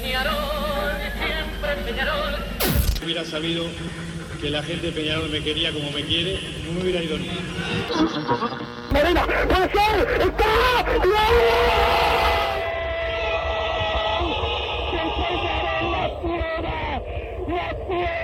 Peñarol, 0.00 0.34
siempre 1.14 1.76
Peñarol. 1.84 2.34
Hubiera 3.04 3.24
sabido 3.24 3.64
que 4.40 4.50
la 4.50 4.60
gente 4.62 4.88
de 4.88 4.92
Peñarol 4.92 5.30
me 5.30 5.40
quería 5.40 5.72
como 5.72 5.88
me 5.92 6.02
quiere, 6.02 6.40
no 6.66 6.72
me 6.72 6.82
hubiera 6.82 7.00
ido 7.00 7.16
nunca. 7.16 7.32
Medina, 8.90 9.24
puede 9.24 9.70
ser, 9.70 10.20
está, 10.20 10.84
No 17.46 17.96
es 17.96 18.23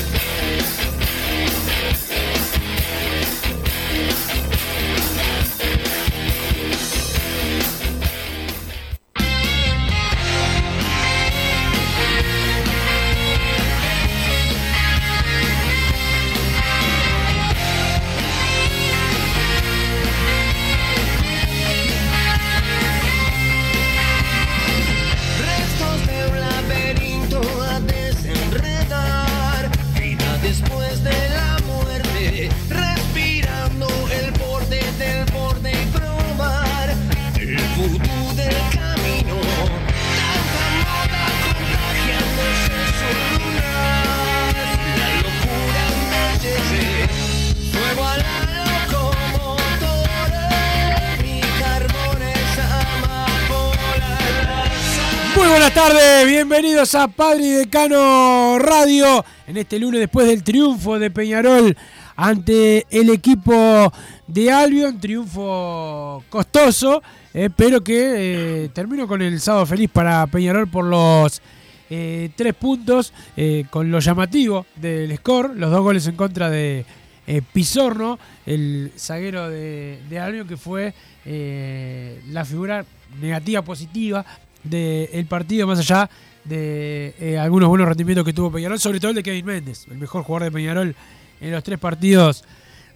Muy 55.41 55.49
buenas 55.49 55.73
tardes, 55.73 56.27
bienvenidos 56.27 56.93
a 56.93 57.07
Padre 57.07 57.43
y 57.43 57.49
Decano 57.49 58.59
Radio 58.59 59.25
en 59.47 59.57
este 59.57 59.79
lunes 59.79 59.99
después 59.99 60.27
del 60.27 60.43
triunfo 60.43 60.99
de 60.99 61.09
Peñarol 61.09 61.75
ante 62.15 62.85
el 62.91 63.09
equipo 63.09 63.91
de 64.27 64.51
Albion, 64.51 64.99
triunfo 64.99 66.23
costoso, 66.29 67.01
eh, 67.33 67.49
pero 67.55 67.83
que 67.83 68.65
eh, 68.65 68.69
terminó 68.69 69.07
con 69.07 69.23
el 69.23 69.41
sábado 69.41 69.65
feliz 69.65 69.89
para 69.91 70.27
Peñarol 70.27 70.67
por 70.67 70.85
los 70.85 71.41
eh, 71.89 72.29
tres 72.35 72.53
puntos, 72.53 73.11
eh, 73.35 73.65
con 73.71 73.89
lo 73.89 73.97
llamativo 73.97 74.67
del 74.75 75.17
score, 75.17 75.55
los 75.55 75.71
dos 75.71 75.81
goles 75.81 76.05
en 76.05 76.15
contra 76.15 76.51
de 76.51 76.85
eh, 77.25 77.41
Pizorno, 77.51 78.19
el 78.45 78.91
zaguero 78.95 79.49
de, 79.49 80.19
Albion, 80.21 80.47
que 80.47 80.55
fue 80.55 80.93
la 81.25 82.45
figura 82.45 82.85
negativa 83.19 83.63
positiva 83.63 84.23
del 84.63 85.25
partido, 85.25 85.67
más 85.67 85.79
allá 85.79 86.09
de 86.43 87.13
eh, 87.19 87.37
algunos 87.37 87.69
buenos 87.69 87.87
rendimientos 87.87 88.25
que 88.25 88.33
tuvo 88.33 88.51
Peñarol, 88.51 88.79
sobre 88.79 88.99
todo 88.99 89.09
el 89.09 89.15
de 89.15 89.23
Kevin 89.23 89.45
Méndez, 89.45 89.85
el 89.89 89.97
mejor 89.97 90.23
jugador 90.23 90.45
de 90.45 90.51
Peñarol 90.51 90.95
en 91.39 91.51
los 91.51 91.63
tres 91.63 91.79
partidos 91.79 92.43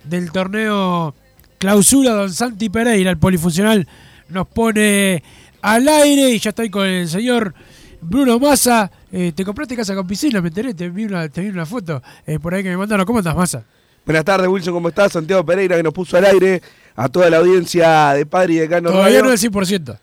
del 0.04 0.32
torneo 0.32 1.14
clausura. 1.58 2.14
Don 2.14 2.32
Santi 2.32 2.70
Pereira, 2.70 3.12
el 3.12 3.18
polifuncional, 3.18 3.88
nos 4.30 4.48
pone 4.48 5.24
al 5.62 5.88
aire 5.88 6.32
y 6.32 6.40
ya 6.40 6.50
estoy 6.50 6.70
con 6.70 6.86
el 6.88 7.08
señor 7.08 7.54
Bruno 8.02 8.40
Massa. 8.40 8.92
Eh, 9.12 9.32
¿Te 9.36 9.44
compraste 9.46 9.76
casa 9.76 9.96
con 9.96 10.08
piscina? 10.08 10.42
Me 10.42 10.50
enteré, 10.50 10.74
te 10.74 10.90
vi 10.90 11.06
una, 11.06 11.28
te 11.30 11.42
vi 11.42 11.50
una 11.50 11.66
foto 11.66 12.02
eh, 12.26 12.40
por 12.40 12.54
ahí 12.54 12.64
que 12.64 12.70
me 12.70 12.78
mandaron. 12.78 13.06
¿Cómo 13.06 13.20
estás, 13.20 13.36
Massa? 13.36 13.64
Buenas 14.06 14.24
tardes, 14.24 14.48
Wilson, 14.48 14.74
¿cómo 14.74 14.90
estás? 14.90 15.14
Santiago 15.14 15.44
Pereira, 15.44 15.76
que 15.78 15.82
nos 15.84 15.94
puso 15.94 16.16
al 16.18 16.26
aire 16.26 16.62
a 16.96 17.10
toda 17.10 17.28
la 17.30 17.38
audiencia 17.38 18.14
de 18.14 18.26
Padre 18.28 18.54
y 18.54 18.58
Decano 18.58 18.90
Todavía 18.92 19.22
Radio. 19.22 19.26
no 19.26 19.32
el 19.32 19.40
100%. 19.40 19.98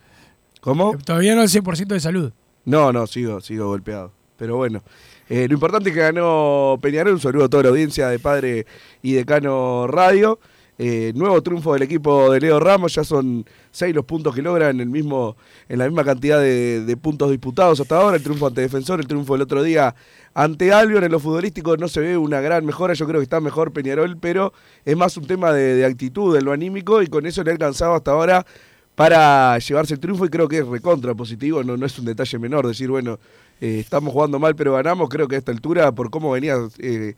¿Cómo? 0.63 0.97
Todavía 1.05 1.35
no 1.35 1.43
el 1.43 1.49
100% 1.49 1.89
de 1.89 1.99
salud. 1.99 2.33
No, 2.65 2.93
no, 2.93 3.09
sigo, 3.09 3.41
sigo 3.41 3.67
golpeado. 3.67 4.13
Pero 4.37 4.57
bueno, 4.57 4.81
eh, 5.29 5.49
lo 5.49 5.55
importante 5.55 5.89
es 5.91 5.95
que 5.95 6.01
ganó 6.01 6.79
Peñarol. 6.81 7.15
Un 7.15 7.21
saludo 7.21 7.47
a 7.47 7.49
toda 7.49 7.65
la 7.65 7.69
audiencia 7.71 8.07
de 8.09 8.21
Padre 8.21 8.65
y 9.03 9.15
Decano 9.15 9.89
Radio. 9.89 10.39
Eh, 10.79 11.13
nuevo 11.17 11.43
triunfo 11.43 11.73
del 11.73 11.83
equipo 11.83 12.31
de 12.31 12.39
Leo 12.39 12.61
Ramos. 12.61 12.95
Ya 12.95 13.03
son 13.03 13.45
seis 13.73 13.93
los 13.93 14.05
puntos 14.05 14.37
que 14.37 14.41
logran 14.41 14.77
en, 14.77 14.83
el 14.83 14.89
mismo, 14.89 15.37
en 15.69 15.81
la 15.81 15.87
misma 15.87 16.05
cantidad 16.05 16.39
de, 16.39 16.85
de 16.85 16.97
puntos 16.97 17.29
disputados 17.33 17.81
hasta 17.81 17.97
ahora. 17.97 18.17
El 18.17 18.23
triunfo 18.23 18.47
ante 18.47 18.61
Defensor, 18.61 19.01
el 19.01 19.09
triunfo 19.09 19.33
del 19.33 19.43
otro 19.43 19.65
día 19.65 19.97
ante 20.33 20.73
Albion. 20.73 21.03
En 21.03 21.11
lo 21.11 21.19
futbolístico 21.19 21.77
no 21.77 21.89
se 21.89 21.99
ve 21.99 22.17
una 22.17 22.41
gran 22.41 22.65
mejora. 22.65 22.95
Yo 22.95 23.09
creo 23.09 23.19
que 23.19 23.25
está 23.25 23.41
mejor 23.41 23.73
Peñarol, 23.73 24.17
pero 24.17 24.53
es 24.85 24.97
más 24.97 25.17
un 25.17 25.27
tema 25.27 25.53
de, 25.53 25.75
de 25.75 25.85
actitud, 25.85 26.37
de 26.37 26.41
lo 26.41 26.53
anímico. 26.53 27.03
Y 27.03 27.09
con 27.09 27.27
eso 27.27 27.43
le 27.43 27.51
ha 27.51 27.55
alcanzado 27.55 27.95
hasta 27.95 28.13
ahora 28.13 28.47
para 28.95 29.59
llevarse 29.59 29.95
el 29.95 30.01
triunfo 30.01 30.27
y 30.27 30.29
creo 30.29 30.49
que 30.49 30.59
es 30.59 30.67
recontra 30.67 31.15
positivo, 31.15 31.63
no, 31.65 31.77
no 31.77 31.87
es 31.87 31.99
un 31.99 32.05
detalle 32.05 32.39
menor 32.39 32.67
decir, 32.67 32.91
bueno, 32.91 33.19
eh, 33.61 33.79
estamos 33.81 34.13
jugando 34.13 34.39
mal 34.39 34.55
pero 34.55 34.75
ganamos, 34.75 35.09
creo 35.09 35.29
que 35.29 35.37
a 35.37 35.39
esta 35.39 35.53
altura, 35.53 35.93
por 35.93 36.11
cómo 36.11 36.33
venía 36.33 36.57
eh, 36.79 37.15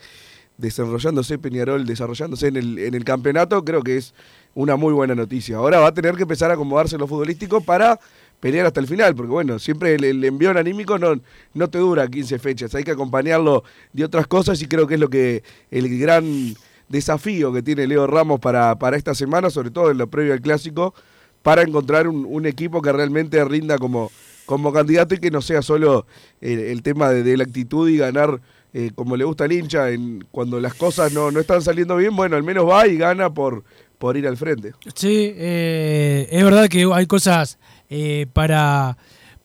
desarrollándose 0.57 1.39
Peñarol, 1.39 1.85
desarrollándose 1.85 2.49
en 2.49 2.57
el, 2.57 2.79
en 2.79 2.95
el 2.95 3.05
campeonato, 3.05 3.65
creo 3.65 3.83
que 3.83 3.97
es 3.97 4.15
una 4.55 4.77
muy 4.77 4.93
buena 4.93 5.17
noticia. 5.17 5.57
Ahora 5.57 5.81
va 5.81 5.89
a 5.89 5.95
tener 5.95 6.15
que 6.15 6.23
empezar 6.23 6.51
a 6.51 6.55
acomodarse 6.55 6.97
lo 6.97 7.09
futbolístico 7.09 7.61
para 7.61 7.99
pelear 8.39 8.67
hasta 8.67 8.79
el 8.79 8.87
final, 8.87 9.15
porque 9.17 9.33
bueno, 9.33 9.59
siempre 9.59 9.95
el, 9.95 10.05
el 10.05 10.25
envión 10.25 10.57
anímico 10.57 10.99
no, 10.99 11.19
no 11.55 11.71
te 11.71 11.79
dura 11.79 12.07
15 12.07 12.39
fechas, 12.39 12.75
hay 12.75 12.85
que 12.85 12.93
acompañarlo 12.93 13.65
de 13.93 14.05
otras 14.05 14.27
cosas 14.27 14.61
y 14.63 14.67
creo 14.67 14.87
que 14.87 14.95
es 14.95 15.01
lo 15.01 15.09
que 15.09 15.43
el 15.71 15.99
gran 15.99 16.55
desafío 16.89 17.53
que 17.53 17.63
tiene 17.63 17.87
Leo 17.87 18.07
Ramos 18.07 18.41
para, 18.41 18.79
para 18.79 18.97
esta 18.97 19.15
semana, 19.15 19.51
sobre 19.51 19.71
todo 19.71 19.91
en 19.91 19.99
lo 19.99 20.09
previo 20.09 20.35
al 20.35 20.41
clásico, 20.41 20.95
para 21.45 21.61
encontrar 21.61 22.09
un, 22.09 22.47
equipo 22.47 22.81
que 22.81 22.91
realmente 22.91 23.45
rinda 23.45 23.77
como, 23.77 24.11
como 24.47 24.73
candidato 24.73 25.15
y 25.15 25.19
que 25.19 25.31
no 25.31 25.43
sea 25.43 25.61
solo 25.61 26.07
el, 26.41 26.59
el 26.59 26.83
tema 26.83 27.11
de, 27.11 27.37
la 27.37 27.45
actitud 27.45 27.87
y 27.87 27.99
ganar 27.99 28.41
eh, 28.73 28.93
como 28.95 29.15
le 29.15 29.25
gusta 29.25 29.45
al 29.45 29.53
hincha, 29.53 29.89
cuando 30.31 30.59
las 30.59 30.73
cosas 30.73 31.13
no, 31.13 31.31
no 31.31 31.39
están 31.39 31.61
saliendo 31.61 31.97
bien, 31.97 32.17
bueno, 32.17 32.37
al 32.37 32.43
menos 32.43 32.67
va 32.67 32.89
y 32.89 32.97
gana 32.97 33.29
por, 33.29 33.63
por 33.99 34.17
ir 34.17 34.27
al 34.27 34.39
frente. 34.39 34.73
Sí, 34.95 35.35
eh, 35.37 36.29
es 36.31 36.43
verdad 36.43 36.67
que 36.69 36.91
hay 36.91 37.05
cosas 37.07 37.59
eh, 37.91 38.27
para, 38.33 38.97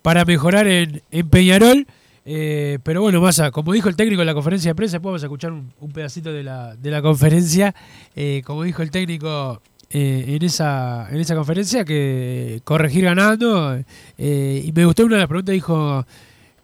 para 0.01 0.23
mejorar 0.23 0.67
en, 0.67 1.01
en 1.11 1.29
Peñarol. 1.29 1.85
eh, 2.23 2.79
pero 2.81 3.01
bueno, 3.01 3.19
Massa, 3.19 3.51
como 3.51 3.73
dijo 3.73 3.89
el 3.89 3.97
técnico 3.97 4.21
en 4.21 4.27
la 4.27 4.33
conferencia 4.33 4.71
de 4.71 4.75
prensa, 4.75 5.01
podemos 5.01 5.21
escuchar 5.21 5.51
un, 5.51 5.73
un 5.81 5.91
pedacito 5.91 6.31
de 6.31 6.43
la, 6.43 6.77
de 6.77 6.91
la 6.91 7.01
conferencia. 7.01 7.75
eh, 8.15 8.41
como 8.45 8.63
dijo 8.63 8.81
el 8.83 8.89
técnico 8.89 9.61
eh, 9.91 10.25
en, 10.27 10.43
esa, 10.43 11.07
en 11.09 11.19
esa 11.19 11.35
conferencia, 11.35 11.83
que 11.85 12.61
corregir 12.63 13.05
ganando. 13.05 13.75
eh, 14.17 14.63
y 14.65 14.71
me 14.71 14.85
gustó 14.85 15.05
una 15.05 15.15
de 15.15 15.21
las 15.21 15.27
preguntas, 15.27 15.53
dijo, 15.53 16.05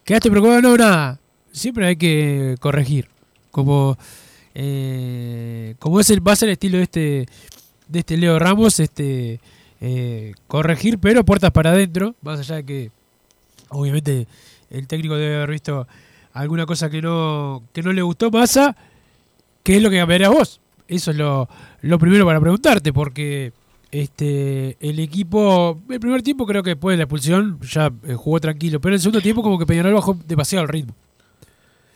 ¿quedaste 0.04 0.30
preocupado? 0.30 0.62
No, 0.62 0.78
nada. 0.78 1.20
Siempre 1.52 1.88
hay 1.88 1.96
que 1.96 2.56
corregir. 2.60 3.08
Como, 3.52 3.98
eh, 4.54 5.76
como 5.80 6.00
es 6.00 6.10
el, 6.10 6.26
va 6.26 6.34
a 6.34 6.36
ser 6.36 6.50
el 6.50 6.54
estilo 6.54 6.78
de 6.78 6.84
este, 6.84 7.26
de 7.88 8.00
este 8.00 8.18
Leo 8.18 8.38
Ramos, 8.38 8.80
este 8.80 9.40
eh, 9.82 10.34
corregir, 10.48 11.00
pero 11.00 11.24
puertas 11.24 11.52
para 11.52 11.72
adentro, 11.72 12.16
más 12.22 12.40
allá 12.40 12.56
de 12.56 12.66
que 12.66 12.92
obviamente 13.70 14.28
el 14.70 14.88
técnico 14.88 15.16
debe 15.16 15.36
haber 15.36 15.52
visto 15.52 15.88
alguna 16.34 16.66
cosa 16.66 16.90
que 16.90 17.02
no, 17.02 17.64
que 17.74 17.82
no 17.82 17.94
le 17.94 18.02
gustó 18.02 18.32
Massa, 18.32 18.76
¿qué 19.64 19.78
es 19.78 19.82
lo 19.82 19.90
que 19.90 19.98
cambiarías 19.98 20.32
vos? 20.32 20.60
Eso 20.88 21.12
es 21.12 21.18
lo, 21.18 21.50
lo 21.82 22.00
primero 22.00 22.26
para 22.26 22.40
preguntarte, 22.40 22.94
porque 22.94 23.54
este 23.92 24.78
el 24.80 25.00
equipo, 25.00 25.82
el 25.90 26.00
primer 26.00 26.22
tiempo 26.22 26.46
creo 26.46 26.64
que 26.64 26.72
después 26.72 26.94
de 26.94 26.98
la 26.98 27.04
expulsión 27.04 27.60
ya 27.62 27.92
eh, 28.04 28.14
jugó 28.16 28.40
tranquilo, 28.40 28.80
pero 28.82 28.96
el 28.96 29.02
segundo 29.02 29.22
tiempo 29.22 29.42
como 29.42 29.58
que 29.58 29.66
Peñarol 29.66 29.94
bajó 29.94 30.18
demasiado 30.28 30.64
el 30.64 30.70
ritmo. 30.70 30.96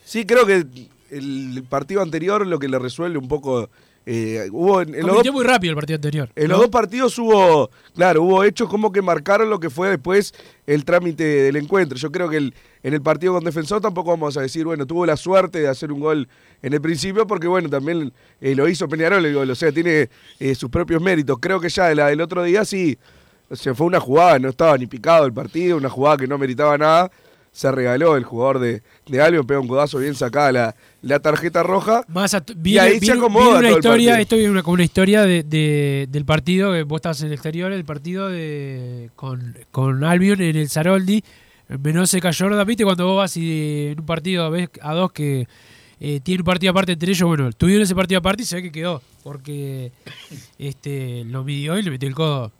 Sí, 0.05 0.25
creo 0.25 0.45
que 0.45 0.65
el 1.11 1.63
partido 1.69 2.01
anterior 2.01 2.45
lo 2.45 2.59
que 2.59 2.67
le 2.67 2.79
resuelve 2.79 3.17
un 3.17 3.27
poco 3.27 3.69
eh, 4.11 4.49
hubo 4.51 4.81
en, 4.81 4.95
en 4.95 5.05
los 5.05 5.23
dos, 5.23 5.31
muy 5.33 5.43
rápido 5.45 5.69
el 5.71 5.75
partido 5.75 5.97
anterior. 5.97 6.29
en 6.35 6.47
¿no? 6.47 6.53
los 6.53 6.61
dos 6.61 6.69
partidos 6.69 7.15
hubo, 7.19 7.69
claro, 7.93 8.23
hubo 8.23 8.43
hechos 8.43 8.67
como 8.67 8.91
que 8.91 9.03
marcaron 9.03 9.51
lo 9.51 9.59
que 9.59 9.69
fue 9.69 9.87
después 9.89 10.33
el 10.65 10.83
trámite 10.83 11.23
del 11.23 11.55
encuentro. 11.57 11.95
Yo 11.95 12.11
creo 12.11 12.27
que 12.27 12.37
el- 12.37 12.55
en 12.81 12.95
el 12.95 13.01
partido 13.03 13.33
con 13.33 13.43
Defensor 13.43 13.81
tampoco 13.81 14.09
vamos 14.09 14.35
a 14.35 14.41
decir, 14.41 14.65
bueno, 14.65 14.87
tuvo 14.87 15.05
la 15.05 15.15
suerte 15.15 15.59
de 15.59 15.67
hacer 15.67 15.91
un 15.91 15.99
gol 15.99 16.27
en 16.63 16.73
el 16.73 16.81
principio, 16.81 17.27
porque 17.27 17.47
bueno, 17.47 17.69
también 17.69 18.11
eh, 18.41 18.55
lo 18.55 18.67
hizo 18.67 18.89
Peñarol 18.89 19.23
el 19.23 19.35
gol, 19.35 19.49
o 19.51 19.53
sea, 19.55 19.71
tiene 19.71 20.09
eh, 20.39 20.55
sus 20.55 20.71
propios 20.71 21.01
méritos. 21.03 21.37
Creo 21.39 21.59
que 21.59 21.69
ya 21.69 21.93
la 21.93 22.07
del 22.07 22.21
otro 22.21 22.41
día 22.41 22.65
sí, 22.65 22.97
o 23.47 23.55
sea, 23.55 23.75
fue 23.75 23.85
una 23.85 23.99
jugada, 23.99 24.39
no 24.39 24.49
estaba 24.49 24.75
ni 24.75 24.87
picado 24.87 25.25
el 25.27 25.33
partido, 25.33 25.77
una 25.77 25.89
jugada 25.89 26.17
que 26.17 26.25
no 26.27 26.37
meritaba 26.39 26.77
nada. 26.79 27.11
Se 27.51 27.71
regaló 27.71 28.15
el 28.15 28.23
jugador 28.23 28.59
de, 28.59 28.83
de 29.07 29.21
Albion, 29.21 29.45
pega 29.45 29.59
un 29.59 29.67
codazo 29.67 29.97
bien 29.97 30.15
sacada 30.15 30.51
la, 30.51 30.75
la 31.01 31.19
tarjeta 31.19 31.63
roja. 31.63 32.03
Más 32.07 32.33
a- 32.33 32.43
Y 32.63 32.77
ahí 32.77 32.93
se 32.93 32.99
viene- 32.99 33.17
acomoda 33.19 33.59
una 33.59 33.67
todo 33.69 33.77
historia, 33.79 34.19
esto 34.21 34.35
viene 34.35 34.51
una, 34.51 34.63
como 34.63 34.75
una 34.75 34.83
historia 34.83 35.23
de, 35.23 35.43
de- 35.43 36.07
del 36.09 36.25
partido, 36.25 36.71
que 36.71 36.83
vos 36.83 36.97
estabas 36.97 37.21
en 37.21 37.27
el 37.27 37.33
exterior, 37.33 37.71
el 37.71 37.83
partido 37.85 38.29
de 38.29 39.09
con, 39.15 39.57
con 39.71 40.03
Albion 40.03 40.41
en 40.41 40.55
el 40.55 40.69
Saroldi, 40.69 41.23
en 41.67 41.81
Menose 41.81 42.21
Cayorda, 42.21 42.63
viste 42.63 42.83
cuando 42.83 43.05
vos 43.07 43.17
vas 43.17 43.35
y 43.37 43.87
en 43.91 43.99
un 43.99 44.05
partido 44.05 44.49
ves 44.51 44.69
a 44.81 44.93
dos 44.93 45.11
que 45.11 45.47
eh, 45.99 46.19
tiene 46.23 46.41
un 46.41 46.45
partido 46.45 46.71
aparte 46.71 46.93
entre 46.93 47.11
ellos, 47.11 47.27
bueno, 47.27 47.51
tuvieron 47.51 47.83
ese 47.83 47.93
partido 47.95 48.19
aparte 48.19 48.43
y 48.43 48.45
se 48.45 48.55
ve 48.57 48.61
que 48.63 48.71
quedó, 48.71 49.01
porque 49.23 49.91
este 50.57 51.23
lo 51.25 51.43
midió 51.43 51.77
y 51.77 51.81
le 51.83 51.91
metió 51.91 52.07
el 52.07 52.15
codo. 52.15 52.51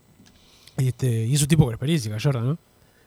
Este, 0.78 1.26
y 1.26 1.34
es 1.36 1.42
un 1.42 1.48
tipo 1.48 1.64
con 1.66 1.74
experiencia, 1.74 2.12
Cayorda, 2.12 2.42
¿no? 2.42 2.58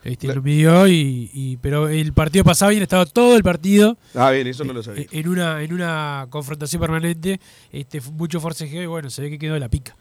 Este, 0.04 0.34
lo 0.34 0.42
y, 0.88 1.30
y- 1.32 1.56
pero 1.58 1.88
el 1.88 2.12
partido 2.12 2.44
pasado 2.44 2.68
habían 2.70 2.82
estado 2.82 3.06
todo 3.06 3.36
el 3.36 3.42
partido 3.42 3.96
Ah, 4.14 4.30
bien, 4.32 4.46
eso 4.48 4.64
no 4.64 4.72
lo 4.72 4.82
sabía. 4.82 5.02
eh, 5.02 5.08
en 5.12 5.28
una 5.28 5.62
en 5.62 5.72
una 5.72 6.26
confrontación 6.30 6.80
permanente, 6.80 7.40
este 7.70 8.00
mucho 8.12 8.40
forcejeo 8.40 8.82
y 8.82 8.86
bueno, 8.86 9.10
se 9.10 9.22
ve 9.22 9.30
que 9.30 9.38
quedó 9.38 9.54
de 9.54 9.60
la 9.60 9.68
pica. 9.68 9.94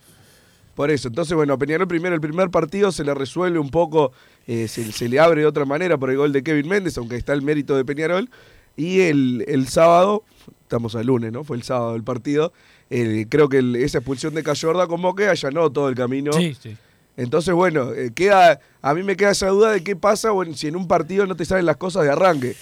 Por 0.75 0.89
eso, 0.89 1.09
entonces, 1.09 1.36
bueno, 1.36 1.59
Peñarol 1.59 1.88
primero, 1.88 2.15
el 2.15 2.21
primer 2.21 2.50
partido 2.50 2.92
se 2.92 3.03
le 3.03 3.13
resuelve 3.13 3.59
un 3.59 3.69
poco, 3.69 4.13
eh, 4.48 4.68
se, 4.68 4.92
se 4.92 5.09
le 5.09 5.19
abre 5.19 5.42
de 5.42 5.48
otra 5.48 5.65
manera 5.65 5.98
por 5.98 6.09
el 6.09 6.18
gol 6.18 6.31
de 6.31 6.42
Kevin 6.44 6.68
Méndez, 6.69 6.98
aunque 6.98 7.18
está 7.18 7.33
el 7.33 7.42
mérito 7.42 7.75
de 7.75 7.86
Peñarol. 7.86 8.30
Y 8.77 9.01
el, 9.01 9.44
el 9.50 9.68
sábado, 9.68 10.24
estamos 10.63 10.95
al 10.95 11.07
lunes, 11.07 11.31
¿no? 11.33 11.44
Fue 11.44 11.57
el 11.57 11.63
sábado 11.63 11.95
el 11.95 12.03
partido. 12.03 12.53
eh, 12.89 13.25
creo 13.30 13.48
que 13.50 13.57
el- 13.59 13.75
esa 13.75 14.00
expulsión 14.00 14.33
de 14.33 14.44
Cayorda 14.44 14.88
como 14.88 15.13
que 15.13 15.27
allanó 15.27 15.69
todo 15.71 15.88
el 15.89 15.95
camino. 15.95 16.31
Sí, 16.33 16.56
sí. 16.62 16.75
Entonces, 17.18 17.54
bueno, 17.54 17.94
eh, 17.94 18.12
queda, 18.13 18.60
a 18.81 18.94
mí 18.94 19.04
me 19.04 19.16
queda 19.16 19.31
esa 19.31 19.48
duda 19.48 19.72
de 19.72 19.84
qué 19.84 19.96
pasa 19.96 20.30
si 20.54 20.68
en 20.68 20.75
un 20.75 20.88
partido 20.88 21.25
no 21.25 21.36
te 21.36 21.46
salen 21.46 21.66
las 21.66 21.78
cosas 21.78 22.04
de 22.04 22.12
arranque. 22.12 22.56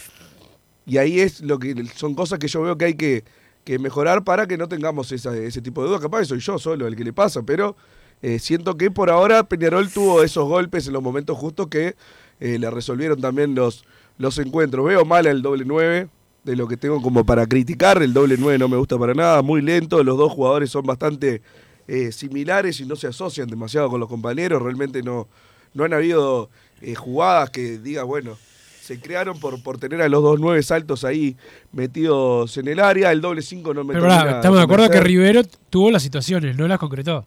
Y 0.86 0.98
ahí 0.98 1.19
es 1.19 1.42
lo 1.42 1.60
que 1.60 1.75
son 1.96 2.16
cosas 2.16 2.40
que 2.40 2.48
yo 2.48 2.62
veo 2.62 2.78
que 2.78 2.86
hay 2.86 2.96
que, 2.96 3.24
que 3.63 3.78
mejorar 3.78 4.24
para 4.24 4.48
que 4.48 4.57
no 4.57 4.68
tengamos 4.68 5.12
ese 5.12 5.62
tipo 5.62 5.81
de 5.81 5.90
dudas. 5.90 6.01
Capaz 6.01 6.25
soy 6.25 6.40
yo 6.40 6.57
solo 6.57 6.88
el 6.88 6.96
que 6.96 7.04
le 7.04 7.13
pasa, 7.13 7.44
pero 7.44 7.75
eh, 8.22 8.40
siento 8.40 8.75
que 8.75 8.92
por 8.92 9.10
ahora 9.10 9.44
Peñarol 9.44 9.90
tuvo 9.90 10.24
esos 10.24 10.48
golpes 10.48 10.88
en 10.88 10.94
los 10.94 11.04
momentos 11.04 11.38
justos 11.38 11.68
que 11.68 11.96
eh, 12.40 12.57
le 12.60 12.69
resolvieron 12.69 13.22
también 13.22 13.56
los, 13.56 13.86
los 14.18 14.38
encuentros. 14.40 14.86
Veo 14.86 15.06
mal 15.06 15.28
el 15.28 15.42
doble 15.42 15.63
9, 15.66 16.10
de 16.44 16.56
lo 16.56 16.68
que 16.68 16.78
tengo 16.78 17.01
como 17.01 17.25
para 17.25 17.46
criticar. 17.48 18.01
El 18.01 18.13
doble 18.13 18.36
9 18.38 18.57
no 18.57 18.68
me 18.68 18.78
gusta 18.78 18.98
para 18.98 19.13
nada, 19.13 19.42
muy 19.42 19.62
lento. 19.62 20.04
Los 20.04 20.18
dos 20.18 20.31
jugadores 20.31 20.69
son 20.69 20.86
bastante 20.86 21.42
eh, 21.89 22.12
similares 22.12 22.80
y 22.80 22.86
no 22.86 22.95
se 22.95 23.07
asocian 23.07 23.47
demasiado 23.47 23.89
con 23.89 24.00
los 24.00 24.07
compañeros. 24.07 24.62
Realmente 24.62 25.01
no, 25.01 25.27
no 25.74 25.83
han 25.83 25.94
habido 25.94 26.51
eh, 26.81 26.94
jugadas 26.94 27.50
que 27.50 27.80
diga, 27.80 28.03
bueno, 28.03 28.38
se 28.80 29.00
crearon 29.00 29.39
por, 29.39 29.62
por 29.63 29.80
tener 29.80 30.00
a 30.01 30.07
los 30.07 30.21
dos 30.21 30.39
nueve 30.39 30.62
saltos 30.62 31.03
ahí 31.03 31.36
metidos 31.71 32.56
en 32.57 32.68
el 32.68 32.80
área. 32.80 33.12
El 33.12 33.21
doble 33.21 33.41
5 33.41 33.74
no 33.74 33.83
me 33.83 33.94
Pero 33.95 34.07
termina 34.07 34.31
estamos 34.36 34.57
de 34.59 34.63
acuerdo 34.63 34.89
que. 34.89 35.00
Rivero 35.00 35.41
tuvo 35.69 35.89
las 35.89 36.03
situaciones, 36.03 36.56
no 36.56 36.68
las 36.68 36.77
concretó. 36.77 37.25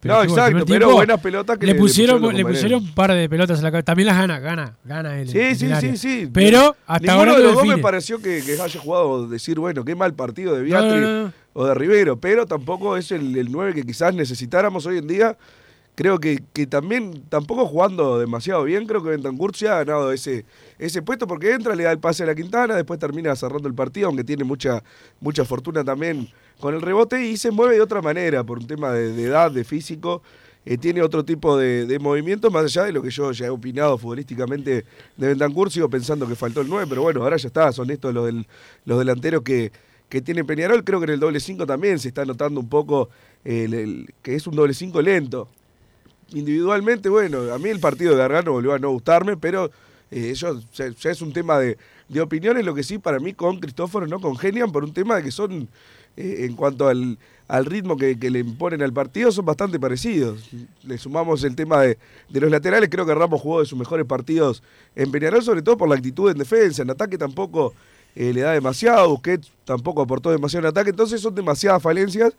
Pero 0.00 0.14
No, 0.14 0.22
exacto, 0.22 0.64
pero 0.66 0.92
buenas 0.92 1.20
pelotas 1.20 1.58
que 1.58 1.66
le 1.66 1.74
pusieron, 1.74 2.34
le 2.34 2.44
pusieron 2.44 2.82
un 2.82 2.94
par 2.94 3.12
de 3.12 3.28
pelotas 3.28 3.58
en 3.58 3.64
la 3.64 3.70
cabeza. 3.70 3.84
También 3.84 4.06
las 4.06 4.16
gana, 4.16 4.38
gana, 4.40 4.76
gana 4.82 5.20
él. 5.20 5.28
Sí, 5.28 5.54
sí, 5.54 5.66
el 5.66 5.76
sí, 5.80 5.96
sí. 5.96 6.30
Pero 6.32 6.74
hasta 6.86 7.12
Ninguno 7.12 7.32
ahora 7.32 7.36
de 7.36 7.42
los 7.44 7.54
dos 7.54 7.66
me 7.66 7.78
pareció 7.78 8.18
que, 8.18 8.42
que 8.42 8.60
haya 8.60 8.80
jugado 8.80 9.28
decir, 9.28 9.60
bueno, 9.60 9.84
qué 9.84 9.94
mal 9.94 10.14
partido 10.14 10.54
de 10.56 10.62
Beatriz 10.62 11.02
no, 11.02 11.24
no. 11.24 11.32
O 11.52 11.66
de 11.66 11.74
Rivero, 11.74 12.16
pero 12.18 12.46
tampoco 12.46 12.96
es 12.96 13.10
el, 13.10 13.36
el 13.36 13.50
9 13.50 13.74
que 13.74 13.82
quizás 13.82 14.14
necesitáramos 14.14 14.86
hoy 14.86 14.98
en 14.98 15.06
día. 15.06 15.38
Creo 15.96 16.18
que, 16.18 16.42
que 16.54 16.66
también, 16.66 17.24
tampoco 17.28 17.66
jugando 17.66 18.18
demasiado 18.18 18.64
bien, 18.64 18.86
creo 18.86 19.02
que 19.02 19.10
Bentancur 19.10 19.54
se 19.54 19.68
ha 19.68 19.84
ganado 19.84 20.12
ese, 20.12 20.46
ese 20.78 21.02
puesto 21.02 21.26
porque 21.26 21.52
entra, 21.52 21.74
le 21.74 21.84
da 21.84 21.92
el 21.92 21.98
pase 21.98 22.22
a 22.22 22.26
la 22.26 22.34
Quintana, 22.34 22.74
después 22.74 22.98
termina 22.98 23.34
cerrando 23.36 23.68
el 23.68 23.74
partido, 23.74 24.06
aunque 24.06 24.24
tiene 24.24 24.44
mucha, 24.44 24.82
mucha 25.20 25.44
fortuna 25.44 25.84
también 25.84 26.28
con 26.58 26.74
el 26.74 26.80
rebote 26.80 27.26
y 27.26 27.36
se 27.36 27.50
mueve 27.50 27.74
de 27.74 27.82
otra 27.82 28.00
manera, 28.00 28.44
por 28.44 28.58
un 28.58 28.66
tema 28.66 28.92
de, 28.92 29.22
edad, 29.22 29.50
de 29.50 29.64
físico. 29.64 30.22
eh, 30.64 30.78
tiene 30.78 31.02
otro 31.02 31.24
tipo 31.24 31.58
de, 31.58 31.98
movimiento, 32.00 32.50
más 32.50 32.64
allá 32.64 32.84
de 32.84 32.92
lo 32.92 33.02
que 33.02 33.10
yo 33.10 33.32
ya 33.32 33.46
he 33.46 33.50
opinado 33.50 33.98
futbolísticamente 33.98 34.86
de 35.16 35.26
Bentancur, 35.26 35.70
sigo 35.70 35.90
pensando 35.90 36.26
que 36.26 36.34
faltó 36.34 36.62
el 36.62 36.68
9, 36.68 36.86
pero 36.88 37.02
bueno, 37.02 37.22
ahora 37.22 37.36
ya 37.36 37.48
está, 37.48 37.72
son 37.72 37.90
estos 37.90 38.14
los, 38.14 38.32
los 38.86 38.98
delanteros 38.98 39.42
que, 39.42 39.70
que 40.10 40.20
tiene 40.20 40.44
Peñarol, 40.44 40.84
creo 40.84 40.98
que 41.00 41.04
en 41.04 41.12
el 41.12 41.20
doble 41.20 41.40
5 41.40 41.64
también 41.64 41.98
se 41.98 42.08
está 42.08 42.26
notando 42.26 42.60
un 42.60 42.68
poco 42.68 43.08
el- 43.44 44.12
que 44.22 44.34
es 44.34 44.46
un 44.46 44.54
doble 44.56 44.74
5 44.74 45.00
lento. 45.00 45.48
Individualmente, 46.32 47.08
bueno, 47.08 47.52
a 47.52 47.58
mí 47.58 47.70
el 47.70 47.80
partido 47.80 48.12
de 48.12 48.18
Gargano 48.18 48.52
volvió 48.52 48.72
a 48.74 48.78
no 48.78 48.90
gustarme, 48.90 49.36
pero 49.36 49.70
eh, 50.12 50.34
ya 50.34 51.10
es 51.10 51.22
un 51.22 51.32
tema 51.32 51.58
de, 51.58 51.76
de 52.08 52.20
opiniones, 52.20 52.64
lo 52.64 52.74
que 52.74 52.82
sí 52.82 52.98
para 52.98 53.18
mí 53.18 53.32
con 53.32 53.58
Cristóforo 53.58 54.06
no 54.06 54.20
congenian 54.20 54.70
por 54.72 54.84
un 54.84 54.92
tema 54.92 55.16
de 55.16 55.22
que 55.22 55.30
son, 55.30 55.68
eh, 56.16 56.46
en 56.46 56.54
cuanto 56.54 56.88
al, 56.88 57.18
al 57.48 57.64
ritmo 57.66 57.96
que, 57.96 58.18
que 58.18 58.30
le 58.30 58.40
imponen 58.40 58.82
al 58.82 58.92
partido, 58.92 59.30
son 59.32 59.44
bastante 59.44 59.78
parecidos. 59.80 60.48
Le 60.84 60.98
sumamos 60.98 61.42
el 61.44 61.54
tema 61.56 61.80
de, 61.82 61.98
de 62.28 62.40
los 62.40 62.50
laterales, 62.50 62.88
creo 62.90 63.06
que 63.06 63.14
Ramos 63.14 63.40
jugó 63.40 63.60
de 63.60 63.66
sus 63.66 63.78
mejores 63.78 64.06
partidos 64.06 64.62
en 64.96 65.10
Peñarol, 65.12 65.42
sobre 65.42 65.62
todo 65.62 65.76
por 65.76 65.88
la 65.88 65.94
actitud 65.96 66.30
en 66.30 66.38
defensa, 66.38 66.82
en 66.82 66.90
ataque 66.90 67.16
tampoco 67.18 67.74
eh, 68.16 68.32
le 68.32 68.40
da 68.42 68.52
demasiado, 68.52 69.08
Busquets 69.10 69.50
tampoco 69.64 70.02
aportó 70.02 70.30
demasiado 70.30 70.66
en 70.66 70.70
ataque, 70.70 70.90
entonces 70.90 71.20
son 71.20 71.34
demasiadas 71.34 71.82
falencias 71.82 72.32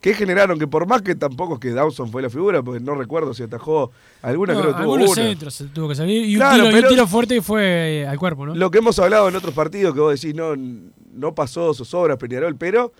que 0.00 0.12
generaron 0.12 0.58
que 0.58 0.66
por 0.66 0.86
más 0.86 1.00
que 1.02 1.14
tampoco 1.14 1.54
es 1.54 1.60
que 1.60 1.70
Dawson 1.72 2.12
fue 2.12 2.20
la 2.22 2.28
figura, 2.30 2.62
porque 2.62 2.80
no 2.80 2.94
recuerdo 2.94 3.32
si 3.32 3.42
atajó 3.42 3.90
alguna, 4.22 4.52
No, 4.52 4.60
creo 4.60 4.72
que 4.76 4.82
tuvo 4.82 4.92
algunos 4.94 5.16
una. 5.16 5.26
centros 5.26 5.64
tuvo 5.72 5.88
que 5.88 5.94
salir. 5.94 6.26
Y, 6.26 6.34
Claro, 6.36 6.56
un, 6.56 6.58
tiro, 6.58 6.64
y 6.70 6.74
un 6.74 6.80
pero- 6.82 6.88
tiro 6.90 7.06
fuerte 7.06 7.34
que 7.36 7.42
fue 7.42 7.62
eh, 8.02 8.06
al 8.06 8.18
cuerpo, 8.18 8.44
¿no? 8.46 8.54
Lo 8.54 8.70
que 8.70 8.78
hemos 8.78 8.98
hablado 8.98 9.28
en 9.28 9.36
otros 9.36 9.54
partidos, 9.54 9.94
que 9.94 10.00
vos 10.00 10.20
decís, 10.20 10.34
no, 10.36 10.54
no 10.54 11.34
pasó 11.34 11.72
zozobras 11.72 12.18
Peñarol, 12.18 12.56
pero 12.56 12.92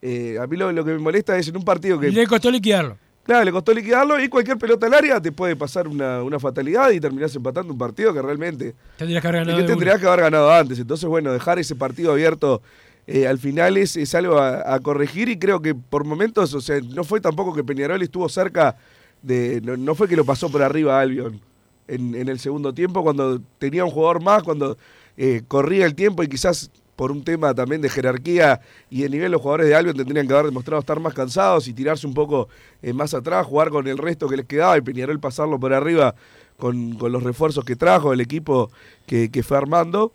eh, 0.00 0.38
a 0.40 0.46
mí 0.46 0.56
lo, 0.56 0.70
lo 0.70 0.84
que 0.84 0.92
me 0.92 0.98
molesta 0.98 1.36
es 1.36 1.48
en 1.48 1.56
un 1.56 1.64
partido 1.64 1.98
que, 1.98 2.10
Le 2.10 2.26
costó 2.26 2.50
liquidarlo. 2.52 2.96
Claro, 3.24 3.44
le 3.44 3.50
costó 3.52 3.72
liquidarlo 3.74 4.20
y 4.22 4.28
cualquier 4.28 4.56
pelota 4.58 4.86
al 4.86 4.94
área 4.94 5.20
te 5.20 5.32
puede 5.32 5.56
pasar 5.56 5.88
una, 5.88 6.22
una 6.22 6.38
fatalidad 6.38 6.90
y 6.90 7.00
terminás 7.00 7.34
empatando 7.34 7.72
un 7.72 7.78
partido 7.78 8.12
que 8.14 8.22
realmente 8.22 8.74
Tendrías 8.96 9.20
que 9.22 9.28
haber 9.28 9.40
ganado. 9.40 9.58
que 9.58 9.64
tendrías 9.64 10.00
que 10.00 10.06
haber 10.06 10.20
ganado 10.20 10.52
antes. 10.52 10.78
Entonces, 10.78 11.08
bueno, 11.08 11.32
dejar 11.32 11.58
ese 11.58 11.74
partido 11.74 12.12
abierto 12.12 12.62
eh, 13.06 13.26
al 13.26 13.38
final 13.38 13.76
es, 13.76 13.96
es 13.96 14.14
algo 14.14 14.38
a, 14.38 14.74
a 14.74 14.80
corregir 14.80 15.28
y 15.28 15.38
creo 15.38 15.60
que 15.60 15.74
por 15.74 16.04
momentos, 16.04 16.54
o 16.54 16.60
sea, 16.60 16.80
no 16.80 17.04
fue 17.04 17.20
tampoco 17.20 17.52
que 17.54 17.62
Peñarol 17.64 18.00
estuvo 18.00 18.28
cerca 18.30 18.76
de. 19.20 19.60
No, 19.62 19.76
no 19.76 19.94
fue 19.94 20.08
que 20.08 20.16
lo 20.16 20.24
pasó 20.24 20.48
por 20.50 20.62
arriba 20.62 20.96
a 20.98 21.02
Albion 21.02 21.38
en, 21.86 22.14
en 22.14 22.28
el 22.30 22.38
segundo 22.38 22.72
tiempo, 22.72 23.02
cuando 23.02 23.40
tenía 23.58 23.84
un 23.84 23.90
jugador 23.90 24.22
más, 24.22 24.42
cuando 24.42 24.78
eh, 25.18 25.42
corría 25.46 25.84
el 25.84 25.94
tiempo 25.94 26.22
y 26.22 26.28
quizás 26.28 26.70
por 26.96 27.10
un 27.10 27.24
tema 27.24 27.54
también 27.54 27.80
de 27.80 27.88
jerarquía 27.88 28.60
y 28.90 29.02
de 29.02 29.08
nivel 29.08 29.32
los 29.32 29.40
jugadores 29.40 29.68
de 29.68 29.74
Albion 29.74 29.96
tendrían 29.96 30.26
que 30.26 30.32
haber 30.32 30.46
demostrado 30.46 30.80
estar 30.80 31.00
más 31.00 31.14
cansados 31.14 31.66
y 31.68 31.72
tirarse 31.72 32.06
un 32.06 32.14
poco 32.14 32.48
eh, 32.82 32.92
más 32.92 33.14
atrás, 33.14 33.46
jugar 33.46 33.70
con 33.70 33.86
el 33.86 33.98
resto 33.98 34.28
que 34.28 34.36
les 34.36 34.46
quedaba 34.46 34.78
y 34.78 34.80
Peñarol 34.80 35.18
pasarlo 35.18 35.58
por 35.58 35.72
arriba 35.72 36.14
con, 36.58 36.96
los 36.98 37.22
refuerzos 37.22 37.64
que 37.64 37.76
trajo 37.76 38.12
el 38.12 38.20
equipo 38.20 38.70
que, 39.06 39.42
fue 39.42 39.56
armando. 39.56 40.12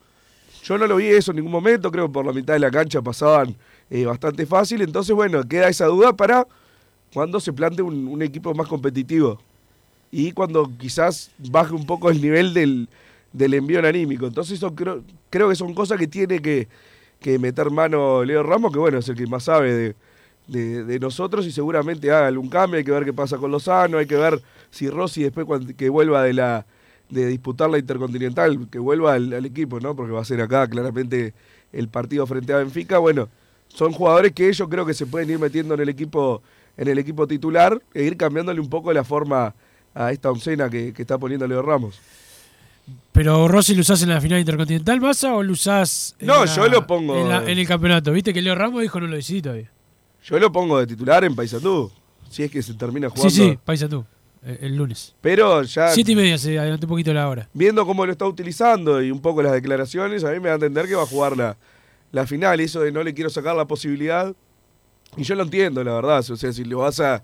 Yo 0.64 0.78
no 0.78 0.88
lo 0.88 0.96
vi 0.96 1.08
eso 1.08 1.32
en 1.32 1.38
ningún 1.38 1.52
momento, 1.52 1.92
creo 1.92 2.08
que 2.08 2.14
por 2.14 2.26
la 2.26 2.34
mitad 2.34 2.54
de 2.54 2.60
la 2.60 2.72
cancha 2.72 3.02
pasaban 3.02 3.56
eh, 3.90 4.06
bastante 4.06 4.46
fácil, 4.46 4.82
entonces 4.82 5.16
bueno, 5.16 5.44
queda 5.44 5.68
esa 5.68 5.86
duda 5.86 6.14
para 6.14 6.48
cuando 7.14 7.40
se 7.40 7.52
plante 7.52 7.82
un 7.82 8.22
equipo 8.22 8.54
más 8.54 8.68
competitivo 8.68 9.40
y 10.12 10.32
cuando 10.32 10.72
quizás 10.78 11.32
baje 11.38 11.74
un 11.74 11.86
poco 11.86 12.10
el 12.10 12.22
nivel 12.22 12.54
del, 12.54 12.88
del 13.34 13.54
envío 13.54 13.86
anímico. 13.86 14.28
Entonces 14.28 14.58
eso 14.58 14.74
creo, 14.76 15.04
creo 15.30 15.50
que 15.50 15.56
son 15.56 15.74
cosas 15.74 15.98
que 15.98 16.08
tiene 16.08 16.42
que, 16.42 16.68
que 17.20 17.38
meter 17.40 17.70
mano 17.72 18.24
Leo 18.24 18.44
Ramos, 18.44 18.72
que 18.72 18.80
bueno, 18.80 18.98
es 19.00 19.10
el 19.10 19.16
que 19.16 19.28
más 19.28 19.44
sabe 19.44 19.96
de, 20.48 20.84
de- 20.84 21.00
nosotros 21.00 21.46
y 21.46 21.52
seguramente 21.52 22.12
haga 22.12 22.28
algún 22.28 22.50
cambio, 22.50 22.78
hay 22.78 22.84
que 22.84 22.92
ver 22.92 23.06
qué 23.06 23.14
pasa 23.14 23.38
con 23.38 23.52
Lozano, 23.52 23.98
hay 23.98 24.08
que 24.08 24.16
ver 24.16 24.42
si 24.72 24.90
Rossi 24.90 25.24
después 25.24 25.48
que 25.78 25.90
vuelva 25.90 26.24
de 26.24 26.34
la 26.34 26.66
de 27.10 27.26
disputar 27.26 27.70
la 27.72 27.80
Intercontinental, 27.80 28.68
que 28.70 28.78
vuelva 28.78 29.14
al, 29.14 29.34
al 29.34 29.44
equipo, 29.46 29.80
¿no? 29.80 29.96
Porque 29.96 30.12
va 30.12 30.22
a 30.22 30.26
ser 30.26 30.42
acá 30.42 30.68
claramente 30.68 31.34
el 31.74 31.88
partido 31.88 32.28
frente 32.28 32.54
a 32.54 32.58
Benfica. 32.58 33.00
Bueno, 33.00 33.30
son 33.68 33.94
jugadores 33.94 34.32
que 34.32 34.48
ellos 34.48 34.68
creo 34.70 34.86
que 34.86 34.94
se 34.94 35.08
pueden 35.08 35.30
ir 35.30 35.40
metiendo 35.40 35.74
en 35.74 35.80
el 35.80 35.90
equipo 35.90 36.44
en 36.78 36.88
el 36.88 36.98
equipo 37.00 37.28
titular 37.28 37.82
e 37.94 38.04
ir 38.04 38.16
cambiándole 38.16 38.62
un 38.62 38.70
poco 38.70 38.94
la 38.94 39.04
forma 39.04 39.54
a 39.94 40.12
esta 40.12 40.32
oncena 40.32 40.70
que, 40.70 40.94
que 40.94 41.02
está 41.02 41.18
poniendo 41.18 41.46
Leo 41.48 41.62
Ramos. 41.62 42.00
Pero 43.12 43.48
Rossi 43.48 43.76
lo 43.76 43.82
usás 43.82 44.02
en 44.04 44.10
la 44.10 44.22
final 44.22 44.40
intercontinental, 44.40 45.02
¿Massa 45.02 45.34
o 45.36 45.44
lo 45.44 45.52
usás 45.54 46.16
en 46.20 46.28
No, 46.28 46.46
la- 46.46 46.56
yo 46.56 46.68
lo 46.68 46.86
pongo- 46.88 47.20
en, 47.22 47.30
la- 47.30 47.50
en 47.52 47.58
el 47.60 47.68
campeonato? 47.68 48.12
¿Viste 48.12 48.34
que 48.34 48.42
Leo 48.42 48.56
Ramos 48.56 48.82
dijo 48.82 49.00
no 49.00 49.08
lo 49.08 49.16
decidí 49.16 49.42
todavía? 49.42 49.72
Yo 50.24 50.40
lo 50.40 50.52
pongo 50.52 50.80
de 50.80 50.88
titular 50.88 51.24
en 51.24 51.36
Paysandú, 51.36 51.92
si 52.30 52.44
es 52.44 52.52
que 52.52 52.62
se 52.62 52.74
termina 52.76 53.10
jugando. 53.10 53.30
Sí, 53.30 53.50
sí, 53.52 53.60
Paisatú, 53.66 54.06
el, 54.44 54.58
el 54.62 54.76
lunes. 54.76 55.16
Pero 55.22 55.64
ya 55.64 55.90
Siete 55.90 56.12
y 56.12 56.16
media 56.16 56.38
se 56.38 56.60
adelantó 56.60 56.86
un 56.86 56.90
poquito 56.92 57.14
la 57.14 57.28
hora. 57.28 57.50
viendo 57.54 57.86
cómo 57.86 58.06
lo 58.06 58.12
está 58.12 58.26
utilizando 58.26 59.02
y 59.02 59.12
un 59.12 59.22
poco 59.22 59.42
las 59.42 59.54
declaraciones, 59.54 60.24
a 60.24 60.32
mí 60.32 60.40
me 60.40 60.48
da 60.50 60.52
a 60.52 60.56
entender 60.56 60.88
que 60.88 60.96
va 60.96 61.04
a 61.04 61.08
jugar 61.08 61.36
la, 61.36 61.58
la 62.12 62.26
final. 62.28 62.60
Eso 62.60 62.82
de 62.82 62.92
no 62.92 63.02
le 63.04 63.14
quiero 63.14 63.30
sacar 63.30 63.56
la 63.56 63.66
posibilidad. 63.66 64.34
Y 65.18 65.24
yo 65.24 65.36
lo 65.36 65.44
entiendo, 65.44 65.84
la 65.84 65.94
verdad. 65.94 66.20
O 66.30 66.36
sea, 66.38 66.54
si 66.54 66.64
lo 66.64 66.80
vas 66.80 67.00
a 67.00 67.24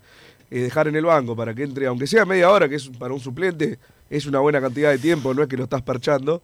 eh, 0.50 0.60
dejar 0.62 0.88
en 0.88 0.96
el 0.96 1.06
banco 1.06 1.36
para 1.36 1.54
que 1.54 1.64
entre, 1.64 1.86
aunque 1.86 2.08
sea 2.08 2.26
media 2.26 2.50
hora, 2.50 2.68
que 2.68 2.76
es 2.76 2.90
para 2.90 3.14
un 3.14 3.20
suplente, 3.20 3.78
es 4.10 4.26
una 4.26 4.40
buena 4.40 4.62
cantidad 4.62 4.92
de 4.92 4.98
tiempo, 5.00 5.34
no 5.34 5.42
es 5.44 5.48
que 5.50 5.58
lo 5.58 5.64
estás 5.64 5.82
perchando. 5.82 6.42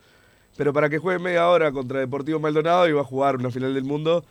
Pero 0.58 0.74
para 0.74 0.90
que 0.90 0.98
juegue 0.98 1.20
media 1.20 1.48
hora 1.48 1.72
contra 1.72 2.00
Deportivo 2.00 2.40
Maldonado 2.40 2.88
y 2.88 2.92
va 2.92 3.02
a 3.02 3.06
jugar 3.06 3.38
una 3.38 3.50
final 3.52 3.74
del 3.74 3.84
mundo, 3.84 4.24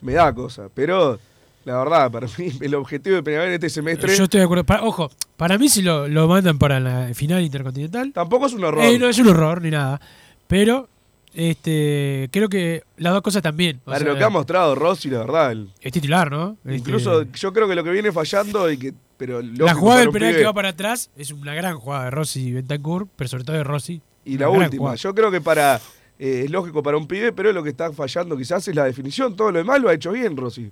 me 0.00 0.14
da 0.14 0.34
cosa. 0.34 0.68
Pero 0.74 1.18
la 1.64 1.78
verdad, 1.78 2.10
para 2.10 2.26
mí, 2.38 2.50
el 2.60 2.74
objetivo 2.74 3.16
de 3.16 3.22
Peñarol 3.22 3.48
en 3.48 3.54
este 3.54 3.70
semestre 3.70 4.14
Yo 4.16 4.24
estoy 4.24 4.38
de 4.40 4.44
acuerdo. 4.44 4.64
Ojo, 4.82 5.10
para 5.36 5.56
mí 5.58 5.68
si 5.68 5.82
lo, 5.82 6.08
lo 6.08 6.26
mandan 6.26 6.58
para 6.58 6.80
la 6.80 7.14
final 7.14 7.42
intercontinental, 7.42 8.12
tampoco 8.12 8.46
es 8.46 8.52
un 8.54 8.64
horror. 8.64 8.82
eh, 8.84 8.98
no 8.98 9.08
es 9.08 9.18
un 9.18 9.28
horror 9.28 9.62
ni 9.62 9.70
nada. 9.70 10.00
Pero 10.48 10.88
este 11.34 12.28
creo 12.32 12.48
que 12.48 12.82
las 12.96 13.12
dos 13.12 13.22
cosas 13.22 13.42
también. 13.42 13.80
Para 13.84 13.98
sea, 13.98 14.08
lo 14.08 14.16
que 14.18 14.24
ha 14.24 14.28
mostrado 14.30 14.74
Rossi, 14.74 15.08
la 15.10 15.18
verdad. 15.20 15.52
el- 15.52 15.70
es 15.80 15.92
titular, 15.92 16.30
¿no? 16.30 16.56
Este, 16.64 16.76
Incluso 16.76 17.22
yo 17.32 17.52
creo 17.52 17.68
que 17.68 17.74
lo 17.76 17.84
que 17.84 17.90
viene 17.90 18.10
fallando 18.12 18.70
y 18.70 18.78
que 18.78 18.94
pero 19.18 19.42
la 19.42 19.74
jugada 19.74 20.00
del 20.00 20.10
penal 20.10 20.30
pibe- 20.32 20.38
que 20.38 20.44
va 20.46 20.54
para 20.54 20.70
atrás 20.70 21.10
es 21.16 21.30
una 21.32 21.54
gran 21.54 21.76
jugada 21.78 22.04
de 22.04 22.10
Rossi 22.12 22.48
y 22.48 22.52
Bentancur, 22.52 23.06
pero 23.16 23.28
sobre 23.28 23.44
todo 23.44 23.56
de 23.56 23.64
Rossi. 23.64 24.00
y 24.24 24.38
la 24.38 24.48
última, 24.48 24.78
jugada. 24.78 24.96
yo 24.96 25.14
creo 25.14 25.30
que 25.30 25.40
para 25.42 25.76
eh, 26.18 26.42
es 26.44 26.50
lógico 26.50 26.82
para 26.82 26.96
un 26.96 27.06
pibe, 27.06 27.32
pero 27.32 27.52
lo 27.52 27.62
que 27.62 27.68
está 27.70 27.92
fallando 27.92 28.36
quizás 28.36 28.66
es 28.68 28.74
la 28.74 28.84
definición, 28.84 29.36
todo 29.36 29.52
lo 29.52 29.58
demás 29.58 29.80
lo 29.80 29.88
ha 29.90 29.94
hecho 29.94 30.12
bien 30.12 30.36
Rossi. 30.36 30.70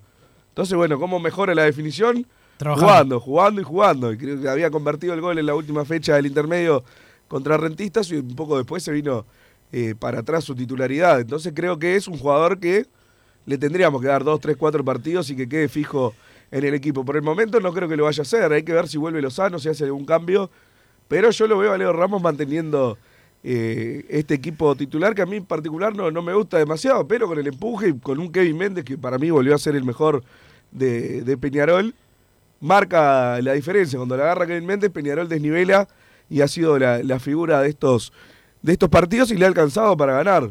Entonces, 0.48 0.74
bueno, 0.76 0.98
¿cómo 0.98 1.20
mejora 1.20 1.54
la 1.54 1.64
definición? 1.64 2.26
Trabajando. 2.56 3.20
Jugando, 3.20 3.20
jugando 3.20 3.60
y 3.60 3.64
jugando. 3.64 4.12
Y 4.12 4.16
creo 4.16 4.40
que 4.40 4.48
había 4.48 4.70
convertido 4.70 5.12
el 5.12 5.20
gol 5.20 5.38
en 5.38 5.44
la 5.46 5.54
última 5.54 5.84
fecha 5.84 6.14
del 6.14 6.24
intermedio 6.26 6.82
contra 7.28 7.58
Rentistas 7.58 8.10
y 8.10 8.16
un 8.16 8.34
poco 8.34 8.56
después 8.56 8.82
se 8.82 8.92
vino 8.92 9.26
eh, 9.72 9.94
para 9.98 10.20
atrás 10.20 10.44
su 10.44 10.54
titularidad. 10.54 11.20
Entonces 11.20 11.52
creo 11.54 11.78
que 11.78 11.96
es 11.96 12.08
un 12.08 12.16
jugador 12.18 12.58
que 12.58 12.86
le 13.44 13.58
tendríamos 13.58 14.00
que 14.00 14.08
dar 14.08 14.24
dos, 14.24 14.40
tres, 14.40 14.56
cuatro 14.56 14.82
partidos 14.84 15.28
y 15.28 15.36
que 15.36 15.46
quede 15.48 15.68
fijo 15.68 16.14
en 16.50 16.64
el 16.64 16.74
equipo. 16.74 17.04
Por 17.04 17.16
el 17.16 17.22
momento 17.22 17.60
no 17.60 17.72
creo 17.72 17.88
que 17.88 17.96
lo 17.96 18.04
vaya 18.04 18.20
a 18.20 18.22
hacer. 18.22 18.52
Hay 18.52 18.62
que 18.62 18.72
ver 18.72 18.88
si 18.88 18.98
vuelve 18.98 19.20
Lozano, 19.22 19.58
si 19.58 19.68
hace 19.68 19.84
algún 19.84 20.04
cambio. 20.04 20.50
Pero 21.08 21.30
yo 21.30 21.46
lo 21.46 21.58
veo 21.58 21.72
a 21.72 21.78
Leo 21.78 21.92
Ramos 21.92 22.20
manteniendo 22.20 22.98
eh, 23.44 24.04
este 24.08 24.34
equipo 24.34 24.74
titular 24.74 25.14
que 25.14 25.22
a 25.22 25.26
mí 25.26 25.36
en 25.36 25.44
particular 25.44 25.94
no, 25.94 26.10
no 26.10 26.20
me 26.20 26.34
gusta 26.34 26.58
demasiado, 26.58 27.06
pero 27.06 27.28
con 27.28 27.38
el 27.38 27.46
empuje 27.46 27.90
y 27.90 27.98
con 27.98 28.18
un 28.18 28.32
Kevin 28.32 28.58
Méndez 28.58 28.84
que 28.84 28.98
para 28.98 29.18
mí 29.18 29.30
volvió 29.30 29.54
a 29.54 29.58
ser 29.58 29.76
el 29.76 29.84
mejor 29.84 30.24
de, 30.72 31.22
de 31.22 31.36
Peñarol, 31.36 31.94
marca 32.60 33.40
la 33.40 33.52
diferencia. 33.52 33.98
Cuando 33.98 34.16
la 34.16 34.24
agarra 34.24 34.46
Kevin 34.46 34.66
Méndez, 34.66 34.90
Peñarol 34.90 35.28
desnivela 35.28 35.86
y 36.28 36.40
ha 36.40 36.48
sido 36.48 36.76
la, 36.78 37.02
la 37.04 37.20
figura 37.20 37.60
de 37.60 37.68
estos, 37.68 38.12
de 38.62 38.72
estos 38.72 38.88
partidos 38.88 39.30
y 39.30 39.36
le 39.36 39.44
ha 39.44 39.48
alcanzado 39.48 39.96
para 39.96 40.14
ganar. 40.14 40.50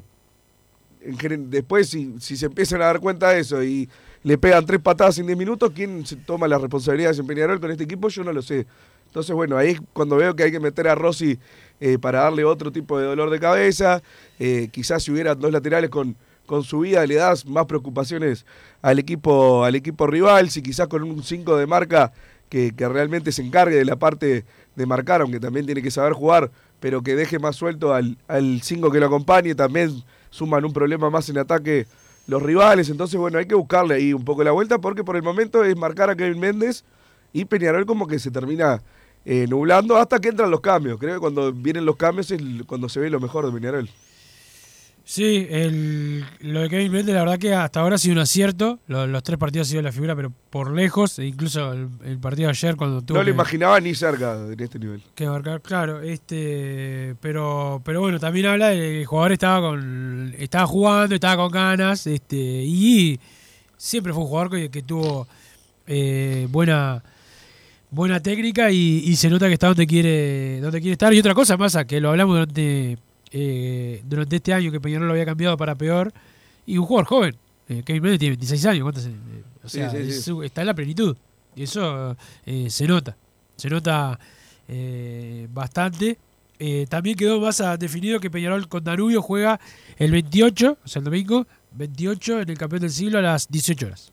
Después, 1.02 1.90
si, 1.90 2.16
si 2.20 2.38
se 2.38 2.46
empiezan 2.46 2.82
a 2.82 2.86
dar 2.86 3.00
cuenta 3.00 3.32
de 3.32 3.42
eso 3.42 3.62
y 3.64 3.90
le 4.26 4.40
pegan 4.40 4.66
tres 4.66 4.82
patadas 4.82 5.20
en 5.20 5.28
10 5.28 5.38
minutos, 5.38 5.72
¿quién 5.76 6.04
se 6.04 6.16
toma 6.16 6.48
las 6.48 6.60
responsabilidades 6.60 7.20
en 7.20 7.28
Peñarol 7.28 7.60
con 7.60 7.70
este 7.70 7.84
equipo? 7.84 8.10
Yo 8.10 8.24
no 8.24 8.34
lo 8.34 8.42
sé. 8.42 8.66
Entonces, 9.06 9.36
bueno, 9.36 9.56
ahí 9.56 9.74
es 9.74 9.82
cuando 9.94 10.16
veo 10.16 10.36
que 10.36 10.42
hay 10.42 10.52
que 10.52 10.60
meter 10.60 10.88
a 10.88 10.96
Rossi 10.96 11.38
eh, 11.80 12.00
para 12.00 12.22
darle 12.22 12.44
otro 12.44 12.72
tipo 12.72 12.98
de 12.98 13.06
dolor 13.06 13.30
de 13.30 13.40
cabeza. 13.40 14.02
Eh, 14.40 14.70
quizás 14.72 15.04
si 15.04 15.12
hubiera 15.12 15.36
dos 15.36 15.52
laterales 15.52 15.92
con, 15.92 16.16
con 16.48 16.64
subida 16.64 17.06
le 17.06 17.14
das 17.14 17.46
más 17.46 17.68
preocupaciones 17.68 18.48
al 18.82 18.98
equipo, 18.98 19.64
al 19.64 19.76
equipo 19.76 20.08
rival. 20.08 20.50
Si 20.50 20.64
quizás 20.64 20.88
con 20.88 21.04
un 21.04 21.22
5 21.22 21.58
de 21.58 21.68
marca 21.68 22.12
que, 22.50 22.74
que 22.76 22.90
realmente 22.90 23.32
se 23.32 23.44
encargue 23.44 23.76
de 23.76 23.86
la 23.86 23.98
parte 23.98 24.44
de 24.76 24.86
marcar, 24.88 25.22
aunque 25.22 25.40
también 25.40 25.68
tiene 25.68 25.84
que 25.84 25.92
saber 25.92 26.14
jugar, 26.14 26.50
pero 26.80 27.04
que 27.04 27.16
deje 27.16 27.38
más 27.38 27.58
suelto 27.58 27.94
al 27.94 28.18
5 28.64 28.90
que 28.90 29.00
lo 29.00 29.06
acompañe, 29.06 29.54
también 29.54 30.04
suman 30.32 30.66
un 30.66 30.74
problema 30.74 31.12
más 31.12 31.30
en 31.30 31.38
ataque 31.38 31.86
los 32.28 32.42
rivales. 32.42 32.90
Entonces, 32.90 33.20
bueno, 33.20 33.38
hay 33.38 33.46
que 33.46 33.56
buscarle 33.56 33.96
ahí 33.96 34.14
un 34.14 34.26
poco 34.26 34.44
la 34.44 34.52
vuelta 34.52 34.80
porque 34.80 35.04
por 35.04 35.16
el 35.16 35.24
momento 35.24 35.64
es 35.64 35.76
marcar 35.78 36.10
a 36.10 36.16
Kevin 36.16 36.40
Méndez 36.40 36.84
y 37.34 37.46
Peñarol 37.46 37.86
como 37.86 38.08
que 38.08 38.20
se 38.20 38.32
termina 38.32 38.82
eh, 39.26 39.46
nublando 39.50 39.98
hasta 39.98 40.20
que 40.20 40.30
entran 40.30 40.52
los 40.52 40.62
cambios. 40.62 41.00
Creo 41.00 41.16
que 41.16 41.20
cuando 41.20 41.52
vienen 41.52 41.86
los 41.86 41.96
cambios 41.96 42.32
es 42.32 42.42
cuando 42.66 42.90
se 42.90 43.00
ve 43.00 43.10
lo 43.10 43.20
mejor 43.20 43.46
de 43.46 43.52
Peñarol. 43.52 43.90
Sí, 45.08 45.46
el, 45.52 46.26
lo 46.40 46.62
de 46.62 46.70
Kevin 46.70 46.92
Méndez, 46.92 47.14
la 47.14 47.22
verdad 47.22 47.38
que 47.38 47.54
hasta 47.54 47.80
ahora 47.82 47.94
ha 47.94 47.98
sido 48.00 48.14
un 48.14 48.20
acierto. 48.22 48.80
Lo- 48.88 49.06
los 49.06 49.22
tres 49.22 49.38
partidos 49.38 49.68
ha 49.68 49.70
sido 49.70 49.84
la 49.84 49.92
figura, 49.92 50.16
pero 50.16 50.34
por 50.50 50.74
lejos. 50.74 51.20
E 51.20 51.28
incluso 51.28 51.74
el, 51.74 51.90
el 52.04 52.18
partido 52.18 52.48
de 52.48 52.52
ayer, 52.52 52.76
cuando 52.76 53.04
tuvo 53.04 53.18
No 53.18 53.22
lo 53.22 53.26
que, 53.26 53.32
imaginaba 53.32 53.80
ni 53.80 53.94
cerca 53.94 54.34
en 54.52 54.60
este 54.60 54.80
nivel. 54.80 55.04
que 55.14 55.28
marcar, 55.28 55.62
claro. 55.62 56.02
este 56.02 57.16
Pero 57.22 57.82
pero 57.86 58.02
bueno, 58.02 58.20
también 58.20 58.48
habla 58.48 58.70
de 58.70 58.78
que 58.78 59.00
el 59.02 59.06
jugador 59.06 59.32
estaba 59.34 59.70
con 59.70 60.34
estaba 60.40 60.66
jugando, 60.66 61.14
estaba 61.14 61.36
con 61.38 61.52
ganas. 61.52 62.08
este 62.08 62.36
Y 62.66 63.20
siempre 63.78 64.12
fue 64.12 64.24
un 64.24 64.30
jugador 64.30 64.50
que, 64.52 64.70
que 64.72 64.82
tuvo 64.82 65.28
eh, 65.86 66.48
buena 66.50 67.04
buena 67.92 68.20
técnica 68.20 68.72
y, 68.72 69.04
y 69.06 69.16
se 69.18 69.30
nota 69.30 69.46
que 69.48 69.54
está 69.54 69.68
donde 69.68 69.86
quiere 69.86 70.60
donde 70.62 70.82
quiere 70.82 70.94
estar. 70.94 71.14
Y 71.14 71.20
otra 71.20 71.36
cosa 71.36 71.58
más, 71.58 71.78
que 71.88 72.02
lo 72.02 72.10
hablamos 72.10 72.34
durante 72.38 72.98
eh, 73.38 74.02
durante 74.06 74.38
este 74.38 74.54
año 74.54 74.72
que 74.72 74.80
Peñarol 74.80 75.08
lo 75.08 75.14
había 75.14 75.26
cambiado 75.26 75.58
para 75.58 75.76
peor. 75.76 76.14
Y 76.66 76.78
un 76.78 76.86
jugador 76.86 77.06
joven. 77.06 77.36
Eh, 77.68 77.84
Kevin 77.86 78.02
Méndez 78.04 78.20
tiene 78.20 78.32
26 78.38 78.66
años. 78.68 78.84
¿cuántos? 78.84 79.06
Eh, 79.06 79.12
o 79.64 79.68
Sí, 79.70 79.78
sea, 79.80 79.90
sí, 79.92 79.98
sí. 80.04 80.10
es 80.10 80.24
su- 80.24 80.42
está 80.44 80.62
en 80.62 80.68
la 80.68 80.74
plenitud. 80.74 81.18
Y 81.56 81.64
eso 81.64 82.16
se 82.68 82.88
nota. 82.88 83.16
Se 83.58 83.70
nota 83.70 84.18
bastante. 85.54 86.18
También 86.90 87.16
quedó 87.18 87.40
más 87.40 87.62
definido 87.80 88.20
que 88.20 88.30
Peñarol 88.30 88.68
con 88.68 88.84
Danubio 88.84 89.22
juega 89.22 89.60
el 89.98 90.12
28, 90.12 90.78
o 90.84 90.88
sea, 90.88 91.00
el 91.00 91.06
domingo, 91.06 91.46
28 91.74 92.42
en 92.42 92.50
el 92.50 92.58
campeón 92.58 92.82
del 92.82 92.92
siglo 92.92 93.20
a 93.20 93.22
las 93.22 93.50
18 93.50 93.86
horas. 93.88 94.12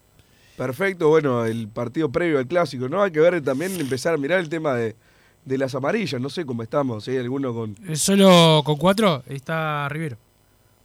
Perfecto, 0.56 1.08
bueno, 1.08 1.44
el 1.44 1.68
partido 1.68 2.10
previo 2.10 2.38
al 2.38 2.46
clásico, 2.46 2.88
¿no? 2.88 3.02
Hay 3.02 3.10
que 3.10 3.20
ver 3.20 3.40
también, 3.42 3.72
empezar 3.80 4.14
a 4.14 4.16
mirar 4.18 4.38
el 4.40 4.48
tema 4.48 4.74
de, 4.74 4.94
de 5.44 5.58
las 5.58 5.74
amarillas, 5.74 6.20
no 6.20 6.30
sé 6.30 6.44
cómo 6.46 6.62
estamos, 6.62 7.04
si 7.04 7.10
hay 7.12 7.18
alguno 7.18 7.52
con 7.52 7.76
Eh, 7.86 7.96
Solo 7.96 8.62
con 8.64 8.76
cuatro 8.76 9.22
está 9.26 9.88
Rivero. 9.88 10.16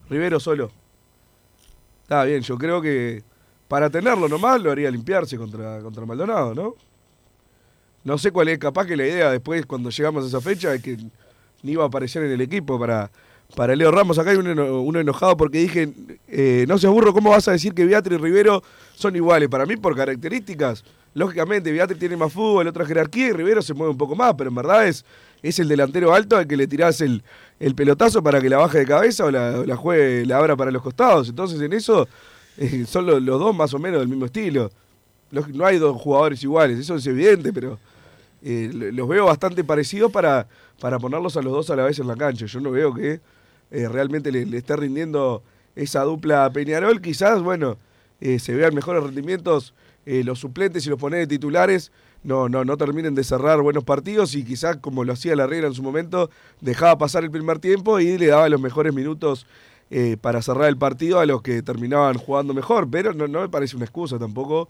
Rivero 0.09 0.39
solo. 0.39 0.71
Está 2.03 2.23
bien, 2.23 2.41
yo 2.41 2.57
creo 2.57 2.81
que 2.81 3.23
para 3.67 3.89
tenerlo 3.89 4.27
nomás 4.29 4.61
lo 4.61 4.71
haría 4.71 4.89
limpiarse 4.89 5.37
contra, 5.37 5.79
contra 5.81 6.05
Maldonado, 6.05 6.55
¿no? 6.55 6.75
No 8.03 8.17
sé 8.17 8.31
cuál 8.31 8.47
es, 8.47 8.57
capaz 8.57 8.85
que 8.85 8.95
la 8.95 9.05
idea 9.05 9.29
después, 9.29 9.65
cuando 9.65 9.89
llegamos 9.89 10.23
a 10.23 10.27
esa 10.27 10.39
fecha, 10.39 10.73
es 10.73 10.81
que 10.81 10.97
ni 11.61 11.73
iba 11.73 11.83
a 11.83 11.87
aparecer 11.87 12.23
en 12.23 12.31
el 12.31 12.39
equipo 12.39 12.79
para, 12.79 13.11
para 13.55 13.75
Leo 13.75 13.91
Ramos. 13.91 14.17
Acá 14.17 14.29
hay 14.29 14.37
uno, 14.37 14.81
uno 14.81 14.99
enojado 15.01 15.35
porque 15.35 15.57
dije, 15.57 15.89
eh, 16.29 16.63
no 16.69 16.77
se 16.77 16.87
aburro, 16.87 17.13
¿cómo 17.13 17.31
vas 17.31 17.47
a 17.49 17.51
decir 17.51 17.73
que 17.73 17.85
Beatriz 17.85 18.17
y 18.17 18.21
Rivero 18.21 18.63
son 18.95 19.15
iguales? 19.17 19.49
Para 19.49 19.65
mí, 19.65 19.75
por 19.75 19.93
características, 19.93 20.85
lógicamente, 21.17 21.71
Beatriz 21.71 21.97
tiene 21.99 22.15
más 22.15 22.31
fútbol, 22.31 22.67
otra 22.67 22.85
jerarquía 22.85 23.27
y 23.27 23.31
Rivero 23.31 23.61
se 23.61 23.73
mueve 23.73 23.91
un 23.91 23.97
poco 23.97 24.15
más, 24.15 24.35
pero 24.37 24.49
en 24.49 24.55
verdad 24.55 24.87
es, 24.87 25.03
es 25.41 25.57
el 25.59 25.67
delantero 25.67 26.13
alto 26.13 26.37
al 26.37 26.47
que 26.47 26.55
le 26.55 26.67
tirás 26.67 27.01
el, 27.01 27.23
el 27.59 27.73
pelotazo 27.75 28.21
para 28.21 28.39
que 28.41 28.49
la 28.49 28.57
baje 28.57 28.79
de 28.79 28.85
cabeza 28.85 29.25
o 29.25 29.31
la, 29.31 29.65
la 29.65 29.75
juegue, 29.75 30.25
la 30.25 30.37
abra 30.37 30.55
para 30.55 30.69
los 30.71 30.81
costados. 30.81 31.27
Entonces, 31.29 31.59
en 31.61 31.73
eso 31.73 32.07
eh, 32.57 32.85
son 32.87 33.05
los, 33.07 33.23
dos 33.25 33.55
más 33.55 33.73
o 33.73 33.79
menos 33.79 33.99
del 33.99 34.07
mismo 34.09 34.25
estilo. 34.25 34.69
No 35.31 35.65
hay 35.65 35.77
dos 35.77 35.99
jugadores 36.01 36.41
iguales, 36.43 36.79
eso 36.79 36.95
es 36.95 37.05
evidente, 37.07 37.51
pero 37.51 37.77
eh, 38.43 38.69
lo- 38.73 38.91
los 38.91 39.07
veo 39.09 39.25
bastante 39.25 39.63
parecidos 39.63 40.11
para, 40.11 40.47
para 40.79 40.99
ponerlos 40.99 41.35
a 41.35 41.41
los 41.41 41.51
dos 41.51 41.69
a 41.69 41.75
la 41.75 41.83
vez 41.83 41.99
en 41.99 42.07
la 42.07 42.15
cancha. 42.15 42.45
Yo 42.45 42.61
no 42.61 42.71
veo 42.71 42.93
que 42.93 43.19
eh, 43.71 43.89
realmente 43.89 44.31
le, 44.31 44.45
le 44.45 44.57
esté 44.57 44.75
rindiendo 44.75 45.41
esa 45.75 46.03
dupla 46.03 46.45
a 46.45 46.49
Peñarol. 46.51 47.01
Quizás, 47.01 47.41
bueno, 47.41 47.77
se 48.21 48.53
vean 48.55 48.73
mejores 48.73 49.03
rendimientos 49.03 49.73
eh, 50.09 50.23
los 50.23 50.39
suplentes 50.39 50.87
y 50.87 50.89
los 50.89 50.97
poner 50.97 51.19
de 51.19 51.27
titulares. 51.27 51.91
No, 52.23 52.47
no, 52.47 52.63
no 52.63 52.77
terminen 52.77 53.13
de 53.13 53.25
cerrar 53.25 53.61
buenos 53.61 53.83
partidos 53.83 54.35
y 54.35 54.45
quizás, 54.45 54.77
como 54.77 55.03
lo 55.03 55.11
hacía 55.11 55.35
la 55.35 55.47
regla 55.47 55.67
en 55.67 55.73
su 55.73 55.83
momento, 55.83 56.29
dejaba 56.61 56.97
pasar 56.97 57.25
el 57.25 57.29
primer 57.29 57.59
tiempo 57.59 57.99
y 57.99 58.17
le 58.17 58.27
daba 58.27 58.47
los 58.47 58.61
mejores 58.61 58.93
minutos 58.93 59.45
eh, 59.91 60.15
para 60.19 60.41
cerrar 60.41 60.69
el 60.69 60.77
partido 60.77 61.19
a 61.19 61.25
los 61.25 61.41
que 61.41 61.61
terminaban 61.61 62.17
jugando 62.17 62.53
mejor. 62.53 62.89
Pero 62.89 63.11
no, 63.11 63.27
no 63.27 63.41
me 63.41 63.49
parece 63.49 63.75
una 63.75 63.83
excusa 63.83 64.17
tampoco 64.17 64.69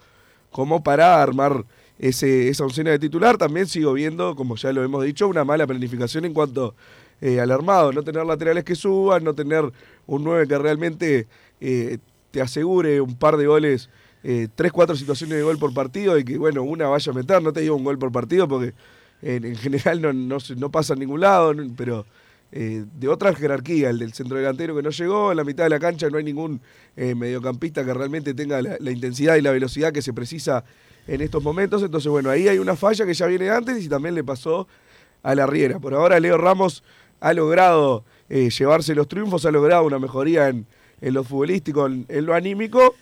como 0.49 0.81
para 0.81 1.21
armar 1.21 1.65
ese, 1.99 2.49
esa 2.49 2.63
oncena 2.63 2.89
de 2.89 2.97
titular. 2.97 3.37
También 3.37 3.67
sigo 3.67 3.93
viendo, 3.93 4.35
como 4.35 4.55
ya 4.55 4.73
lo 4.73 4.83
hemos 4.83 5.03
dicho, 5.03 5.27
una 5.27 5.45
mala 5.45 5.67
planificación 5.67 6.25
en 6.25 6.33
cuanto 6.33 6.73
eh, 7.21 7.39
al 7.39 7.51
armado. 7.51 7.93
No 7.93 8.01
tener 8.01 8.25
laterales 8.25 8.63
que 8.63 8.73
suban, 8.73 9.23
no 9.23 9.35
tener 9.35 9.71
un 10.07 10.23
9 10.23 10.47
que 10.47 10.57
realmente 10.57 11.27
te 11.59 12.41
asegure 12.41 13.01
un 13.01 13.15
par 13.15 13.37
de 13.37 13.45
goles, 13.45 13.89
eh, 14.23 14.47
tres, 14.55 14.71
cuatro 14.71 14.95
situaciones 14.95 15.37
de 15.37 15.43
gol 15.43 15.57
por 15.57 15.73
partido 15.73 16.17
y 16.17 16.23
que, 16.23 16.37
bueno, 16.37 16.63
una 16.63 16.87
vaya 16.87 17.11
a 17.11 17.15
meter. 17.15 17.41
No 17.41 17.53
te 17.53 17.61
digo 17.61 17.75
un 17.75 17.83
gol 17.83 17.97
por 17.97 18.11
partido 18.11 18.47
porque 18.47 18.73
en, 19.21 19.45
en 19.45 19.55
general 19.55 20.01
no, 20.01 20.13
no, 20.13 20.71
pasa 20.71 20.93
en 20.93 20.99
ningún 20.99 21.21
lado, 21.21 21.53
pero 21.75 22.05
eh, 22.51 22.85
de 22.93 23.07
otra 23.07 23.33
jerarquía, 23.35 23.89
el 23.89 23.99
del 23.99 24.13
centro 24.13 24.37
delantero 24.37 24.75
que 24.75 24.81
no 24.81 24.89
llegó, 24.89 25.31
en 25.31 25.37
la 25.37 25.43
mitad 25.43 25.65
de 25.65 25.69
la 25.69 25.79
cancha 25.79 26.09
no 26.09 26.17
hay 26.17 26.23
ningún 26.23 26.61
eh, 26.95 27.13
mediocampista 27.13 27.83
que 27.83 27.93
realmente 27.93 28.33
tenga 28.33 28.61
la, 28.61 28.91
intensidad 28.91 29.35
y 29.35 29.41
la 29.41 29.51
velocidad 29.51 29.91
que 29.91 30.01
se 30.01 30.13
precisa 30.13 30.63
en 31.07 31.21
estos 31.21 31.43
momentos. 31.43 31.83
Entonces, 31.83 32.09
bueno, 32.09 32.29
ahí 32.29 32.47
hay 32.47 32.57
una 32.57 32.75
falla 32.75 33.05
que 33.05 33.13
ya 33.13 33.27
viene 33.27 33.49
antes 33.49 33.83
y 33.83 33.89
también 33.89 34.15
le 34.15 34.23
pasó 34.23 34.67
a 35.23 35.35
la 35.35 35.45
Riera. 35.45 35.79
Por 35.79 35.93
ahora, 35.93 36.19
Leo 36.19 36.37
Ramos 36.37 36.83
ha 37.19 37.33
logrado 37.33 38.05
llevarse 38.29 38.93
los 38.93 39.07
triunfos, 39.07 39.45
ha 39.45 39.51
logrado 39.51 39.83
una 39.83 39.99
mejoría 39.99 40.49
en, 40.49 40.67
en 41.01 41.13
lo 41.13 41.23
futbolístico, 41.23 41.87
en 41.87 42.25
lo 42.25 42.33
anímico, 42.33 42.95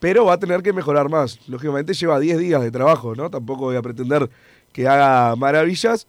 pero 0.00 0.24
va 0.24 0.32
a 0.34 0.38
tener 0.40 0.62
que 0.62 0.72
mejorar 0.72 1.08
más. 1.08 1.38
Lógicamente 1.48 1.94
lleva 1.94 2.18
10 2.18 2.38
días 2.38 2.62
de 2.62 2.70
trabajo, 2.72 3.14
¿no? 3.14 3.30
Tampoco 3.30 3.62
voy 3.66 3.76
a 3.76 3.82
pretender 3.82 4.28
que 4.72 4.88
haga 4.88 5.36
maravillas, 5.36 6.06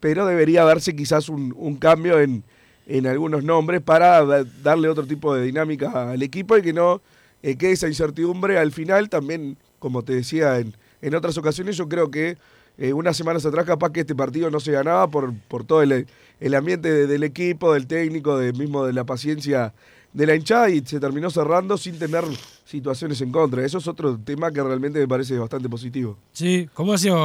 pero 0.00 0.26
debería 0.26 0.64
verse 0.64 0.94
quizás 0.94 1.28
un, 1.28 1.76
cambio 1.80 2.20
en, 2.20 2.44
en 2.86 3.06
algunos 3.06 3.42
nombres 3.44 3.80
para 3.80 4.24
da- 4.24 4.44
darle 4.62 4.88
otro 4.88 5.06
tipo 5.06 5.34
de 5.34 5.42
dinámica 5.44 6.10
al 6.10 6.22
equipo 6.22 6.56
y 6.58 6.62
que 6.62 6.72
no 6.72 7.00
eh, 7.42 7.56
quede 7.56 7.72
esa 7.72 7.88
incertidumbre 7.88 8.58
al 8.58 8.72
final. 8.72 9.08
También, 9.08 9.56
como 9.78 10.02
te 10.02 10.14
decía 10.14 10.58
en, 10.58 10.74
en 11.00 11.14
otras 11.14 11.38
ocasiones, 11.38 11.76
yo 11.76 11.88
creo 11.88 12.10
que 12.10 12.36
eh, 12.78 12.92
unas 12.92 13.16
semanas 13.16 13.46
atrás 13.46 13.64
capaz 13.64 13.90
que 13.92 14.00
este 14.00 14.14
partido 14.14 14.50
no 14.50 14.60
se 14.60 14.72
ganaba 14.72 15.08
por, 15.08 15.32
por 15.48 15.64
todo 15.64 15.82
el, 15.82 16.06
el 16.40 16.54
ambiente 16.54 16.90
de- 16.92 17.06
del 17.06 17.22
equipo, 17.22 17.72
del 17.72 17.86
técnico, 17.86 18.36
de, 18.36 18.52
mismo 18.52 18.84
de 18.84 18.92
la 18.92 19.04
paciencia 19.04 19.72
de 20.16 20.26
la 20.26 20.34
hinchada 20.34 20.70
y 20.70 20.80
se 20.80 20.98
terminó 20.98 21.28
cerrando 21.30 21.76
sin 21.76 21.98
tener 21.98 22.24
situaciones 22.64 23.20
en 23.20 23.30
contra. 23.30 23.64
Eso 23.64 23.78
es 23.78 23.86
otro 23.86 24.18
tema 24.18 24.50
que 24.50 24.62
realmente 24.62 24.98
me 24.98 25.06
parece 25.06 25.38
bastante 25.38 25.68
positivo. 25.68 26.16
Sí, 26.32 26.68
como 26.72 26.94
ha 26.94 26.98
sido, 26.98 27.16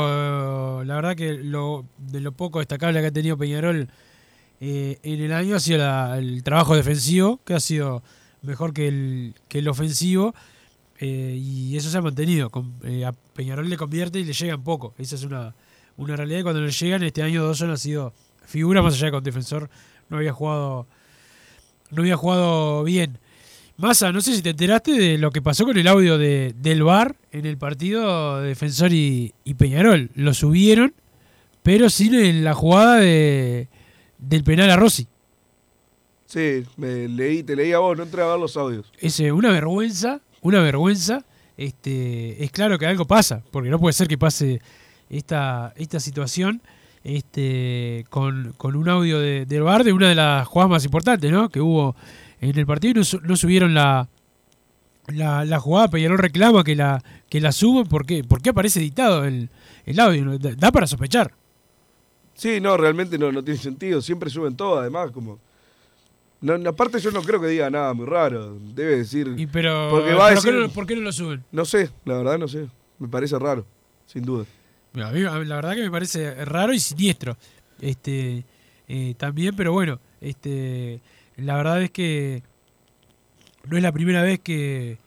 eh, 0.81 0.85
la 0.85 0.95
verdad 0.95 1.15
que 1.15 1.33
lo, 1.35 1.85
de 1.97 2.19
lo 2.19 2.33
poco 2.33 2.59
destacable 2.59 2.99
que 2.99 3.07
ha 3.07 3.11
tenido 3.11 3.37
Peñarol 3.37 3.87
eh, 4.59 4.99
en 5.03 5.21
el 5.21 5.31
año 5.31 5.55
ha 5.55 5.59
sido 5.61 6.13
el 6.15 6.43
trabajo 6.43 6.75
defensivo, 6.75 7.39
que 7.45 7.53
ha 7.53 7.59
sido 7.61 8.03
mejor 8.41 8.73
que 8.73 8.87
el, 8.89 9.35
que 9.47 9.59
el 9.59 9.67
ofensivo, 9.69 10.35
eh, 10.99 11.35
y 11.39 11.77
eso 11.77 11.89
se 11.89 11.97
ha 11.97 12.01
mantenido. 12.01 12.49
Con- 12.49 12.73
a 13.05 13.13
Peñarol 13.33 13.69
le 13.69 13.77
convierte 13.77 14.19
y 14.19 14.25
le 14.25 14.33
llegan 14.33 14.63
poco. 14.63 14.93
Esa 14.97 15.15
es 15.15 15.23
una, 15.23 15.55
una 15.97 16.15
realidad. 16.17 16.39
Y 16.39 16.43
cuando 16.43 16.59
le 16.61 16.71
llegan, 16.71 17.03
este 17.03 17.23
año 17.23 17.45
Dawson 17.45 17.71
ha 17.71 17.77
sido 17.77 18.13
figura, 18.45 18.81
más 18.81 18.95
allá 18.95 19.05
de 19.05 19.11
que 19.11 19.15
con 19.15 19.23
defensor 19.23 19.69
no 20.09 20.17
había 20.17 20.33
jugado, 20.33 20.87
no 21.91 22.01
había 22.01 22.17
jugado 22.17 22.83
bien. 22.83 23.19
Massa, 23.77 24.11
no 24.11 24.21
sé 24.21 24.35
si 24.35 24.41
te 24.41 24.51
enteraste 24.51 24.91
de 24.91 25.17
lo 25.17 25.31
que 25.31 25.41
pasó 25.41 25.65
con 25.65 25.77
el 25.77 25.87
audio 25.87 26.17
de, 26.17 26.53
del 26.57 26.83
VAR 26.83 27.15
en 27.31 27.45
el 27.45 27.57
partido 27.57 28.41
de 28.41 28.49
Defensor 28.49 28.93
y, 28.93 29.33
y 29.43 29.55
Peñarol. 29.55 30.11
Lo 30.13 30.33
subieron, 30.33 30.93
pero 31.63 31.89
sin 31.89 32.13
en 32.13 32.43
la 32.43 32.53
jugada 32.53 32.97
de, 32.97 33.69
del 34.19 34.43
penal 34.43 34.69
a 34.69 34.75
Rossi. 34.75 35.07
Sí, 36.27 36.63
me 36.77 37.07
leí, 37.07 37.43
te 37.43 37.55
leí 37.55 37.73
a 37.73 37.79
vos, 37.79 37.97
no 37.97 38.03
entré 38.03 38.21
a 38.21 38.27
ver 38.27 38.39
los 38.39 38.55
audios. 38.55 38.91
Es 38.99 39.19
una 39.19 39.51
vergüenza, 39.51 40.21
una 40.41 40.61
vergüenza. 40.61 41.25
Este, 41.57 42.43
es 42.43 42.51
claro 42.51 42.79
que 42.79 42.85
algo 42.85 43.05
pasa, 43.05 43.43
porque 43.51 43.69
no 43.69 43.79
puede 43.79 43.93
ser 43.93 44.07
que 44.07 44.17
pase 44.17 44.61
esta, 45.09 45.73
esta 45.75 45.99
situación 45.99 46.61
este, 47.03 48.05
con, 48.09 48.53
con 48.57 48.75
un 48.75 48.87
audio 48.89 49.19
de, 49.19 49.45
del 49.45 49.63
VAR 49.63 49.83
de 49.83 49.93
una 49.93 50.09
de 50.09 50.15
las 50.15 50.47
jugadas 50.47 50.69
más 50.71 50.85
importantes 50.85 51.31
¿no? 51.31 51.49
que 51.49 51.61
hubo 51.61 51.95
en 52.39 52.57
el 52.57 52.65
partido 52.65 52.99
y 52.99 53.03
no, 53.03 53.19
no 53.23 53.35
subieron 53.35 53.73
la, 53.73 54.07
la, 55.07 55.45
la 55.45 55.59
jugada, 55.59 55.89
Peñarol 55.89 56.17
reclama 56.17 56.63
que 56.63 56.75
la, 56.75 57.03
que 57.29 57.41
la 57.41 57.51
suban, 57.51 57.87
¿por 57.87 58.05
qué? 58.05 58.23
¿Por 58.23 58.41
qué 58.41 58.49
aparece 58.51 58.79
editado 58.79 59.25
el, 59.25 59.49
el 59.85 59.99
audio? 59.99 60.25
¿no? 60.25 60.37
Da 60.37 60.51
da 60.55 60.71
para 60.71 60.87
sospechar. 60.87 61.33
Sí, 62.33 62.59
no, 62.59 62.77
realmente 62.77 63.17
no, 63.19 63.31
no 63.31 63.43
tiene 63.43 63.59
sentido. 63.59 64.01
Siempre 64.01 64.29
suben 64.29 64.55
todo, 64.55 64.79
además, 64.79 65.11
como. 65.11 65.37
No, 66.39 66.55
aparte, 66.67 66.99
yo 66.99 67.11
no 67.11 67.21
creo 67.21 67.39
que 67.39 67.45
diga 67.47 67.69
nada 67.69 67.93
muy 67.93 68.07
raro. 68.07 68.57
Debe 68.73 68.97
decir. 68.97 69.35
Y 69.37 69.45
pero, 69.45 69.89
Porque 69.91 70.13
va 70.13 70.25
a 70.25 70.29
pero 70.29 70.41
¿por, 70.41 70.43
decir- 70.43 70.51
qué 70.51 70.59
no, 70.67 70.69
por 70.73 70.87
qué 70.87 70.95
no 70.95 71.01
lo 71.01 71.11
suben? 71.11 71.43
No 71.51 71.65
sé, 71.65 71.91
la 72.05 72.17
verdad 72.17 72.39
no 72.39 72.47
sé. 72.47 72.67
Me 72.97 73.07
parece 73.07 73.37
raro, 73.37 73.63
sin 74.07 74.23
duda. 74.23 74.45
La 74.93 75.11
verdad 75.11 75.75
que 75.75 75.83
me 75.83 75.91
parece 75.91 76.45
raro 76.45 76.73
y 76.73 76.79
siniestro. 76.79 77.37
Este 77.79 78.43
eh, 78.87 79.15
también, 79.17 79.55
pero 79.55 79.71
bueno, 79.71 79.99
este 80.19 80.99
la 81.37 81.55
verdad 81.55 81.81
es 81.81 81.91
que 81.91 82.43
no 83.67 83.77
es 83.77 83.83
la 83.83 83.91
primera 83.91 84.21
vez 84.21 84.39
que, 84.39 84.97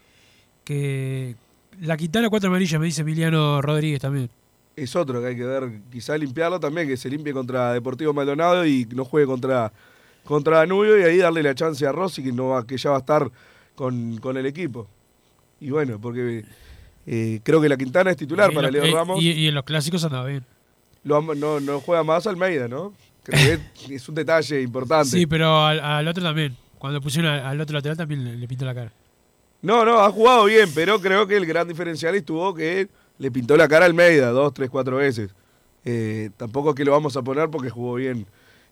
que 0.65 1.37
la 1.81 1.97
Quintana 1.97 2.31
cuatro 2.31 2.49
amarillas, 2.49 2.81
me 2.81 2.87
dice 2.87 3.03
Emiliano 3.03 3.61
Rodríguez 3.61 4.01
también. 4.01 4.31
Es 4.77 4.97
otro 4.97 5.21
que 5.21 5.29
hay 5.29 5.37
que 5.37 5.45
ver, 5.45 5.81
quizá 5.93 6.17
limpiarlo 6.17 6.59
también, 6.59 6.89
que 6.89 6.97
se 6.97 7.09
limpie 7.09 7.33
contra 7.33 7.73
Deportivo 7.73 8.13
Maldonado 8.13 8.67
y 8.67 8.87
no 8.87 9.05
juegue 9.05 9.27
contra, 9.27 9.73
contra 10.25 10.59
Danubio 10.59 10.99
y 10.99 11.03
ahí 11.03 11.19
darle 11.19 11.43
la 11.43 11.55
chance 11.55 11.87
a 11.87 11.93
Rossi, 11.93 12.25
que, 12.25 12.33
no 12.33 12.65
que 12.67 12.77
ya 12.77 12.91
va 12.91 12.97
a 12.97 13.01
estar 13.01 13.31
con, 13.75 14.19
con 14.19 14.37
el 14.37 14.47
equipo. 14.47 14.89
Y 15.61 15.71
bueno, 15.71 16.01
porque 16.01 16.45
eh, 17.07 17.41
creo 17.43 17.61
que 17.61 17.69
la 17.69 17.77
Quintana 17.77 18.11
es 18.11 18.17
titular 18.17 18.51
Y 18.51 18.55
para 18.55 18.71
Leo 18.71 18.85
eh, 18.85 18.91
Ramos. 18.93 19.23
Y, 19.23 19.31
y 19.33 19.49
en 19.49 19.55
los 19.55 19.65
clásicos 19.65 20.03
andaba 20.05 20.27
bien. 20.27 20.45
Lo 21.05 21.21
no, 21.35 21.61
no 21.61 21.81
juega 21.81 22.03
más 22.03 22.27
Almeida, 22.27 22.67
¿no? 22.69 22.93
Creo 23.25 23.59
que 23.87 23.95
es 23.95 24.09
un 24.09 24.15
detalle 24.15 24.61
importante. 24.63 25.11
Sí, 25.11 25.27
pero 25.27 25.65
al, 25.65 25.81
al 25.81 26.09
otro 26.09 26.23
también. 26.23 26.57
Cuando 26.79 27.01
pusieron 27.01 27.31
al, 27.33 27.41
al 27.41 27.61
otro 27.61 27.75
lateral 27.75 27.97
también 27.97 28.25
le, 28.25 28.37
le 28.37 28.49
pintó 28.49 28.65
la 28.65 28.75
cara. 28.75 28.93
No, 29.63 29.85
no, 29.85 30.01
ha 30.01 30.11
jugado 30.11 30.45
bien, 30.45 30.69
pero 30.75 31.01
creo 31.01 31.27
que 31.27 31.37
el 31.37 31.47
gran 31.47 31.67
diferencial 31.67 32.15
estuvo 32.15 32.55
que 32.55 32.89
le 33.19 33.31
pintó 33.31 33.57
la 33.57 33.67
cara 33.69 33.85
a 33.85 33.87
Almeida 33.87 34.31
dos, 34.31 34.53
tres, 34.53 34.69
cuatro 34.69 34.97
veces. 34.97 35.31
Eh, 35.87 36.31
tampoco 36.37 36.71
es 36.71 36.75
que 36.77 36.85
lo 36.85 36.93
vamos 36.93 37.17
a 37.17 37.23
poner 37.23 37.49
porque 37.51 37.71
jugó 37.71 37.95
bien 37.95 38.27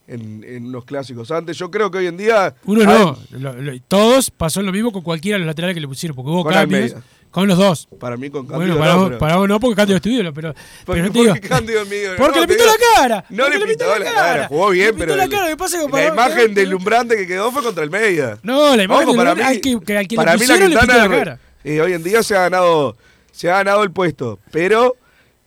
en, 0.06 0.44
en 0.44 0.72
los 0.72 0.84
clásicos 0.84 1.30
antes. 1.30 1.56
Yo 1.56 1.70
creo 1.70 1.90
que 1.90 1.98
hoy 1.98 2.06
en 2.06 2.16
día. 2.18 2.54
Uno 2.64 2.80
hay- 2.80 2.86
no, 2.86 3.18
lo- 3.38 3.54
lo- 3.62 3.80
todos 3.88 4.30
pasó 4.30 4.60
lo 4.62 4.72
mismo 4.72 4.92
con 4.92 5.02
cualquiera 5.02 5.36
de 5.36 5.40
los 5.40 5.46
laterales 5.46 5.74
que 5.74 5.80
le 5.80 5.88
pusieron, 5.88 6.14
porque 6.14 6.30
hubo 6.30 6.42
Con 6.44 6.52
cambios 6.52 6.92
Almeida. 6.92 7.02
Con 7.32 7.48
los 7.48 7.58
dos. 7.58 7.88
Para 7.98 8.16
mí 8.16 8.30
con 8.30 8.46
Bueno, 8.46 8.58
Cándido 8.60 8.78
para, 8.78 8.92
no, 8.92 8.98
vos, 9.00 9.08
pero- 9.08 9.18
para 9.18 9.36
vos 9.36 9.48
no, 9.48 9.58
porque 9.58 9.74
Cándido 9.76 9.96
es 9.96 10.02
tu 10.02 10.08
ídolo, 10.10 10.32
pero, 10.32 10.54
Porque- 10.84 11.02
pero 11.02 11.12
porque 11.12 11.40
Cándido 11.48 11.80
Porque 12.16 12.34
no, 12.36 12.40
le 12.42 12.46
pintó 12.46 12.64
la 12.66 12.72
cara. 12.96 13.24
No 13.30 13.48
le 13.48 13.66
pintó 13.66 13.98
la 13.98 14.04
cara, 14.12 14.46
jugó 14.48 14.70
Le 14.70 14.74
bien, 14.78 14.88
pintó 14.90 15.04
pero 15.06 15.16
la 15.16 15.24
el- 15.24 15.30
cara, 15.30 15.48
que 15.48 15.56
pasa 15.56 15.78
que 15.84 15.88
la 15.90 16.06
imagen 16.08 16.54
deslumbrante 16.54 17.16
que 17.16 17.26
quedó 17.26 17.50
fue 17.50 17.62
contra 17.64 17.82
Almeida. 17.82 18.38
No, 18.44 18.76
la 18.76 18.84
imagen 18.84 19.08
Ojo, 19.08 19.16
para 19.16 19.34
mí, 19.34 19.40
al 19.42 19.60
que- 19.60 19.80
que 19.84 19.96
al 19.98 20.06
que 20.06 20.14
le 20.14 20.16
para 20.16 20.36
mí 20.36 20.46
la 20.46 20.56
le 20.56 20.66
Quintana 20.68 21.08
cara. 21.08 21.38
eh, 21.64 21.80
hoy 21.80 21.92
en 21.94 22.02
día 22.04 22.22
se 22.22 22.36
ha 22.36 22.42
ganado, 22.42 22.96
se 23.32 23.50
ha 23.50 23.54
ganado 23.56 23.82
el 23.82 23.90
puesto, 23.90 24.38
pero 24.50 24.96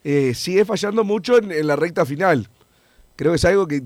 eh, 0.04 0.34
sigue 0.36 0.66
fallando 0.66 1.04
mucho 1.04 1.38
en, 1.38 1.52
en 1.52 1.68
la 1.68 1.76
recta 1.76 2.06
final. 2.06 2.50
Creo 3.16 3.32
que 3.32 3.38
es 3.38 3.46
algo 3.46 3.68
que 3.68 3.82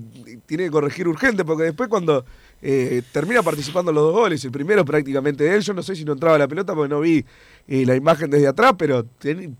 tiene 0.46 0.64
que 0.64 0.70
corregir 0.70 1.06
urgente, 1.06 1.44
porque 1.44 1.62
después 1.64 1.88
cuando 1.88 2.24
eh, 2.62 3.02
termina 3.12 3.42
participando 3.42 3.92
los 3.92 4.02
dos 4.04 4.12
goles, 4.14 4.44
el 4.44 4.50
primero 4.50 4.84
prácticamente 4.84 5.44
de 5.44 5.54
él, 5.56 5.62
yo 5.62 5.72
no 5.72 5.82
sé 5.82 5.96
si 5.96 6.04
no 6.04 6.12
entraba 6.12 6.36
la 6.38 6.46
pelota 6.48 6.74
porque 6.74 6.88
no 6.88 7.00
vi 7.00 7.24
eh, 7.68 7.86
la 7.86 7.96
imagen 7.96 8.30
desde 8.30 8.48
atrás, 8.48 8.74
pero 8.76 9.06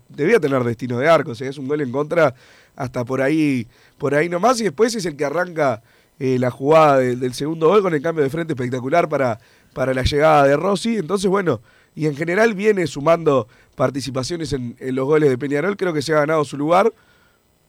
debía 0.09 0.39
tener 0.39 0.63
destino 0.63 0.97
de 0.99 1.09
arco, 1.09 1.31
o 1.31 1.35
sea, 1.35 1.49
es 1.49 1.57
un 1.57 1.67
gol 1.67 1.81
en 1.81 1.91
contra 1.91 2.35
hasta 2.75 3.03
por 3.03 3.21
ahí, 3.21 3.67
por 3.97 4.13
ahí 4.15 4.29
nomás, 4.29 4.59
y 4.61 4.65
después 4.65 4.93
es 4.95 5.05
el 5.05 5.15
que 5.15 5.25
arranca 5.25 5.81
eh, 6.19 6.37
la 6.37 6.51
jugada 6.51 6.99
de- 6.99 7.15
del 7.15 7.33
segundo 7.33 7.67
gol 7.69 7.81
con 7.81 7.93
el 7.95 8.01
cambio 8.01 8.23
de 8.23 8.29
frente 8.29 8.53
espectacular 8.53 9.09
para, 9.09 9.39
para 9.73 9.93
la 9.93 10.03
llegada 10.03 10.45
de 10.45 10.55
Rossi. 10.55 10.97
Entonces, 10.97 11.27
bueno, 11.29 11.61
y 11.95 12.05
en 12.05 12.15
general 12.15 12.53
viene 12.53 12.85
sumando 12.85 13.47
participaciones 13.75 14.53
en 14.53 14.75
los 14.79 15.05
goles 15.05 15.29
de 15.31 15.37
Peñarol, 15.39 15.75
creo 15.77 15.93
que 15.93 16.03
se 16.03 16.13
ha 16.13 16.19
ganado 16.19 16.45
su 16.45 16.57
lugar. 16.57 16.93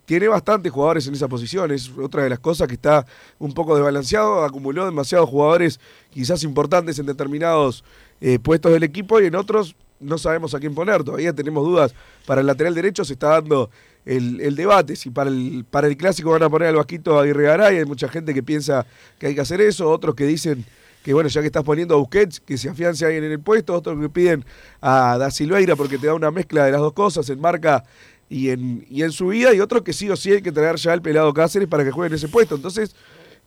Tiene 0.05 0.29
bastantes 0.29 0.73
jugadores 0.73 1.07
en 1.07 1.15
esa 1.15 1.29
posición, 1.29 1.71
es 1.71 1.91
otra 1.97 2.25
de 2.25 2.31
las 2.31 2.41
cosas 2.41 2.67
que 2.67 2.75
está 2.75 3.07
un 3.39 3.53
poco 3.55 3.77
desbalanceado, 3.77 4.45
acumuló 4.45 4.85
demasiados 4.85 5.29
jugadores 5.29 5.79
quizás 6.11 6.43
importantes 6.43 6.99
en 6.99 7.07
determinados 7.07 7.85
eh, 8.21 8.39
puestos 8.39 8.73
del 8.73 8.83
equipo 8.83 9.21
y 9.21 9.27
en 9.27 9.37
otros 9.37 9.77
no 10.01 10.19
sabemos 10.19 10.55
a 10.55 10.61
quién 10.61 10.75
poner, 10.75 11.05
todavía 11.05 11.33
tenemos 11.33 11.65
dudas. 11.65 11.95
Para 12.27 12.41
el 12.41 12.47
lateral 12.47 12.75
derecho 12.75 13.05
se 13.05 13.13
está 13.13 13.29
dando 13.29 13.71
el, 14.05 14.57
debate, 14.57 14.97
si 14.97 15.11
para 15.11 15.31
el, 15.31 15.65
para 15.71 15.87
el 15.87 15.97
clásico 15.97 16.31
van 16.31 16.43
a 16.43 16.51
poner 16.51 16.69
al 16.69 16.77
Vasquito 16.77 17.19
Aguirre 17.19 17.45
Garay, 17.45 17.79
hay 17.79 17.85
mucha 17.85 18.09
gente 18.09 18.35
que 18.35 18.43
piensa 18.43 18.85
que 19.19 19.29
hay 19.29 19.35
que 19.35 19.41
hacer 19.41 19.61
eso, 19.61 19.89
otros 19.89 20.17
que 20.17 20.27
dicen 20.27 20.65
que 21.03 21.13
bueno, 21.13 21.29
ya 21.29 21.41
que 21.41 21.49
estás 21.49 21.65
poniendo 21.65 21.95
a 21.95 21.99
Busquets, 21.99 22.41
que 22.41 22.57
se 22.57 22.69
afiance 22.69 23.05
alguien 23.05 23.25
en 23.25 23.33
el 23.33 23.41
puesto, 23.41 23.75
otros 23.75 24.01
que 24.01 24.09
piden 24.09 24.45
a 24.81 25.19
Da 25.19 25.31
Silveira 25.31 25.75
porque 25.75 25.99
te 25.99 26.07
da 26.07 26.15
una 26.15 26.31
mezcla 26.31 26.65
de 26.65 26.73
las 26.73 26.81
dos 26.81 26.93
cosas 26.93 27.29
en 27.29 27.41
marca 27.41 27.85
y 28.33 28.49
en, 28.51 28.87
y 28.89 29.03
en 29.03 29.13
su 29.13 29.29
vida, 29.29 29.53
y 29.53 29.61
otros 29.61 29.83
que 29.83 29.93
sí 29.93 30.09
o 30.09 30.17
sí 30.17 30.33
hay 30.33 30.41
que 30.43 30.53
traer 30.53 30.77
ya 30.77 30.93
al 30.93 31.03
pelado 31.03 31.35
Cáceres 31.35 31.69
para 31.69 31.85
que 31.85 31.91
juegue 31.91 32.09
en 32.09 32.15
ese 32.15 32.29
puesto. 32.29 32.55
Entonces, 32.55 32.95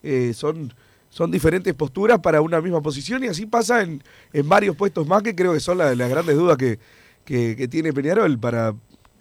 eh, 0.02 0.32
son, 0.32 0.72
son 1.10 1.30
diferentes 1.30 1.74
posturas 1.74 2.20
para 2.20 2.40
una 2.40 2.60
misma 2.60 2.80
posición 2.80 3.24
y 3.24 3.26
así 3.26 3.46
pasa 3.46 3.82
en, 3.82 4.02
en 4.32 4.48
varios 4.48 4.76
puestos 4.76 5.06
más 5.06 5.22
que 5.22 5.34
creo 5.34 5.52
que 5.52 5.60
son 5.60 5.78
la- 5.78 5.94
las 5.94 6.08
grandes 6.08 6.36
dudas 6.36 6.56
que, 6.56 6.78
que, 7.24 7.56
que 7.56 7.66
tiene 7.66 7.92
Peñarol 7.92 8.38
para, 8.38 8.74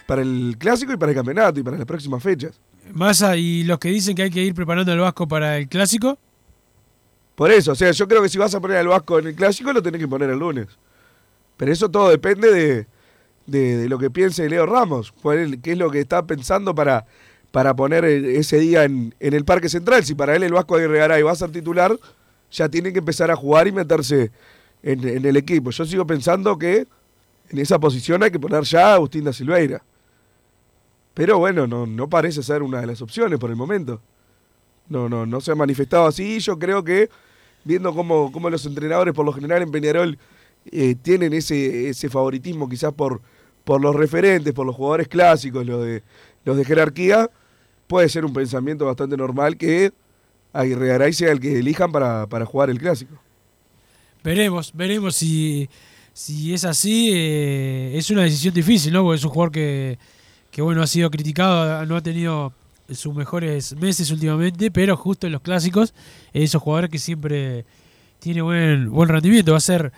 para 0.06 0.22
el 0.22 0.56
clásico 0.60 0.94
y 0.94 0.98
para 0.98 1.12
el 1.14 1.16
campeonato 1.18 1.60
y 1.60 1.64
para 1.64 1.78
las 1.78 1.86
próximas 1.88 2.22
fechas. 2.22 2.60
Massa 2.94 3.36
y 3.36 3.64
los 3.64 3.80
que 3.80 3.90
dicen 3.90 4.16
que 4.16 4.22
hay 4.24 4.30
que 4.30 4.44
ir 4.44 4.54
preparando 4.54 4.92
al 4.92 5.00
Vasco 5.00 5.28
para 5.28 5.58
el 5.58 5.68
clásico. 5.68 6.20
Por 7.34 7.52
eso, 7.52 7.72
o 7.72 7.76
sea, 7.76 7.90
yo 7.92 8.08
creo 8.08 8.22
que 8.22 8.30
si 8.30 8.38
vas 8.38 8.54
a 8.54 8.62
poner 8.62 8.78
al 8.78 8.88
Vasco 8.88 9.18
en 9.18 9.28
el 9.28 9.36
clásico, 9.36 9.74
lo 9.74 9.82
tenés 9.82 10.00
que 10.00 10.08
poner 10.08 10.30
el 10.30 10.38
lunes. 10.38 10.68
Pero 11.58 11.72
eso 11.72 11.90
todo 11.90 12.10
depende 12.10 12.52
de, 12.54 12.88
de, 13.46 13.88
lo 13.90 13.98
que 13.98 14.10
piense 14.10 14.50
Leo 14.50 14.66
Ramos, 14.66 15.14
qué 15.64 15.72
es 15.72 15.78
lo 15.78 15.92
que 15.92 16.00
está 16.00 16.26
pensando 16.26 16.74
para, 16.74 17.06
para 17.52 17.76
poner 17.76 18.06
ese 18.06 18.60
día 18.60 18.84
en, 18.84 19.14
en 19.20 19.34
el 19.34 19.46
Parque 19.46 19.70
Central. 19.70 20.04
Si 20.06 20.16
para 20.16 20.36
él 20.36 20.44
el 20.44 20.54
Vasco 20.54 20.76
Aguirre 20.76 21.00
Garay 21.00 21.24
va 21.24 21.32
a 21.32 21.36
ser 21.36 21.52
titular, 21.52 21.98
ya 22.52 22.70
tiene 22.70 22.92
que 22.94 23.00
empezar 23.00 23.32
a 23.32 23.36
jugar 23.36 23.68
y 23.68 23.72
meterse 23.72 24.32
en, 24.84 25.08
en 25.08 25.26
el 25.26 25.38
equipo. 25.38 25.72
Yo 25.72 25.86
sigo 25.86 26.06
pensando 26.06 26.58
que 26.58 26.88
en 27.50 27.60
esa 27.60 27.80
posición 27.80 28.24
hay 28.24 28.32
que 28.32 28.40
poner 28.40 28.64
ya 28.64 28.92
a 28.92 28.94
Agustín 28.96 29.24
da 29.24 29.34
Silveira. 29.34 29.84
Pero 31.14 31.40
bueno, 31.40 31.66
no, 31.66 31.86
no 31.86 32.10
parece 32.10 32.44
ser 32.44 32.62
una 32.62 32.82
de 32.82 32.88
las 32.88 33.02
opciones 33.02 33.40
por 33.40 33.50
el 33.50 33.56
momento. 33.56 34.02
No, 34.90 35.08
no, 35.08 35.26
no 35.26 35.42
se 35.42 35.52
ha 35.52 35.56
manifestado 35.56 36.08
así. 36.08 36.40
Yo 36.40 36.60
creo 36.60 36.84
que, 36.84 37.10
viendo 37.64 37.94
cómo, 37.94 38.32
cómo 38.32 38.50
los 38.50 38.66
entrenadores, 38.66 39.14
por 39.14 39.26
lo 39.26 39.32
general 39.32 39.62
en 39.62 39.72
Peñarol, 39.72 40.18
eh, 40.72 40.96
tienen 41.02 41.34
ese, 41.34 41.90
ese 41.90 42.10
favoritismo 42.10 42.68
quizás 42.68 42.94
por, 42.94 43.22
por 43.66 43.82
los 43.82 43.94
referentes, 43.96 44.54
por 44.54 44.66
los 44.66 44.76
jugadores 44.76 45.10
clásicos, 45.10 45.66
los 45.66 45.84
de, 45.84 46.04
los 46.46 46.56
de 46.56 46.64
jerarquía, 46.64 47.30
puede 47.88 48.08
ser 48.08 48.24
un 48.24 48.32
pensamiento 48.32 48.86
bastante 48.86 49.18
normal 49.18 49.58
que 49.58 49.92
Aguirre 50.54 50.88
Garay 50.88 51.12
sea 51.12 51.32
el 51.32 51.40
que 51.42 51.60
elijan 51.60 51.92
para, 51.92 52.28
para 52.28 52.46
jugar 52.46 52.70
el 52.70 52.80
clásico. 52.80 53.20
Veremos, 54.24 54.72
veremos 54.74 55.16
si, 55.16 55.70
si 56.14 56.54
es 56.54 56.64
así. 56.64 57.12
eh, 57.14 57.92
es 57.96 58.10
una 58.10 58.24
decisión 58.24 58.54
difícil, 58.54 58.94
¿no? 58.94 59.04
Porque 59.04 59.18
es 59.18 59.24
un 59.24 59.32
jugador 59.32 59.52
que, 59.52 60.00
que, 60.52 60.62
bueno, 60.62 60.82
ha 60.82 60.88
sido 60.88 61.12
criticado, 61.12 61.86
no 61.86 61.98
ha 61.98 62.02
tenido 62.02 62.54
sus 62.90 63.14
mejores 63.14 63.76
meses 63.76 64.12
últimamente, 64.12 64.72
pero 64.72 64.96
justo 64.96 65.28
en 65.28 65.34
los 65.34 65.42
clásicos, 65.42 65.94
esos 66.34 66.62
jugadores 66.62 66.90
que 66.90 67.00
siempre 67.00 67.66
tiene 68.20 68.42
buen, 68.42 68.90
buen 68.90 69.10
rendimiento. 69.10 69.52
Va 69.52 69.58
a 69.58 69.62
ser 69.62 69.92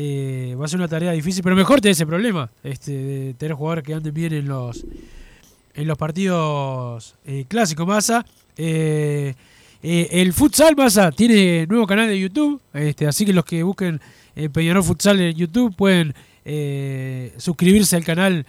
eh, 0.00 0.54
va 0.54 0.64
a 0.64 0.68
ser 0.68 0.78
una 0.78 0.86
tarea 0.86 1.10
difícil, 1.10 1.42
pero 1.42 1.56
mejor 1.56 1.80
tener 1.80 1.92
ese 1.92 2.06
problema, 2.06 2.48
este, 2.62 2.92
de 2.92 3.34
tener 3.34 3.56
jugadores 3.56 3.82
que 3.82 3.94
anden 3.94 4.14
bien 4.14 4.32
en 4.32 4.46
los 4.46 4.86
en 5.74 5.86
los 5.88 5.98
partidos 5.98 7.16
eh, 7.24 7.44
clásicos, 7.48 7.86
Massa. 7.86 8.24
Eh, 8.56 9.34
eh, 9.82 10.08
el 10.12 10.32
futsal, 10.32 10.76
Massa, 10.76 11.10
tiene 11.10 11.66
nuevo 11.66 11.84
canal 11.84 12.06
de 12.06 12.18
YouTube, 12.18 12.60
este, 12.72 13.08
así 13.08 13.24
que 13.24 13.32
los 13.32 13.44
que 13.44 13.62
busquen 13.64 14.00
Peñarol 14.52 14.84
Futsal 14.84 15.20
en 15.20 15.34
YouTube 15.34 15.74
pueden 15.74 16.14
suscribirse 17.36 17.96
al 17.96 18.04
canal 18.04 18.46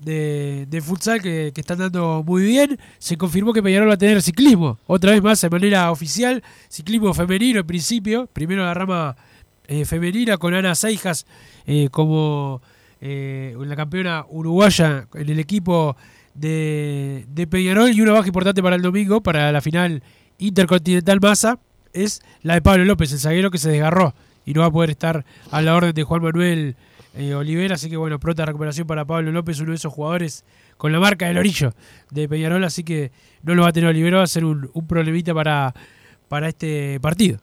de, 0.00 0.66
de 0.68 0.80
futsal 0.82 1.22
que, 1.22 1.52
que 1.54 1.60
están 1.60 1.78
dando 1.78 2.24
muy 2.26 2.42
bien. 2.42 2.78
Se 2.98 3.16
confirmó 3.16 3.52
que 3.52 3.62
Peñarol 3.62 3.88
va 3.88 3.94
a 3.94 3.98
tener 3.98 4.20
ciclismo, 4.20 4.78
otra 4.86 5.12
vez 5.12 5.22
más 5.22 5.40
de 5.40 5.48
manera 5.48 5.92
oficial, 5.92 6.42
ciclismo 6.68 7.14
femenino 7.14 7.60
en 7.60 7.66
principio, 7.66 8.28
primero 8.32 8.64
la 8.64 8.74
rama 8.74 9.16
eh, 9.68 9.84
femenina 9.84 10.38
con 10.38 10.54
Ana 10.54 10.74
Seijas 10.74 11.26
eh, 11.66 11.88
como 11.90 12.62
eh, 13.02 13.54
la 13.58 13.76
campeona 13.76 14.24
uruguaya 14.30 15.06
en 15.12 15.28
el 15.28 15.38
equipo 15.38 15.94
de, 16.32 17.26
de 17.28 17.46
Peñarol. 17.46 17.90
Y 17.92 18.00
una 18.00 18.12
baja 18.12 18.28
importante 18.28 18.62
para 18.62 18.76
el 18.76 18.82
domingo, 18.82 19.22
para 19.22 19.52
la 19.52 19.60
final 19.60 20.02
intercontinental 20.38 21.20
masa, 21.20 21.58
es 21.92 22.22
la 22.42 22.54
de 22.54 22.62
Pablo 22.62 22.86
López, 22.86 23.12
el 23.12 23.18
zaguero 23.18 23.50
que 23.50 23.58
se 23.58 23.68
desgarró 23.68 24.14
y 24.46 24.54
no 24.54 24.62
va 24.62 24.68
a 24.68 24.70
poder 24.70 24.88
estar 24.88 25.26
a 25.50 25.60
la 25.60 25.76
orden 25.76 25.92
de 25.92 26.02
Juan 26.02 26.22
Manuel 26.22 26.74
Olivera, 27.36 27.74
así 27.74 27.90
que 27.90 27.96
bueno, 27.96 28.20
pronta 28.20 28.46
recuperación 28.46 28.86
para 28.86 29.04
Pablo 29.04 29.32
López, 29.32 29.58
uno 29.60 29.70
de 29.70 29.76
esos 29.76 29.92
jugadores 29.92 30.44
con 30.76 30.92
la 30.92 31.00
marca 31.00 31.26
del 31.26 31.36
orillo 31.36 31.74
de 32.10 32.28
Peñarol, 32.28 32.62
así 32.64 32.84
que 32.84 33.10
no 33.42 33.54
lo 33.54 33.62
va 33.62 33.70
a 33.70 33.72
tener 33.72 33.90
Olivera, 33.90 34.18
va 34.18 34.22
a 34.22 34.28
ser 34.28 34.44
un, 34.44 34.70
un 34.72 34.86
problemita 34.86 35.34
para, 35.34 35.74
para 36.28 36.48
este 36.48 37.00
partido. 37.00 37.40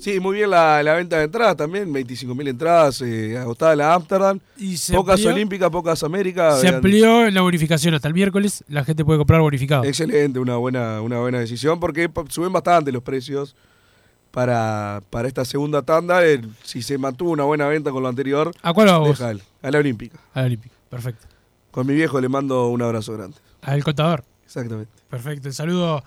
Sí, 0.00 0.20
muy 0.20 0.36
bien 0.36 0.50
la, 0.50 0.82
la 0.82 0.94
venta 0.94 1.18
de 1.18 1.24
entradas 1.24 1.56
también, 1.56 1.92
25.000 1.92 2.48
entradas 2.48 3.00
eh, 3.02 3.36
agotada 3.38 3.74
la 3.76 3.94
Amsterdam. 3.94 4.38
Y 4.56 4.76
se 4.76 4.94
pocas 4.94 5.18
amplió- 5.20 5.32
olímpicas, 5.32 5.70
pocas 5.70 6.02
Américas. 6.02 6.56
Se 6.60 6.64
Vean, 6.66 6.74
amplió 6.76 7.30
la 7.30 7.40
bonificación 7.40 7.94
hasta 7.94 8.08
el 8.08 8.14
miércoles, 8.14 8.64
la 8.68 8.84
gente 8.84 9.04
puede 9.04 9.18
comprar 9.18 9.40
bonificado. 9.40 9.84
Excelente, 9.84 10.38
una 10.38 10.56
buena, 10.56 11.00
una 11.02 11.18
buena 11.20 11.38
decisión 11.40 11.80
porque 11.80 12.10
suben 12.28 12.52
bastante 12.52 12.92
los 12.92 13.02
precios 13.02 13.56
para, 14.30 15.02
para 15.10 15.28
esta 15.28 15.44
segunda 15.44 15.82
tanda. 15.82 16.20
Si 16.62 16.82
se 16.82 16.98
mantuvo 16.98 17.30
una 17.30 17.44
buena 17.44 17.66
venta 17.68 17.90
con 17.90 18.02
lo 18.02 18.08
anterior, 18.08 18.52
¿A 18.62 18.72
cuál 18.72 18.88
va 18.88 18.98
vos? 18.98 19.18
deja 19.18 19.30
él, 19.30 19.42
a 19.62 19.70
la 19.70 19.78
Olímpica. 19.78 20.18
A 20.34 20.40
la 20.40 20.46
Olímpica, 20.46 20.74
perfecto. 20.90 21.26
Con 21.70 21.86
mi 21.86 21.94
viejo 21.94 22.20
le 22.20 22.28
mando 22.28 22.68
un 22.68 22.82
abrazo 22.82 23.12
grande. 23.14 23.36
Al 23.62 23.82
contador. 23.82 24.24
Exactamente. 24.44 24.90
Perfecto, 25.10 25.48
el 25.48 25.54
saludo 25.54 26.02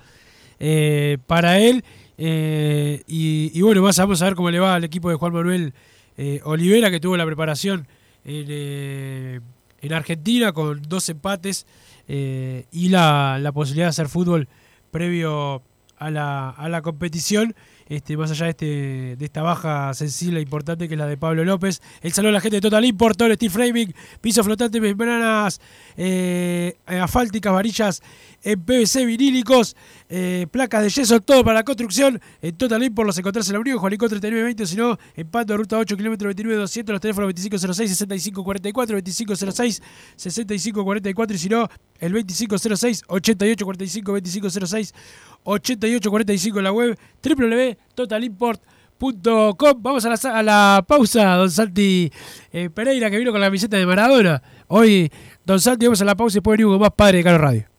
eh, 0.59 1.17
para 1.27 1.59
él. 1.59 1.83
Eh, 2.21 3.01
y, 3.07 3.61
bueno, 3.61 3.81
vamos 3.81 4.21
a 4.21 4.25
ver 4.25 4.35
cómo 4.35 4.51
le 4.51 4.59
va 4.59 4.75
al 4.75 4.83
equipo 4.83 5.09
de 5.09 5.15
Juan 5.15 5.31
Manuel 5.31 5.73
eh, 6.17 6.41
Olivera, 6.43 6.91
que 6.91 6.99
tuvo 6.99 7.15
la 7.15 7.25
preparación 7.25 7.87
en, 8.25 8.45
eh, 8.49 9.39
en 9.81 9.93
Argentina 9.93 10.51
con 10.51 10.81
dos 10.81 11.07
empates 11.07 11.65
y 12.07 12.89
la, 12.89 13.37
la 13.39 13.51
posibilidad 13.53 13.85
de 13.85 13.89
hacer 13.89 14.09
fútbol 14.09 14.49
previo 14.91 15.61
a 15.97 16.09
la, 16.09 16.49
a 16.49 16.67
la 16.67 16.81
competición. 16.81 17.55
Este, 17.87 18.15
más 18.17 18.29
allá 18.29 18.45
de, 18.45 18.51
este, 18.51 18.65
de 19.15 19.25
esta 19.25 19.41
baja 19.41 19.91
sensible 19.95 20.39
e 20.39 20.43
importante 20.43 20.87
que 20.87 20.93
es 20.93 20.97
la 20.99 21.07
de 21.07 21.17
Pablo 21.17 21.43
López. 21.43 21.81
El 22.01 22.13
saludo 22.13 22.29
a 22.29 22.33
la 22.33 22.41
gente 22.41 22.57
de 22.57 22.61
Total 22.61 22.85
Import, 22.85 23.19
steel 23.19 23.51
framing, 23.51 23.95
piso 24.21 24.43
flotante, 24.43 24.79
membranas 24.79 25.59
eh, 26.01 26.77
asfálticas, 26.85 27.51
varillas 27.51 28.01
en 28.41 28.63
PVC 28.63 29.05
vinílicos, 29.05 29.75
eh, 30.07 30.47
placas 30.49 30.83
de 30.83 30.89
yeso, 30.89 31.19
todo 31.19 31.43
para 31.43 31.55
la 31.55 31.63
construcción. 31.63 32.21
En 32.41 32.55
Total 32.55 32.81
Import 32.81 33.07
los 33.07 33.17
encontrás 33.17 33.47
en 33.49 33.53
la 33.53 33.59
Unión, 33.59 33.77
Juanico 33.79 34.07
3920, 34.07 34.65
si 34.65 34.77
no, 34.77 34.97
en 35.13 35.27
Pando, 35.27 35.57
ruta 35.57 35.77
8, 35.77 35.97
kilómetro 35.97 36.27
29 36.27 36.61
200, 36.61 36.93
los 36.93 37.01
teléfonos 37.01 37.27
2506 37.27 37.97
6544, 37.97 38.95
2506 38.95 39.81
6544 40.15 41.35
y 41.35 41.39
si 41.39 41.49
no, 41.49 41.67
el 41.99 42.13
2506 42.13 43.03
8845, 43.07 44.11
2506 44.13 44.93
8845 45.43 46.57
en 46.59 46.63
la 46.63 46.71
web 46.71 46.97
www.totalimport.com. 47.21 48.78
Vamos 48.99 50.05
a 50.05 50.09
la, 50.09 50.39
a 50.39 50.43
la 50.43 50.85
pausa, 50.87 51.35
don 51.35 51.49
Santi 51.49 52.11
eh, 52.51 52.69
Pereira, 52.69 53.09
que 53.09 53.17
vino 53.17 53.31
con 53.31 53.39
la 53.39 53.47
camiseta 53.47 53.77
de 53.77 53.85
Maradona. 53.85 54.41
Hoy, 54.67 55.09
don 55.45 55.59
Santi, 55.59 55.85
vamos 55.85 56.01
a 56.01 56.05
la 56.05 56.15
pausa 56.15 56.35
y 56.35 56.39
después 56.39 56.57
venimos 56.57 56.73
con 56.73 56.81
más 56.81 56.91
Padre 56.95 57.19
de 57.19 57.23
Caro 57.23 57.37
Radio. 57.37 57.78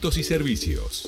y 0.01 0.23
servicios. 0.23 1.07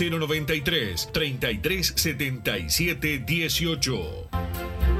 093 0.00 1.10
3377 1.12 3.24
18. 3.26 4.99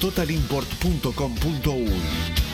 www.totalimport.com.uy. 0.00 2.53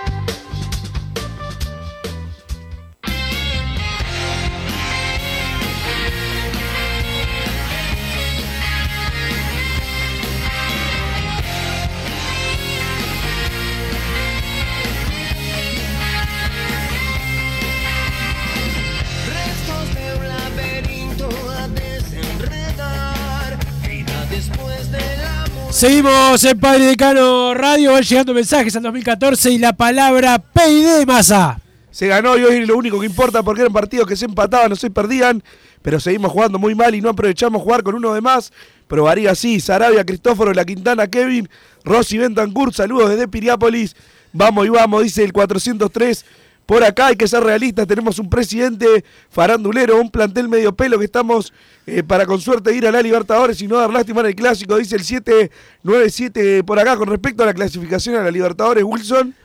Seguimos 25.81 26.43
en 26.43 26.59
Padre 26.59 26.85
Decano 26.85 27.55
Radio, 27.55 27.93
van 27.93 28.03
llegando 28.03 28.35
mensajes 28.35 28.75
al 28.75 28.83
2014 28.83 29.49
y 29.49 29.57
la 29.57 29.73
palabra 29.73 30.37
PID 30.37 31.07
masa. 31.07 31.59
Se 31.89 32.05
ganó 32.05 32.37
y 32.37 32.43
hoy 32.43 32.63
lo 32.67 32.77
único 32.77 32.99
que 32.99 33.07
importa 33.07 33.41
porque 33.41 33.61
eran 33.61 33.73
partidos 33.73 34.05
que 34.05 34.15
se 34.15 34.25
empataban, 34.25 34.69
no 34.69 34.75
se 34.75 34.91
perdían, 34.91 35.41
pero 35.81 35.99
seguimos 35.99 36.31
jugando 36.31 36.59
muy 36.59 36.75
mal 36.75 36.93
y 36.93 37.01
no 37.01 37.09
aprovechamos 37.09 37.63
jugar 37.63 37.81
con 37.81 37.95
uno 37.95 38.13
de 38.13 38.21
más. 38.21 38.53
Probaría 38.87 39.31
así, 39.31 39.59
Sarabia, 39.59 40.05
Cristóforo, 40.05 40.53
La 40.53 40.65
Quintana, 40.65 41.07
Kevin, 41.07 41.49
Rosy 41.83 42.19
Bentancur, 42.19 42.75
saludos 42.75 43.09
desde 43.09 43.27
Piriápolis. 43.27 43.95
Vamos 44.33 44.67
y 44.67 44.69
vamos, 44.69 45.01
dice 45.01 45.23
el 45.23 45.33
403. 45.33 46.25
Por 46.65 46.83
acá 46.83 47.07
hay 47.07 47.15
que 47.15 47.27
ser 47.27 47.43
realistas, 47.43 47.85
tenemos 47.85 48.17
un 48.19 48.29
presidente 48.29 49.03
farandulero, 49.29 49.99
un 49.99 50.09
plantel 50.09 50.47
medio 50.47 50.73
pelo 50.73 50.97
que 50.99 51.05
estamos 51.05 51.51
eh, 51.85 52.03
para 52.03 52.25
con 52.25 52.39
suerte 52.39 52.73
ir 52.73 52.87
a 52.87 52.91
la 52.91 53.01
Libertadores 53.01 53.61
y 53.61 53.67
no 53.67 53.77
dar 53.77 53.91
lástima 53.91 54.21
en 54.21 54.27
el 54.27 54.35
clásico, 54.35 54.77
dice 54.77 54.95
el 54.95 55.03
797 55.03 56.63
por 56.63 56.79
acá 56.79 56.95
con 56.95 57.09
respecto 57.09 57.43
a 57.43 57.47
la 57.47 57.53
clasificación 57.53 58.15
a 58.15 58.23
la 58.23 58.31
Libertadores, 58.31 58.83
Wilson. 58.83 59.35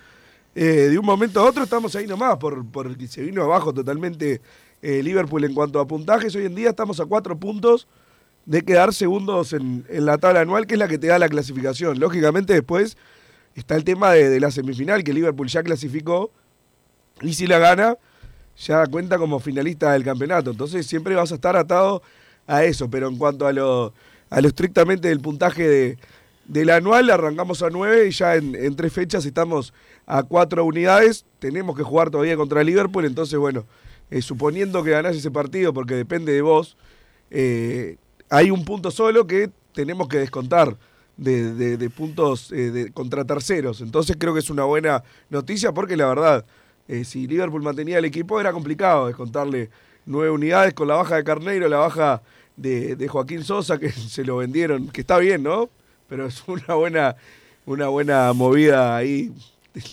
Eh, 0.58 0.88
de 0.88 0.98
un 0.98 1.04
momento 1.04 1.38
a 1.40 1.44
otro 1.44 1.64
estamos 1.64 1.94
ahí 1.96 2.06
nomás, 2.06 2.38
por, 2.38 2.64
por 2.64 2.90
se 3.08 3.22
vino 3.22 3.42
abajo 3.42 3.74
totalmente 3.74 4.40
eh, 4.80 5.02
Liverpool 5.02 5.44
en 5.44 5.52
cuanto 5.52 5.80
a 5.80 5.86
puntajes. 5.86 6.34
Hoy 6.34 6.46
en 6.46 6.54
día 6.54 6.70
estamos 6.70 6.98
a 6.98 7.04
cuatro 7.04 7.38
puntos 7.38 7.86
de 8.46 8.62
quedar 8.62 8.94
segundos 8.94 9.52
en, 9.52 9.84
en 9.90 10.06
la 10.06 10.16
tabla 10.16 10.40
anual, 10.40 10.66
que 10.66 10.74
es 10.74 10.78
la 10.78 10.88
que 10.88 10.96
te 10.96 11.08
da 11.08 11.18
la 11.18 11.28
clasificación. 11.28 12.00
Lógicamente 12.00 12.54
después 12.54 12.96
está 13.54 13.76
el 13.76 13.84
tema 13.84 14.12
de, 14.12 14.30
de 14.30 14.40
la 14.40 14.50
semifinal, 14.50 15.04
que 15.04 15.12
Liverpool 15.12 15.48
ya 15.48 15.62
clasificó, 15.62 16.30
y 17.22 17.34
si 17.34 17.46
la 17.46 17.58
gana, 17.58 17.96
ya 18.58 18.86
cuenta 18.86 19.18
como 19.18 19.40
finalista 19.40 19.92
del 19.92 20.04
campeonato. 20.04 20.50
Entonces 20.50 20.86
siempre 20.86 21.14
vas 21.14 21.32
a 21.32 21.36
estar 21.36 21.56
atado 21.56 22.02
a 22.46 22.64
eso. 22.64 22.88
Pero 22.90 23.08
en 23.08 23.16
cuanto 23.16 23.46
a 23.46 23.52
lo, 23.52 23.92
a 24.30 24.40
lo 24.40 24.48
estrictamente 24.48 25.08
del 25.08 25.20
puntaje 25.20 25.66
de, 25.68 25.98
del 26.46 26.70
anual, 26.70 27.10
arrancamos 27.10 27.62
a 27.62 27.70
9 27.70 28.08
y 28.08 28.10
ya 28.12 28.36
en, 28.36 28.54
en 28.54 28.76
tres 28.76 28.92
fechas 28.92 29.24
estamos 29.26 29.72
a 30.06 30.22
cuatro 30.22 30.64
unidades. 30.64 31.24
Tenemos 31.38 31.76
que 31.76 31.82
jugar 31.82 32.10
todavía 32.10 32.36
contra 32.36 32.62
Liverpool. 32.64 33.04
Entonces, 33.04 33.38
bueno, 33.38 33.66
eh, 34.10 34.22
suponiendo 34.22 34.82
que 34.82 34.90
ganás 34.90 35.16
ese 35.16 35.30
partido, 35.30 35.72
porque 35.74 35.94
depende 35.94 36.32
de 36.32 36.42
vos, 36.42 36.76
eh, 37.30 37.96
hay 38.30 38.50
un 38.50 38.64
punto 38.64 38.90
solo 38.90 39.26
que 39.26 39.50
tenemos 39.72 40.08
que 40.08 40.18
descontar. 40.18 40.76
De, 41.18 41.54
de- 41.54 41.78
de 41.78 41.88
puntos 41.88 42.52
eh, 42.52 42.70
de- 42.70 42.92
contra 42.92 43.24
terceros. 43.24 43.80
Entonces 43.80 44.16
creo 44.20 44.34
que 44.34 44.40
es 44.40 44.50
una 44.50 44.64
buena 44.64 45.02
noticia 45.30 45.72
porque 45.72 45.96
la 45.96 46.08
verdad, 46.08 46.44
eh, 46.88 47.04
si 47.04 47.26
Liverpool 47.26 47.62
mantenía 47.62 47.98
el 47.98 48.04
equipo 48.04 48.40
era 48.40 48.52
complicado 48.52 49.06
descontarle 49.06 49.70
nueve 50.06 50.30
unidades 50.30 50.72
con 50.74 50.88
la 50.88 50.94
baja 50.96 51.16
de 51.16 51.24
Carneiro, 51.24 51.68
la 51.68 51.78
baja 51.78 52.22
de, 52.56 52.96
de 52.96 53.08
Joaquín 53.08 53.42
Sosa, 53.44 53.78
que 53.78 53.90
se 53.92 54.24
lo 54.24 54.36
vendieron, 54.38 54.88
que 54.88 55.00
está 55.02 55.18
bien, 55.18 55.42
¿no? 55.42 55.68
Pero 56.08 56.26
es 56.26 56.42
una 56.46 56.74
buena, 56.74 57.16
una 57.66 57.88
buena 57.88 58.32
movida 58.32 58.96
ahí. 58.96 59.32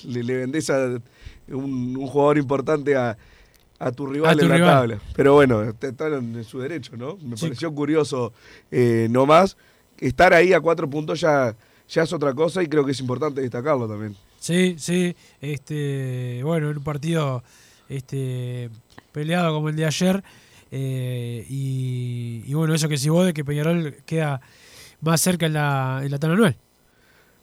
Le, 0.08 0.24
le 0.24 0.38
vendés 0.38 0.70
a 0.70 1.00
un, 1.50 1.98
un 1.98 2.08
jugador 2.08 2.38
importante 2.38 2.96
a, 2.96 3.18
a 3.80 3.92
tu 3.92 4.06
rival 4.06 4.32
A 4.32 4.36
tu 4.38 4.44
en 4.44 4.50
la 4.50 4.56
rival. 4.56 4.70
tabla. 4.72 5.00
Pero 5.16 5.34
bueno, 5.34 5.62
están 5.64 6.14
en 6.14 6.44
su 6.46 6.60
derecho, 6.60 6.96
¿no? 6.96 7.18
Me 7.22 7.36
Sí. 7.36 7.46
pareció 7.48 7.74
curioso 7.74 8.32
eh, 8.72 9.08
nomás. 9.10 9.58
Estar 9.98 10.34
ahí 10.34 10.54
a 10.54 10.60
cuatro 10.62 10.90
puntos 10.90 11.20
ya, 11.22 11.56
ya 11.90 12.04
es 12.04 12.14
otra 12.14 12.34
cosa 12.34 12.62
y 12.64 12.68
creo 12.68 12.86
que 12.86 12.92
es 12.92 13.00
importante 13.00 13.42
destacarlo 13.42 13.88
también. 13.88 14.16
Sí, 14.44 14.76
sí. 14.78 15.16
Este, 15.40 16.42
bueno, 16.44 16.70
en 16.70 16.78
un 16.78 16.84
partido 16.84 17.44
este, 17.88 18.70
peleado 19.14 19.54
como 19.54 19.70
el 19.70 19.78
de 19.78 19.86
ayer. 19.86 20.22
eh, 20.70 21.46
y, 21.50 22.44
y 22.46 22.54
bueno, 22.54 22.74
eso 22.74 22.90
que 22.90 22.98
si 22.98 23.08
vos 23.08 23.26
de 23.26 23.34
que 23.34 23.46
Peñarol 23.46 23.96
queda 24.06 24.42
más 25.00 25.22
cerca 25.22 25.46
en 25.46 25.54
la, 25.54 26.02
en 26.04 26.12
la 26.12 26.20
tabla 26.20 26.36
anual. 26.36 26.58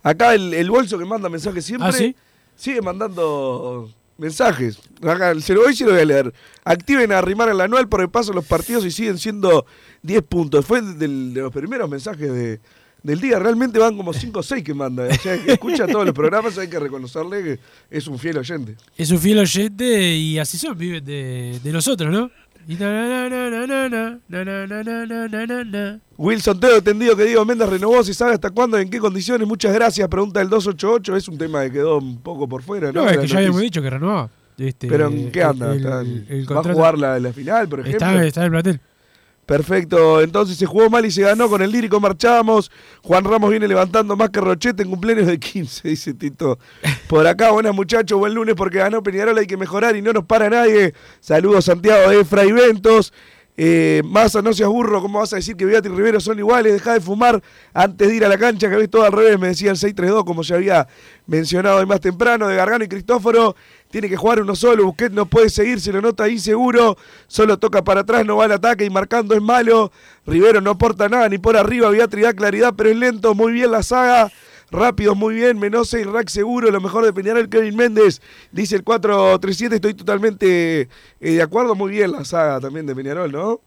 Acá 0.02 0.34
el, 0.34 0.52
el 0.52 0.70
bolso 0.70 0.98
que 0.98 1.04
manda 1.06 1.28
mensajes 1.30 1.64
siempre 1.64 1.88
¿Ah, 1.88 1.92
sí? 1.92 2.14
sigue 2.54 2.82
mandando 2.82 3.90
mensajes. 4.18 4.78
Acá, 5.02 5.38
se 5.40 5.54
lo 5.54 5.62
voy 5.62 5.74
se 5.74 5.84
lo 5.86 5.92
voy 5.92 6.00
a 6.00 6.04
leer. 6.04 6.34
Activen 6.64 7.12
a 7.12 7.18
arrimar 7.18 7.48
el 7.48 7.60
anual 7.62 7.88
por 7.88 8.02
el 8.02 8.10
paso 8.10 8.32
los 8.34 8.44
partidos 8.44 8.84
y 8.84 8.90
siguen 8.90 9.16
siendo 9.16 9.64
10 10.02 10.22
puntos. 10.24 10.66
Fue 10.66 10.82
del- 10.82 11.32
de 11.32 11.40
los 11.40 11.52
primeros 11.52 11.88
mensajes 11.88 12.30
de, 12.30 12.60
del 13.02 13.20
día. 13.20 13.38
Realmente 13.38 13.78
van 13.78 13.96
como 13.96 14.12
5 14.12 14.38
o 14.38 14.42
6 14.42 14.62
que 14.62 14.74
manda. 14.74 15.08
Escucha 15.08 15.86
todos 15.86 16.06
los 16.06 16.14
programas, 16.14 16.56
hay 16.58 16.68
que 16.68 16.78
reconocerle 16.78 17.42
que 17.42 17.58
es 17.90 18.06
un 18.06 18.18
fiel 18.18 18.38
oyente. 18.38 18.76
Es 18.96 19.10
un 19.10 19.18
fiel 19.18 19.38
oyente 19.38 20.16
y 20.16 20.38
así 20.38 20.58
son, 20.58 20.76
viven 20.76 21.04
de, 21.04 21.60
de 21.62 21.72
nosotros, 21.72 22.10
¿no? 22.12 22.30
Wilson 26.16 26.60
Teo 26.60 26.76
entendido 26.76 27.16
que 27.16 27.24
Diego 27.24 27.44
Méndez 27.44 27.68
renovó, 27.68 28.04
si 28.04 28.14
sabe 28.14 28.34
hasta 28.34 28.50
cuándo 28.50 28.78
en 28.78 28.88
qué 28.90 28.98
condiciones. 28.98 29.48
Muchas 29.48 29.72
gracias, 29.72 30.06
pregunta 30.08 30.40
el 30.40 30.48
288. 30.48 31.16
Es 31.16 31.28
un 31.28 31.38
tema 31.38 31.64
que 31.64 31.72
quedó 31.72 31.98
un 31.98 32.20
poco 32.20 32.48
por 32.48 32.62
fuera, 32.62 32.92
¿no? 32.92 33.04
No, 33.04 33.10
es 33.10 33.18
que 33.18 33.26
ya 33.26 33.38
habíamos 33.38 33.60
dicho 33.60 33.82
que 33.82 33.90
renovaba. 33.90 34.30
¿Pero 34.78 35.08
en 35.08 35.32
qué 35.32 35.42
anda? 35.42 35.68
¿Va 35.68 36.60
a 36.60 36.74
jugar 36.74 36.98
la, 36.98 37.18
la, 37.18 37.32
final, 37.32 37.66
por 37.66 37.80
ejemplo? 37.80 38.06
Está, 38.06 38.24
está 38.24 38.40
en 38.40 38.44
el 38.44 38.50
plantel. 38.50 38.80
Perfecto, 39.50 40.20
entonces 40.20 40.56
se 40.56 40.64
jugó 40.64 40.88
mal 40.88 41.04
y 41.04 41.10
se 41.10 41.22
ganó, 41.22 41.48
con 41.48 41.60
el 41.60 41.72
lírico 41.72 41.98
marchamos. 41.98 42.70
Juan 43.02 43.24
Ramos 43.24 43.50
viene 43.50 43.66
levantando 43.66 44.14
más 44.14 44.30
que 44.30 44.40
Rochete 44.40 44.84
en 44.84 44.90
cumpleaños 44.90 45.26
de 45.26 45.40
15, 45.40 45.88
dice 45.88 46.14
Tito. 46.14 46.60
Por 47.08 47.26
acá, 47.26 47.50
buenas 47.50 47.74
muchachos, 47.74 48.16
buen 48.16 48.32
lunes 48.32 48.54
porque 48.54 48.78
ganó 48.78 49.02
Peñarol, 49.02 49.36
hay 49.36 49.48
que 49.48 49.56
mejorar 49.56 49.96
y 49.96 50.02
no 50.02 50.12
nos 50.12 50.24
para 50.24 50.48
nadie. 50.48 50.94
Saludos 51.18 51.64
Santiago 51.64 52.10
de 52.10 52.24
Fray 52.24 52.52
Ventos. 52.52 53.12
Eh, 53.56 54.02
no 54.04 54.52
seas 54.54 54.68
burro, 54.68 55.02
¿cómo 55.02 55.18
vas 55.18 55.32
a 55.32 55.36
decir 55.36 55.56
que 55.56 55.64
Beatriz 55.64 55.92
y 55.92 55.96
Rivero 55.96 56.20
son 56.20 56.38
iguales? 56.38 56.72
Deja 56.72 56.94
de 56.94 57.00
fumar 57.00 57.42
antes 57.74 58.08
de 58.08 58.14
ir 58.14 58.24
a 58.24 58.28
la 58.28 58.38
cancha, 58.38 58.70
que 58.70 58.76
ves 58.76 58.88
todo 58.88 59.04
al 59.04 59.12
revés, 59.12 59.38
me 59.38 59.48
decía 59.48 59.72
el 59.72 59.76
6-3-2, 59.76 60.24
como 60.24 60.42
ya 60.42 60.54
había 60.54 60.88
mencionado 61.26 61.78
hoy 61.78 61.86
más 61.86 62.00
temprano, 62.00 62.46
de 62.46 62.54
Gargano 62.54 62.84
y 62.84 62.88
Cristóforo. 62.88 63.56
Tiene 63.90 64.09
que 64.09 64.16
jugar 64.16 64.40
uno 64.40 64.55
solo, 64.55 64.85
Busquets 64.85 65.12
no 65.12 65.26
puede 65.26 65.50
seguir, 65.50 65.81
se 65.81 65.92
lo 65.92 66.00
nota 66.00 66.29
inseguro, 66.29 66.96
solo 67.26 67.59
toca 67.59 67.83
para 67.83 68.03
atrás, 68.03 68.24
no 68.24 68.37
va 68.37 68.44
al 68.44 68.53
ataque 68.53 68.85
y 68.85 68.90
marcando 68.90 69.35
es 69.35 69.42
malo. 69.42 69.90
Rivero 70.26 70.61
no 70.61 70.70
aporta 70.70 71.09
nada 71.09 71.29
ni 71.29 71.38
por 71.38 71.57
arriba, 71.57 71.90
Beatriz 71.90 72.24
da 72.24 72.33
claridad, 72.33 72.74
pero 72.76 72.90
es 72.90 72.96
lento, 72.96 73.35
muy 73.35 73.53
bien 73.53 73.72
la 73.72 73.83
saga. 73.83 74.31
Rápidos, 74.72 75.16
muy 75.16 75.35
bien, 75.35 75.59
Menose 75.59 76.00
y 76.00 76.05
Rack 76.05 76.29
seguro, 76.29 76.70
lo 76.70 76.81
mejor 76.81 77.05
de 77.05 77.12
Peñarol, 77.12 77.48
Kevin 77.48 77.74
Méndez, 77.74 78.22
dice 78.53 78.76
el 78.76 78.85
437, 78.85 79.74
estoy 79.74 79.94
totalmente 79.94 80.83
eh, 80.83 80.88
de 81.20 81.42
acuerdo, 81.42 81.74
muy 81.74 81.90
bien 81.90 82.12
la 82.12 82.24
saga 82.24 82.61
también 82.61 82.87
de 82.87 82.94
Peñarol, 82.94 83.33
¿no? 83.33 83.61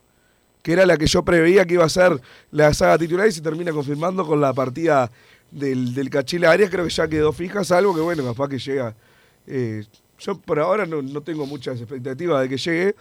Que 0.61 0.71
era 0.71 0.85
la 0.85 0.95
que 0.95 1.07
yo 1.07 1.25
preveía 1.25 1.65
que 1.65 1.73
iba 1.73 1.83
a 1.83 1.89
ser 1.89 2.21
la 2.51 2.73
saga 2.73 2.97
titular 2.97 3.27
y 3.27 3.33
se 3.33 3.41
termina 3.41 3.73
confirmando 3.73 4.25
con 4.25 4.39
la 4.39 4.53
partida 4.53 5.11
del, 5.51 5.93
del 5.93 6.09
Cachila 6.09 6.51
Arias, 6.51 6.69
creo 6.69 6.85
que 6.85 6.91
ya 6.91 7.05
quedó 7.09 7.33
fija, 7.33 7.65
salvo 7.65 7.93
que 7.93 7.99
bueno, 7.99 8.23
capaz 8.23 8.47
que 8.47 8.59
llega. 8.59 8.95
eh, 9.47 9.83
yo 10.25 10.37
por 10.39 10.59
ahora 10.59 10.85
no, 10.85 11.01
no 11.01 11.21
tengo 11.21 11.45
muchas 11.45 11.79
expectativas 11.79 12.41
de 12.41 12.49
que 12.49 12.57
llegue, 12.57 12.95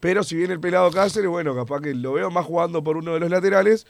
pero 0.00 0.22
si 0.22 0.36
viene 0.36 0.54
el 0.54 0.60
pelado 0.60 0.90
Cáceres, 0.90 1.28
bueno, 1.28 1.54
capaz 1.54 1.80
que 1.80 1.94
lo 1.94 2.12
veo 2.12 2.30
más 2.30 2.46
jugando 2.46 2.82
por 2.84 2.96
uno 2.96 3.14
de 3.14 3.20
los 3.20 3.30
laterales, 3.30 3.86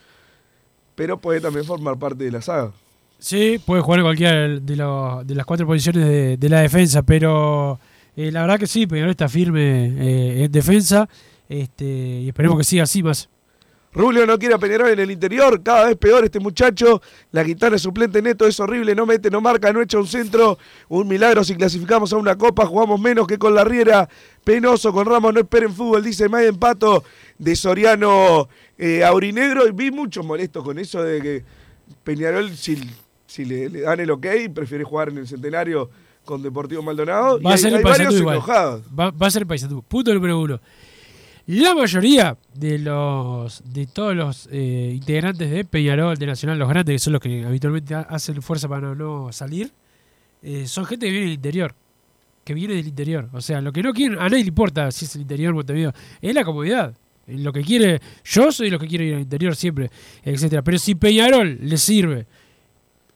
pero 0.95 1.19
puede 1.19 1.41
también 1.41 1.65
formar 1.65 1.99
parte 1.99 2.25
de 2.25 2.31
la 2.33 2.43
saga. 2.43 2.73
Sí, 3.19 3.61
puede 3.65 3.83
jugar 3.83 4.03
cualquiera 4.03 4.49
de, 4.61 4.77
los- 4.77 5.27
de 5.27 5.35
las 5.35 5.45
cuatro 5.47 5.67
posiciones 5.67 6.07
de, 6.07 6.37
de 6.37 6.49
la 6.49 6.61
defensa, 6.61 7.03
pero 7.03 7.79
eh, 8.17 8.31
la 8.33 8.43
verdad 8.43 8.59
que 8.59 8.67
sí, 8.67 8.87
Peñarol 8.87 9.11
está 9.11 9.29
firme 9.29 9.87
eh, 9.87 10.45
en 10.45 10.53
defensa 10.53 11.09
este, 11.49 11.85
y 11.85 12.29
esperemos 12.29 12.59
que 12.59 12.65
siga 12.65 12.85
así 12.85 13.03
más. 13.03 13.29
Rubio 13.93 14.27
no 14.27 14.39
quiere 14.39 14.55
a 14.55 14.59
Peñarol 14.59 14.91
en 14.91 14.99
el 14.99 15.11
interior, 15.11 15.63
cada 15.63 15.87
vez 15.87 15.97
peor 15.97 16.25
este 16.25 16.41
muchacho. 16.41 17.01
La 17.33 17.43
guitarra 17.43 17.77
es 17.77 17.83
suplente 17.83 18.21
neto, 18.21 18.47
es 18.47 18.61
horrible, 18.61 18.95
no 18.95 19.07
mete, 19.07 19.31
no 19.31 19.41
marca, 19.41 19.73
no 19.73 19.81
echa 19.81 19.99
un 19.99 20.07
centro. 20.07 20.59
Un 20.89 21.09
milagro 21.09 21.43
si 21.43 21.57
clasificamos 21.57 22.13
a 22.13 22.17
una 22.17 22.37
copa, 22.37 22.67
jugamos 22.67 23.01
menos 23.01 23.27
que 23.27 23.39
con 23.39 23.55
la 23.55 23.65
Riera. 23.65 24.09
Penoso 24.45 24.93
con 24.93 25.07
Ramos, 25.07 25.33
no 25.35 25.41
esperen 25.41 25.73
fútbol, 25.73 26.05
dice 26.05 26.29
Maiden 26.29 26.59
Pato 26.59 27.03
de 27.39 27.57
Soriano 27.57 28.49
eh, 28.77 29.05
Aurinegro. 29.05 29.67
Y 29.67 29.73
vi 29.73 29.91
muchos 29.91 30.25
molestos 30.25 30.63
con 30.63 30.79
eso 30.79 31.03
de 31.03 31.21
que 31.21 31.45
Peñarol, 32.05 32.55
si, 32.57 32.79
si 33.27 33.45
le, 33.47 33.69
le 33.71 33.81
dan 33.81 34.01
el 34.01 34.11
ok, 34.11 34.27
prefiere 34.55 34.85
jugar 34.85 35.09
en 35.09 35.19
el 35.19 35.27
centenario 35.27 35.91
con 36.25 36.43
Deportivo 36.43 36.83
Maldonado. 36.83 37.41
Va 37.41 37.43
y 37.43 37.47
a 37.47 37.51
hay, 37.53 37.59
ser 37.59 37.71
el 37.73 37.77
hay 37.79 37.85
varios 37.85 38.15
igual. 38.15 38.37
enojados. 38.37 38.83
Va, 38.99 39.11
va 39.11 39.27
a 39.27 39.31
ser 39.31 39.43
el 39.43 39.49
Paysandú. 39.49 39.83
Punto 39.83 40.13
número 40.13 40.39
uno. 40.39 40.61
La 41.49 41.75
mayoría 41.75 42.37
de 42.55 42.79
los 42.79 43.63
de 43.73 43.87
todos 43.87 44.15
los 44.15 44.49
eh, 44.53 44.93
integrantes 44.95 45.51
de 45.51 45.65
Peñarol, 45.65 46.17
de 46.19 46.27
Nacional, 46.27 46.59
los 46.59 46.69
grandes, 46.69 46.95
que 46.95 46.99
son 46.99 47.15
los 47.15 47.23
que 47.23 47.43
habitualmente 47.45 47.95
ha- 47.95 48.01
hacen 48.03 48.43
fuerza 48.43 48.69
para 48.69 48.95
no, 48.95 49.33
salir, 49.33 49.73
eh, 50.43 50.67
son 50.67 50.85
gente 50.85 51.07
que 51.07 51.13
viene 51.13 51.27
del 51.27 51.35
interior. 51.37 51.75
Que 52.45 52.53
viene 52.53 52.75
del 52.75 52.87
interior. 52.87 53.31
O 53.33 53.41
sea, 53.41 53.63
lo 53.63 53.73
que 53.73 53.83
no 53.83 53.95
quieren, 53.95 54.19
a 54.19 54.29
nadie 54.29 54.43
le 54.45 54.49
importa 54.49 54.91
si 54.91 55.07
es 55.07 55.15
el 55.15 55.23
interior 55.23 55.55
Montevideo, 55.55 55.93
es 56.21 56.35
la 56.35 56.45
comodidad. 56.45 56.95
Lo 57.27 57.51
que 57.53 57.63
quiere, 57.63 58.01
yo 58.25 58.53
soy 58.53 58.69
lo 58.69 58.79
que 58.79 58.87
quiero 58.87 59.05
ir 59.05 59.15
al 59.15 59.21
interior 59.23 59.57
siempre, 59.57 59.91
etcétera. 60.23 60.61
Pero 60.63 60.79
si 60.79 60.95
Peñarol 60.97 61.59
le 61.63 61.77
sirve 61.79 62.27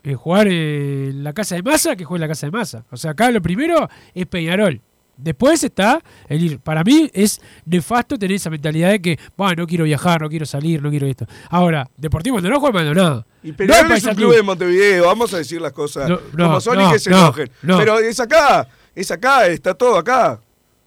eh, 0.05 0.15
jugar 0.15 0.49
en 0.49 1.23
la 1.23 1.35
casa 1.35 1.55
de 1.55 1.63
masa, 1.63 1.97
que 1.97 2.05
juegue 2.05 2.19
en 2.25 2.29
la 2.29 2.33
casa 2.33 2.47
de 2.47 2.51
masa. 2.51 2.85
O 2.91 2.97
sea, 2.97 3.11
acá 3.11 3.31
lo 3.31 3.43
primero 3.43 3.89
es 4.15 4.27
Peñarol. 4.27 4.81
Después 5.17 5.63
está 5.63 6.03
el 6.29 6.43
ir. 6.43 6.59
Para 6.59 6.83
mí 6.83 7.11
es 7.13 7.41
nefasto 7.65 8.19
tener 8.19 8.37
esa 8.37 8.51
mentalidad 8.51 8.91
de 8.91 9.01
que, 9.01 9.19
bueno, 9.37 9.55
no 9.63 9.67
quiero 9.67 9.85
viajar, 9.85 10.21
no 10.21 10.29
quiero 10.29 10.47
salir, 10.47 10.83
no 10.83 10.91
quiero 10.91 11.07
esto. 11.07 11.27
Ahora, 11.51 11.89
Deportivo 11.97 12.41
no 12.41 12.59
juega 12.61 12.73
Maldonado. 12.79 13.27
Y 13.43 13.53
Peñarol 13.53 13.89
No 13.89 13.95
es 13.95 14.05
un 14.05 14.15
club 14.15 14.35
de 14.35 14.43
Montevideo, 14.43 15.07
vamos 15.07 15.33
a 15.35 15.39
decir 15.39 15.61
las 15.61 15.73
cosas 15.73 16.09
No, 16.09 16.19
no, 16.33 16.45
como 16.47 16.61
son 16.61 16.81
y 16.81 16.93
que 16.93 16.99
se 16.99 17.11
no, 17.11 17.19
enojen. 17.19 17.51
no. 17.63 17.79
Pero 17.79 17.99
es 17.99 18.19
acá, 18.21 18.67
es 18.95 19.11
acá, 19.11 19.47
está 19.47 19.75
todo 19.75 19.97
acá. 19.97 20.41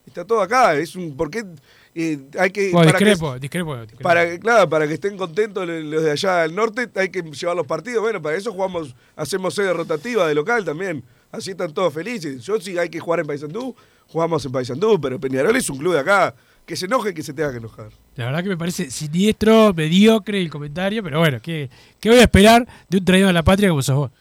Está 0.05 0.25
todo 0.25 0.41
acá. 0.41 0.75
Es 0.75 0.95
un. 0.95 1.15
¿Por 1.17 1.29
qué 1.29 1.43
eh, 1.95 2.19
hay 2.39 2.51
que. 2.51 2.71
Bueno, 2.71 2.87
para 2.91 2.99
que- 2.99 3.05
discrepo, 3.05 3.39
discrepo, 3.39 3.75
discrepo. 3.77 4.03
para 4.03 4.25
que, 4.29 4.39
claro, 4.39 4.69
para 4.69 4.87
que 4.87 4.93
estén 4.95 5.17
contentos 5.17 5.67
los 5.67 5.83
los 5.83 6.03
de 6.03 6.11
allá 6.11 6.37
del 6.43 6.55
norte, 6.55 6.89
hay 6.95 7.09
que 7.09 7.21
llevar 7.21 7.55
los 7.55 7.65
partidos. 7.67 8.01
Bueno, 8.01 8.21
para 8.21 8.35
eso 8.37 8.51
jugamos, 8.53 8.95
hacemos 9.15 9.53
sede 9.55 9.73
rotativa 9.73 10.27
de 10.27 10.35
local 10.35 10.63
también. 10.63 11.03
Así 11.31 11.51
están 11.51 11.73
todos 11.73 11.93
felices. 11.93 12.43
Yo 12.43 12.61
sí 12.61 12.77
hay 12.77 12.87
que 12.89 12.99
jugar 12.99 13.19
en 13.19 13.27
Paysandú, 13.27 13.75
jugamos 14.07 14.45
en 14.45 14.51
Paysandú, 14.51 14.99
pero 15.01 15.19
Peñarol 15.19 15.55
es 15.55 15.69
un 15.69 15.77
club 15.77 15.93
de 15.93 15.99
acá. 15.99 16.33
Que 16.65 16.75
se 16.75 16.87
enoje, 16.87 17.13
que 17.13 17.21
se 17.21 17.31
tenga 17.31 17.51
que 17.51 17.57
enojar. 17.57 17.89
La 18.15 18.25
verdad 18.25 18.41
que 18.41 18.49
me 18.49 18.57
parece 18.57 18.89
siniestro, 18.89 19.71
mediocre 19.75 20.41
el 20.41 20.49
comentario, 20.49 21.03
pero 21.03 21.19
bueno, 21.19 21.37
¿qué, 21.39 21.69
qué 21.99 22.09
voy 22.09 22.17
a 22.17 22.23
esperar 22.23 22.67
de 22.89 22.97
un 22.97 23.05
traidor 23.05 23.29
a 23.29 23.33
la 23.33 23.43
patria 23.43 23.69
como 23.69 23.83
sos 23.83 23.95
vos? 23.95 24.11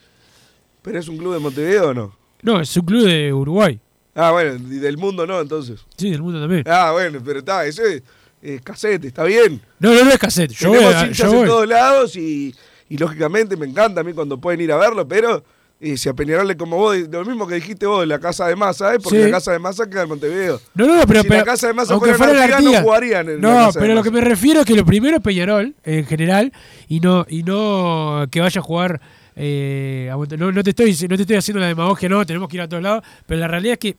¿Pero 0.83 0.99
es 0.99 1.09
un 1.09 1.17
club 1.17 1.33
de 1.33 1.39
Montevideo 1.39 1.89
o 1.89 1.95
no? 1.95 2.15
No, 2.43 2.61
es 2.61 2.77
un 2.77 2.85
club 2.85 3.07
de 3.07 3.33
Uruguay. 3.33 3.81
Ah, 4.15 4.31
bueno, 4.33 4.57
y 4.57 4.79
del 4.79 4.99
mundo 4.99 5.27
no, 5.27 5.41
entonces. 5.41 5.81
Sí, 5.97 6.11
del 6.11 6.21
mundo 6.21 6.39
también. 6.39 6.65
Ah, 6.67 6.91
bueno, 6.93 7.19
pero 7.25 7.39
está, 7.39 7.65
ese 7.65 8.03
es 8.43 8.61
casete, 8.61 9.07
está 9.09 9.25
bien. 9.25 9.63
No, 9.79 9.95
no, 9.95 10.05
no 10.05 10.11
es 10.11 10.19
cassette. 10.19 10.53
Yo 10.53 10.69
voy 10.69 10.79
Tenemos 10.81 10.97
a- 11.03 11.07
hinchas 11.07 11.27
yo 11.27 11.33
en 11.33 11.39
voy. 11.39 11.47
todos 11.49 11.67
lados 11.69 12.17
y, 12.17 12.55
y 12.91 12.99
lógicamente 12.99 13.57
me 13.57 13.65
encanta 13.65 14.03
a 14.03 14.05
mí 14.05 14.13
cuando 14.13 14.37
pueden 14.39 14.61
ir 14.61 14.71
a 14.71 14.77
verlo, 14.77 15.09
pero 15.09 15.43
eh, 15.85 15.97
si 15.97 16.09
a 16.09 16.15
Peñarol 16.15 16.57
como 16.57 16.77
vos, 16.77 16.97
lo 17.11 17.25
mismo 17.25 17.47
que 17.47 17.57
dijiste 17.57 17.87
vos, 17.87 18.07
la 18.07 18.19
casa 18.19 18.47
de 18.49 18.57
masa, 18.57 18.95
¿eh? 18.95 18.99
porque 19.03 19.19
Sí. 19.19 19.25
la 19.25 19.31
casa 19.31 19.53
de 19.53 19.59
masa 19.59 19.89
queda 19.89 20.03
en 20.03 20.09
Montevideo. 20.09 20.61
No, 20.75 20.87
no, 20.87 20.97
no, 20.97 21.07
pero, 21.07 21.23
si 21.23 21.29
pero- 21.29 21.41
la 21.41 21.45
casa 21.45 21.67
de 21.69 21.75
masa 21.75 21.99
fuera 21.99 22.13
en 22.15 22.19
fuera 22.19 22.33
la 22.33 22.45
Artigas, 22.45 22.63
no 22.65 22.83
jugarían 22.83 23.29
en 23.29 23.41
No, 23.41 23.67
de 23.73 23.79
pero 23.81 23.95
lo 23.95 24.03
que 24.03 24.11
me 24.11 24.21
refiero 24.21 24.61
es 24.61 24.67
que 24.67 24.75
lo 24.75 24.85
primero 24.85 25.17
es 25.17 25.23
Peñarol, 25.23 25.75
en 25.85 26.07
general, 26.07 26.53
y 26.89 27.01
no, 27.01 27.27
y 27.29 27.43
no 27.43 28.27
que 28.31 28.41
vaya 28.41 28.61
a 28.61 28.65
jugar. 28.65 29.01
eh, 29.37 30.11
a 30.13 30.37
no, 30.37 30.53
no 30.53 30.63
te 30.63 30.71
estoy, 30.71 30.97
no 31.09 31.17
te 31.17 31.23
estoy 31.23 31.37
haciendo 31.37 31.61
la 31.61 31.67
demagogia, 31.67 32.09
no, 32.09 32.25
tenemos 32.25 32.49
que 32.49 32.57
ir 32.57 32.61
a 32.63 32.69
todos 32.69 32.83
lados, 32.83 33.03
pero 33.27 33.41
la 33.41 33.49
realidad 33.49 33.73
es 33.73 33.79
que 33.81 33.97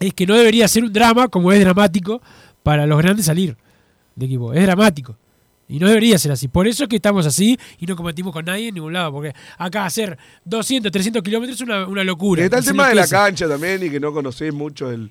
es 0.00 0.12
que 0.14 0.26
no 0.26 0.34
debería 0.34 0.66
ser 0.68 0.82
un 0.84 0.92
drama 0.92 1.28
como 1.28 1.52
es 1.52 1.60
dramático 1.60 2.20
para 2.62 2.86
los 2.86 2.98
grandes 2.98 3.26
salir 3.26 3.56
de 4.14 4.26
equipo. 4.26 4.52
Es 4.52 4.62
dramático. 4.64 5.16
Y 5.68 5.78
no 5.78 5.88
debería 5.88 6.18
ser 6.18 6.32
así. 6.32 6.48
Por 6.48 6.68
eso 6.68 6.84
es 6.84 6.88
que 6.88 6.96
estamos 6.96 7.26
así 7.26 7.58
y 7.78 7.86
no 7.86 7.96
competimos 7.96 8.32
con 8.32 8.44
nadie 8.44 8.68
en 8.68 8.74
ningún 8.74 8.92
lado. 8.92 9.12
Porque 9.12 9.34
acá 9.58 9.84
hacer 9.84 10.16
200, 10.44 10.92
300 10.92 11.22
kilómetros 11.22 11.56
es 11.56 11.62
una, 11.62 11.86
una 11.86 12.04
locura. 12.04 12.42
Y 12.42 12.44
está 12.44 12.58
el 12.58 12.64
tema 12.64 12.88
de 12.88 12.94
la 12.94 13.08
cancha 13.08 13.48
también 13.48 13.82
y 13.82 13.90
que 13.90 13.98
no 13.98 14.12
conocés 14.12 14.54
mucho 14.54 14.90
el, 14.90 15.10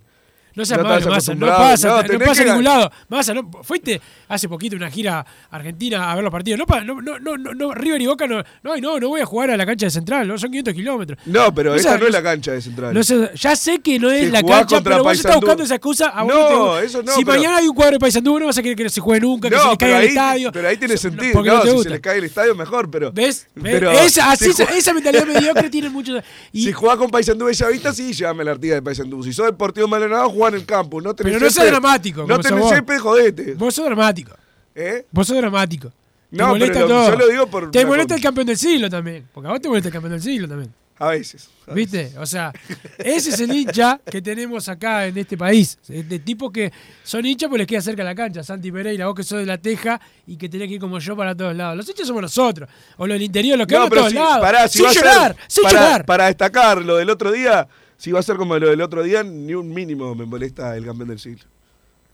No 0.56 0.66
seas 0.66 0.80
No 0.82 0.88
malo, 0.88 1.10
Massa, 1.10 1.36
no 1.36 1.47
pasa, 1.47 2.03
No, 2.08 2.20
pasa 2.20 2.41
a 2.41 2.45
ningún 2.45 2.64
lado. 2.64 2.91
Massa, 3.10 3.34
no, 3.34 3.49
fuiste 3.64 4.01
hace 4.28 4.47
poquito 4.49 4.76
una 4.76 4.89
gira 4.89 5.26
Argentina 5.51 6.12
a 6.12 6.16
ver 6.16 6.24
los 6.24 6.32
partidos. 6.32 6.60
No, 6.60 6.82
no, 6.82 7.01
no, 7.01 7.38
no, 7.38 7.53
no, 7.53 7.74
River 7.74 8.01
y 8.01 8.08
Boca 8.08 8.28
no, 8.28 8.43
no, 8.64 8.78
no, 8.78 8.99
no 8.99 9.10
voy 9.10 9.22
a 9.22 9.26
jugar 9.26 9.51
a 9.51 9.58
la 9.58 9.66
cancha 9.66 9.86
de 9.86 9.91
Central, 9.91 10.28
no, 10.28 10.38
son 10.38 10.49
500 10.49 10.74
kilómetros. 10.74 11.20
No, 11.26 11.53
pero 11.53 11.72
No 11.72 11.76
esa 11.76 11.97
no 11.97 12.08
es 12.08 12.14
la 12.14 12.24
cancha 12.24 12.51
de 12.53 12.62
Central. 12.62 12.93
No 12.93 13.01
ya 13.01 13.56
sé 13.56 13.80
que 13.80 13.99
no 13.99 14.10
es 14.12 14.26
Si 14.26 14.32
la 14.32 14.43
cancha, 14.43 14.82
pero 14.82 15.03
vos 15.03 15.14
estás 15.18 15.36
buscando 15.36 15.64
esa 15.64 15.76
excusa. 15.76 16.10
A 16.10 16.24
No, 16.24 16.80
eso 16.80 17.03
no, 17.03 17.14
Si 17.14 17.26
pero- 17.26 17.38
mañana 17.38 17.58
hay 17.58 17.68
un 17.68 17.76
cuadro 17.76 17.93
de 17.93 17.99
Paysandú, 17.99 18.39
no 18.39 18.45
vas 18.47 18.58
a 18.58 18.64
querer 18.64 18.78
que 18.78 18.84
no 18.84 18.89
se 18.89 19.01
juegue 19.01 19.22
nunca, 19.22 19.49
que 19.49 19.58
se 19.58 19.68
le 19.70 19.78
caiga 19.78 20.01
el 20.01 20.08
estadio. 20.08 20.51
pero 20.51 20.68
ahí 20.68 20.78
tiene 20.78 20.97
sentido. 20.97 21.43
No, 21.43 21.62
si 21.64 21.84
se 21.84 21.89
les 21.89 21.99
cae 21.99 22.18
el 22.18 22.24
estadio, 22.24 22.56
mejor, 22.56 22.89
pero. 22.89 23.12
¿Ves? 23.12 23.47
Esa, 23.64 24.93
mentalidad 24.93 25.26
mediocre 25.26 25.70
tiene 25.70 25.89
muchos. 25.89 26.24
Y, 26.51 26.66
Si 26.66 26.72
jugás 26.72 26.97
con 26.97 27.10
Paysandú 27.10 27.45
Bellavista, 27.45 27.93
sí, 27.93 28.14
llévame 28.14 28.43
la 28.43 28.51
Artigas 28.51 28.78
de 28.78 28.82
Paysandú. 28.82 29.24
Si 29.24 29.34
sos 29.34 29.45
Deportivo 29.47 29.88
Maldonado, 29.88 30.30
en 30.50 30.56
el 30.56 30.66
campo. 30.66 31.02
No 31.02 31.14
tenés 31.16 31.34
pero 31.34 31.46
no 31.46 31.52
césped. 31.52 31.70
dramático. 31.70 32.26
No 32.28 32.39
tenés 32.39 32.60
vos. 32.60 32.70
césped, 32.72 33.00
jodete. 33.00 33.54
Vos 33.56 33.74
sos 33.76 33.86
dramático. 33.86 34.36
¿Eh? 34.74 35.06
Vos 35.12 35.28
sos 35.28 35.38
dramático. 35.38 35.89
Te 36.30 36.38
No, 36.38 36.50
molesta 36.50 36.74
pero 36.74 36.88
lo- 36.88 36.93
todo. 36.96 37.10
yo 37.12 37.16
lo 37.18 37.28
digo 37.28 37.48
por 37.48 37.72
Te 37.72 37.86
molesta 37.86 38.08
cosa. 38.08 38.16
el 38.16 38.22
campeón 38.24 38.48
del 38.48 38.58
siglo 38.58 38.89
también. 38.89 39.28
Porque 39.34 39.48
a 39.48 39.52
vos 39.52 39.62
te 39.62 39.68
molesta 39.70 39.89
el 39.89 39.93
campeón 39.93 40.12
del 40.14 40.22
siglo 40.22 40.48
también. 40.48 40.74
A 40.98 41.08
veces. 41.10 41.50
¿Viste? 41.74 42.14
O 42.20 42.26
sea, 42.26 42.54
ese 42.98 43.30
es 43.32 43.39
el 43.41 43.52
hincha 43.54 44.00
que 44.10 44.22
tenemos 44.22 44.70
acá 44.70 45.06
en 45.08 45.18
este 45.18 45.38
país. 45.38 45.78
De 45.88 46.20
tipos 46.20 46.52
que 46.54 46.72
son 47.04 47.26
hinchas 47.26 47.50
porque 47.50 47.60
les 47.60 47.68
queda 47.68 47.82
cerca 47.82 48.02
la 48.04 48.16
cancha. 48.16 48.43
Santi 48.43 48.72
Pereira, 48.72 49.06
vos 49.08 49.14
que 49.16 49.24
sos 49.24 49.39
de 49.39 49.46
la 49.46 49.58
Teja 49.58 50.00
y 50.26 50.38
que 50.38 50.48
tenés 50.48 50.70
que 50.70 50.76
ir 50.76 50.80
como 50.80 51.00
yo 51.00 51.16
para 51.18 51.36
todos 51.36 51.54
lados. 51.54 51.76
Los 51.76 51.89
hinchas 51.89 52.08
somos 52.08 52.22
nosotros. 52.22 52.70
O 52.98 53.06
los 53.08 53.16
del 53.16 53.24
interior, 53.24 53.58
los 53.58 53.68
que 53.68 53.74
No, 53.76 53.82
vamos 53.82 53.91
a 53.91 53.96
todos 54.00 54.10
si, 54.12 54.16
lados. 54.16 54.39
pará, 54.39 54.68
si 54.70 54.78
sin 54.78 54.86
va 54.86 54.89
a 54.89 54.93
ser- 54.93 55.04
llorar, 55.04 55.36
sin 55.50 55.64
para, 55.66 55.80
llorar. 55.82 56.06
Para 56.06 56.26
destacar 56.28 56.82
lo 56.82 56.96
del 56.96 57.10
otro 57.10 57.32
día, 57.34 57.68
si 57.98 58.12
va 58.12 58.20
a 58.20 58.24
ser 58.24 58.36
como 58.38 58.58
lo 58.60 58.70
del 58.70 58.82
otro 58.82 59.04
día, 59.04 59.24
ni 59.24 59.54
un 59.54 59.74
mínimo 59.74 60.14
me 60.16 60.26
molesta 60.26 60.76
el 60.78 60.86
campeón 60.86 61.10
del 61.10 61.20
siglo. 61.20 61.46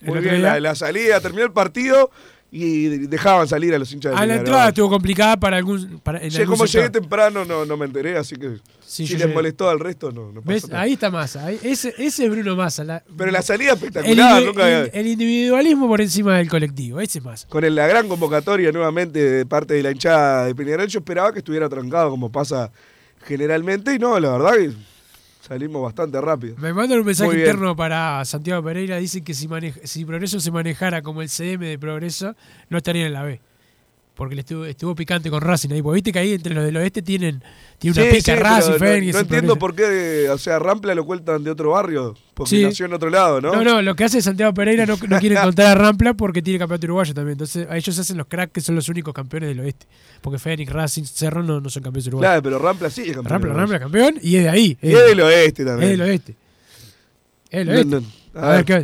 ¿El 0.02 0.08
Muy 0.10 0.20
bien, 0.20 0.42
la, 0.42 0.60
la 0.60 0.74
salida, 0.76 1.20
terminó 1.22 1.44
el 1.46 1.52
partido 1.52 2.10
y 2.54 2.88
dejaban 3.08 3.48
salir 3.48 3.74
a 3.74 3.80
los 3.80 3.94
hinchas 3.94 4.12
de 4.12 4.18
A 4.18 4.26
la 4.26 4.36
entrada 4.36 4.68
estuvo 4.70 4.90
complicada 4.90 5.38
para 5.38 5.56
algún. 5.58 6.00
Para, 6.00 6.20
en 6.22 6.30
Che, 6.32 6.40
algún 6.42 6.56
como 6.58 6.68
sector. 6.68 6.82
llegué 6.92 7.00
temprano 7.00 7.46
no, 7.46 7.66
no 7.66 7.78
me 7.78 7.86
enteré, 7.86 8.18
así 8.18 8.36
que 8.36 8.58
Sí, 8.86 9.06
si 9.08 9.14
les 9.14 9.22
llegué. 9.22 9.34
molestó 9.34 9.70
al 9.70 9.80
resto, 9.80 10.12
no, 10.12 10.32
no 10.34 10.42
¿Ves? 10.42 10.68
nada. 10.68 10.82
Ahí 10.82 10.94
está 10.94 11.10
Massa. 11.10 11.46
ahí- 11.46 11.60
ese, 11.64 11.94
ese 11.98 12.26
es 12.26 12.30
Bruno 12.32 12.56
Massa. 12.58 12.84
la- 12.84 13.04
Pero 13.16 13.32
la 13.32 13.42
salida 13.42 13.72
el, 13.72 13.78
espectacular, 13.78 14.42
indivi- 14.42 14.46
nunca 14.48 14.70
el- 14.82 14.92
el 14.94 15.08
individualismo 15.08 15.88
por 15.88 16.02
encima 16.02 16.38
del 16.40 16.50
colectivo. 16.50 17.00
Ese 17.00 17.20
es 17.20 17.24
Massa. 17.24 17.48
Con 17.48 17.64
el- 17.64 17.74
la 17.76 17.88
gran 17.88 18.10
convocatoria 18.10 18.72
nuevamente 18.74 19.20
de 19.20 19.46
parte 19.46 19.76
de 19.76 19.84
la 19.84 19.92
hinchada 19.92 20.46
de 20.48 20.56
Peñarol, 20.56 20.88
yo 20.88 21.00
esperaba 21.00 21.32
que 21.32 21.40
estuviera 21.40 21.70
trancado 21.70 22.10
como 22.10 22.30
pasa 22.32 22.70
generalmente 23.26 23.94
y 23.96 24.00
no, 24.00 24.20
la 24.20 24.32
verdad 24.38 24.56
que 24.58 24.72
salimos 25.52 25.82
bastante 25.82 26.22
rápido. 26.22 26.56
Me 26.60 26.72
mandan 26.74 27.00
un 27.00 27.06
mensaje 27.06 27.30
interno 27.40 27.76
para 27.76 28.24
Santiago 28.24 28.64
Pereira. 28.64 28.98
Dice 28.98 29.22
que 29.22 29.34
si, 29.34 29.50
maneja- 29.50 29.82
si 29.84 30.06
Progreso 30.06 30.40
se 30.40 30.50
manejara 30.50 31.02
como 31.02 31.22
el 31.22 31.28
CM 31.30 31.66
de 31.68 31.78
Progreso, 31.78 32.36
no 32.70 32.78
estaría 32.78 33.06
en 33.06 33.12
la 33.14 33.24
B. 33.24 33.42
Porque 34.22 34.36
le 34.36 34.42
estuvo, 34.42 34.66
estuvo 34.66 34.94
picante 34.94 35.32
con 35.32 35.42
Racing 35.42 35.70
ahí. 35.72 35.82
Porque 35.82 35.96
viste 35.96 36.12
que 36.12 36.20
ahí 36.20 36.34
entre 36.34 36.54
los 36.54 36.64
del 36.64 36.78
oeste 36.78 37.02
tienen, 37.02 37.42
tiene 37.80 38.00
una 38.00 38.12
Sí, 38.12 38.18
pica 38.18 38.36
sí, 38.36 38.40
Racing, 38.40 38.72
pero 38.74 38.86
no- 38.86 38.92
Fénix 38.94 39.14
No, 39.14 39.20
y 39.20 39.22
entiendo 39.24 39.56
por 39.56 39.74
qué, 39.74 40.30
o 40.30 40.38
sea, 40.38 40.60
Rampla 40.60 40.94
lo 40.94 41.06
cuentan 41.08 41.44
de 41.44 41.50
otro 41.50 41.72
barrio, 41.72 42.16
porque 42.36 42.50
Sí. 42.58 42.62
nació 42.64 42.86
en 42.86 42.94
otro 42.94 43.10
lado, 43.10 43.42
¿no? 43.42 43.52
No, 43.52 43.64
no, 43.64 43.82
lo 43.82 43.96
que 43.96 44.04
hace 44.04 44.22
Santiago 44.22 44.54
Pereira 44.54 44.86
no, 44.86 44.96
no 45.08 45.20
quiere 45.20 45.36
contar 45.42 45.66
a 45.66 45.74
Rampla 45.74 46.14
porque 46.14 46.44
tiene 46.44 46.60
campeonato 46.60 46.86
uruguayo 46.86 47.16
también. 47.16 47.32
Entonces, 47.32 47.68
a 47.68 47.76
ellos 47.76 47.98
hacen 47.98 48.16
los 48.20 48.28
cracks 48.28 48.54
que 48.54 48.62
son 48.62 48.76
los 48.76 48.88
únicos 48.90 49.12
campeones 49.12 49.50
del 49.50 49.60
oeste. 49.62 49.88
Porque 50.22 50.38
Fénix, 50.38 50.72
Racing, 50.72 51.04
Cerro 51.06 51.42
no, 51.42 51.60
no 51.60 51.70
son 51.72 51.82
campeones 51.82 52.06
uruguayos. 52.06 52.30
Claro, 52.30 52.44
pero 52.44 52.60
Rampla 52.60 52.92
sí 52.92 53.02
es 53.02 53.08
campeón. 53.16 53.26
Rampla, 53.42 53.54
Rampla 53.56 53.80
campeón 53.80 54.20
y 54.22 54.36
es 54.36 54.44
de 54.44 54.50
ahí. 54.50 54.78
Y 54.84 54.92
es 54.94 55.06
del 55.08 55.20
oeste 55.22 55.66
también. 55.66 55.92
Es 55.94 55.98
del 55.98 56.08
oeste. 56.08 56.36
Es 57.50 57.66
del 57.66 57.68
No, 57.90 57.98
oeste. 57.98 58.08
no, 58.36 58.40
A, 58.40 58.46
a 58.46 58.56
ver, 58.58 58.66
ver. 58.66 58.82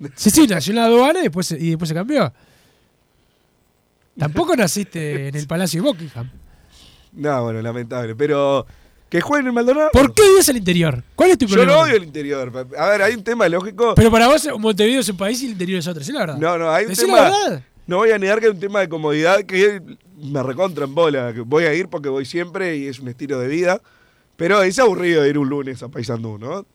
¿qué? 0.00 0.10
Sí, 0.16 0.30
sí, 0.30 0.46
nació 0.48 0.72
en 0.72 0.76
la 0.76 0.84
aduana 0.86 1.20
y 1.20 1.22
después, 1.22 1.46
se- 1.46 1.58
y 1.58 1.70
después 1.70 1.88
se 1.88 1.94
cambió. 1.94 2.32
Tampoco 4.18 4.56
naciste 4.56 5.28
en 5.28 5.34
el 5.36 5.46
Palacio 5.46 5.82
de 5.82 5.88
Buckingham. 5.88 6.30
No, 7.12 7.42
bueno, 7.44 7.62
lamentable. 7.62 8.14
Pero 8.16 8.66
que 9.08 9.20
jueguen 9.20 9.48
en 9.48 9.54
Maldonado. 9.54 9.90
¿Por 9.92 10.12
qué 10.12 10.22
odias 10.22 10.48
el 10.48 10.56
interior? 10.58 11.02
¿Cuál 11.14 11.30
es 11.30 11.38
tu 11.38 11.46
Yo 11.46 11.54
problema? 11.56 11.72
no 11.78 11.80
odio 11.84 11.96
el 11.96 12.04
interior. 12.04 12.66
A 12.78 12.86
ver, 12.90 13.02
hay 13.02 13.14
un 13.14 13.24
tema 13.24 13.48
lógico. 13.48 13.94
Pero 13.94 14.10
para 14.10 14.26
vos 14.28 14.46
Montevideo 14.58 15.00
es 15.00 15.08
un 15.08 15.16
país 15.16 15.40
y 15.42 15.46
el 15.46 15.52
interior 15.52 15.78
es 15.78 15.86
otro, 15.86 16.02
¿sí 16.04 16.12
la 16.12 16.20
verdad? 16.20 16.36
No, 16.38 16.58
no, 16.58 16.70
hay 16.70 16.84
un 16.84 16.90
Decí 16.90 17.02
tema. 17.06 17.16
la 17.16 17.22
verdad. 17.30 17.62
No 17.86 17.96
voy 17.98 18.10
a 18.10 18.18
negar 18.18 18.38
que 18.40 18.46
hay 18.46 18.52
un 18.52 18.60
tema 18.60 18.80
de 18.80 18.88
comodidad 18.88 19.40
que 19.44 19.80
me 20.20 20.42
recontra 20.42 20.84
en 20.84 20.94
bola. 20.94 21.32
Que 21.32 21.40
voy 21.40 21.64
a 21.64 21.72
ir 21.72 21.88
porque 21.88 22.08
voy 22.10 22.26
siempre 22.26 22.76
y 22.76 22.86
es 22.86 22.98
un 22.98 23.08
estilo 23.08 23.38
de 23.38 23.48
vida. 23.48 23.80
Pero 24.36 24.62
es 24.62 24.78
aburrido 24.78 25.26
ir 25.26 25.38
un 25.38 25.48
lunes 25.48 25.82
a 25.82 25.88
Paysandú, 25.88 26.38
¿no? 26.38 26.66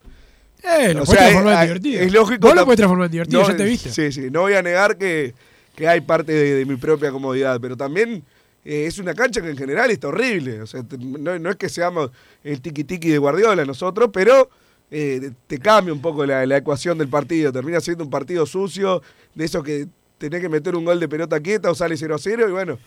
Eh, 0.62 0.92
lo 0.92 1.02
O 1.02 1.04
puedes 1.04 1.08
sea, 1.20 1.28
transformar 1.30 1.54
en 1.54 1.58
es- 1.60 1.66
divertido. 1.68 2.02
Es 2.02 2.12
lógico. 2.12 2.46
Vos 2.48 2.56
lo 2.56 2.64
puedes 2.64 2.76
transformar 2.78 3.06
en 3.06 3.12
divertido, 3.12 3.42
no, 3.42 3.48
ya 3.48 3.56
te 3.56 3.64
viste. 3.64 3.90
Sí, 3.90 4.10
sí. 4.12 4.28
No 4.30 4.40
voy 4.40 4.54
a 4.54 4.62
negar 4.62 4.96
que, 4.98 5.34
que 5.74 5.88
hay 5.88 6.00
parte 6.00 6.32
de, 6.32 6.64
mi 6.64 6.76
propia 6.76 7.10
comodidad, 7.10 7.60
pero 7.60 7.76
también 7.76 8.22
eh, 8.64 8.86
es 8.86 8.98
una 8.98 9.14
cancha 9.14 9.40
que 9.40 9.50
en 9.50 9.56
general 9.56 9.90
está 9.90 10.08
horrible. 10.08 10.62
O 10.62 10.66
sea, 10.66 10.84
no, 10.98 11.38
no 11.38 11.50
es 11.50 11.56
que 11.56 11.68
seamos 11.68 12.10
el 12.42 12.60
tiki-tiki 12.62 13.10
de 13.10 13.18
Guardiola 13.18 13.64
nosotros, 13.64 14.10
pero 14.12 14.48
eh, 14.90 15.32
te 15.46 15.58
cambia 15.58 15.92
un 15.92 16.00
poco 16.00 16.24
la, 16.24 16.46
la 16.46 16.56
ecuación 16.56 16.98
del 16.98 17.08
partido. 17.08 17.52
Termina 17.52 17.80
siendo 17.80 18.04
un 18.04 18.10
partido 18.10 18.46
sucio, 18.46 19.02
de 19.34 19.44
esos 19.44 19.64
que 19.64 19.88
tenés 20.18 20.40
que 20.40 20.48
meter 20.48 20.76
un 20.76 20.84
gol 20.84 21.00
de 21.00 21.08
pelota 21.08 21.40
quieta 21.40 21.70
o 21.70 21.74
sale 21.74 21.96
0 21.96 22.14
a 22.14 22.18
0 22.18 22.48
y 22.48 22.52
bueno. 22.52 22.78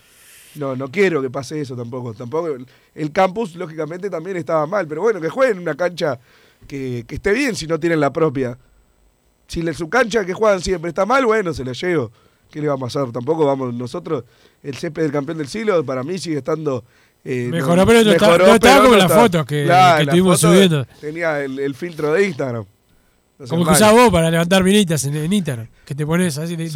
No, 0.55 0.75
no 0.75 0.89
quiero 0.89 1.21
que 1.21 1.29
pase 1.29 1.61
eso 1.61 1.75
tampoco. 1.75 2.13
Tampoco 2.13 2.49
el, 2.95 3.11
campus, 3.11 3.55
lógicamente, 3.55 4.09
también 4.09 4.37
estaba 4.37 4.65
mal. 4.65 4.87
Pero 4.87 5.01
bueno, 5.01 5.21
que 5.21 5.29
jueguen 5.29 5.57
en 5.57 5.63
una 5.63 5.75
cancha 5.75 6.19
que, 6.67 7.05
que 7.07 7.15
esté 7.15 7.31
bien 7.31 7.55
si 7.55 7.67
no 7.67 7.79
tienen 7.79 7.99
la 7.99 8.11
propia. 8.11 8.57
Si 9.47 9.61
su 9.73 9.89
cancha 9.89 10.25
que 10.25 10.33
juegan 10.33 10.61
siempre 10.61 10.89
está 10.89 11.05
mal, 11.05 11.25
bueno, 11.25 11.53
se 11.53 11.63
la 11.63 11.73
llevo. 11.73 12.11
¿Qué 12.51 12.61
le 12.61 12.67
vamos 12.67 12.95
a 12.95 12.99
hacer? 13.01 13.11
Tampoco 13.13 13.45
vamos 13.45 13.73
nosotros. 13.73 14.23
El 14.63 14.75
césped 14.75 15.03
del 15.03 15.11
campeón 15.11 15.37
del 15.37 15.47
siglo 15.47 15.83
para 15.85 16.03
mí 16.03 16.17
sigue 16.17 16.37
estando. 16.37 16.83
eh, 17.23 17.49
Mejoró, 17.51 17.85
pero 17.85 18.03
no 18.03 18.11
está- 18.11 18.27
no 18.37 18.53
estaba 18.53 18.59
pero 18.59 18.75
como 18.83 18.91
no 18.95 18.97
las 18.97 19.11
fotos 19.13 19.45
que- 19.45 19.63
Claro, 19.65 19.97
que 19.99 20.05
la 20.05 20.11
estuvimos 20.11 20.41
foto 20.41 20.53
subiendo. 20.53 20.85
Tenía 21.01 21.41
el, 21.43 21.59
el 21.59 21.75
filtro 21.75 22.13
de 22.13 22.25
Instagram. 22.25 22.65
Como 23.49 23.65
que 23.65 23.71
usás 23.71 23.91
vos 23.91 24.09
para 24.11 24.31
levantar 24.31 24.63
minitas 24.63 25.03
en, 25.05 25.15
en 25.15 25.31
Instagram. 25.31 25.67
Que 25.85 25.93
te 25.93 26.05
pones 26.05 26.37
así, 26.37 26.55
de- 26.55 26.69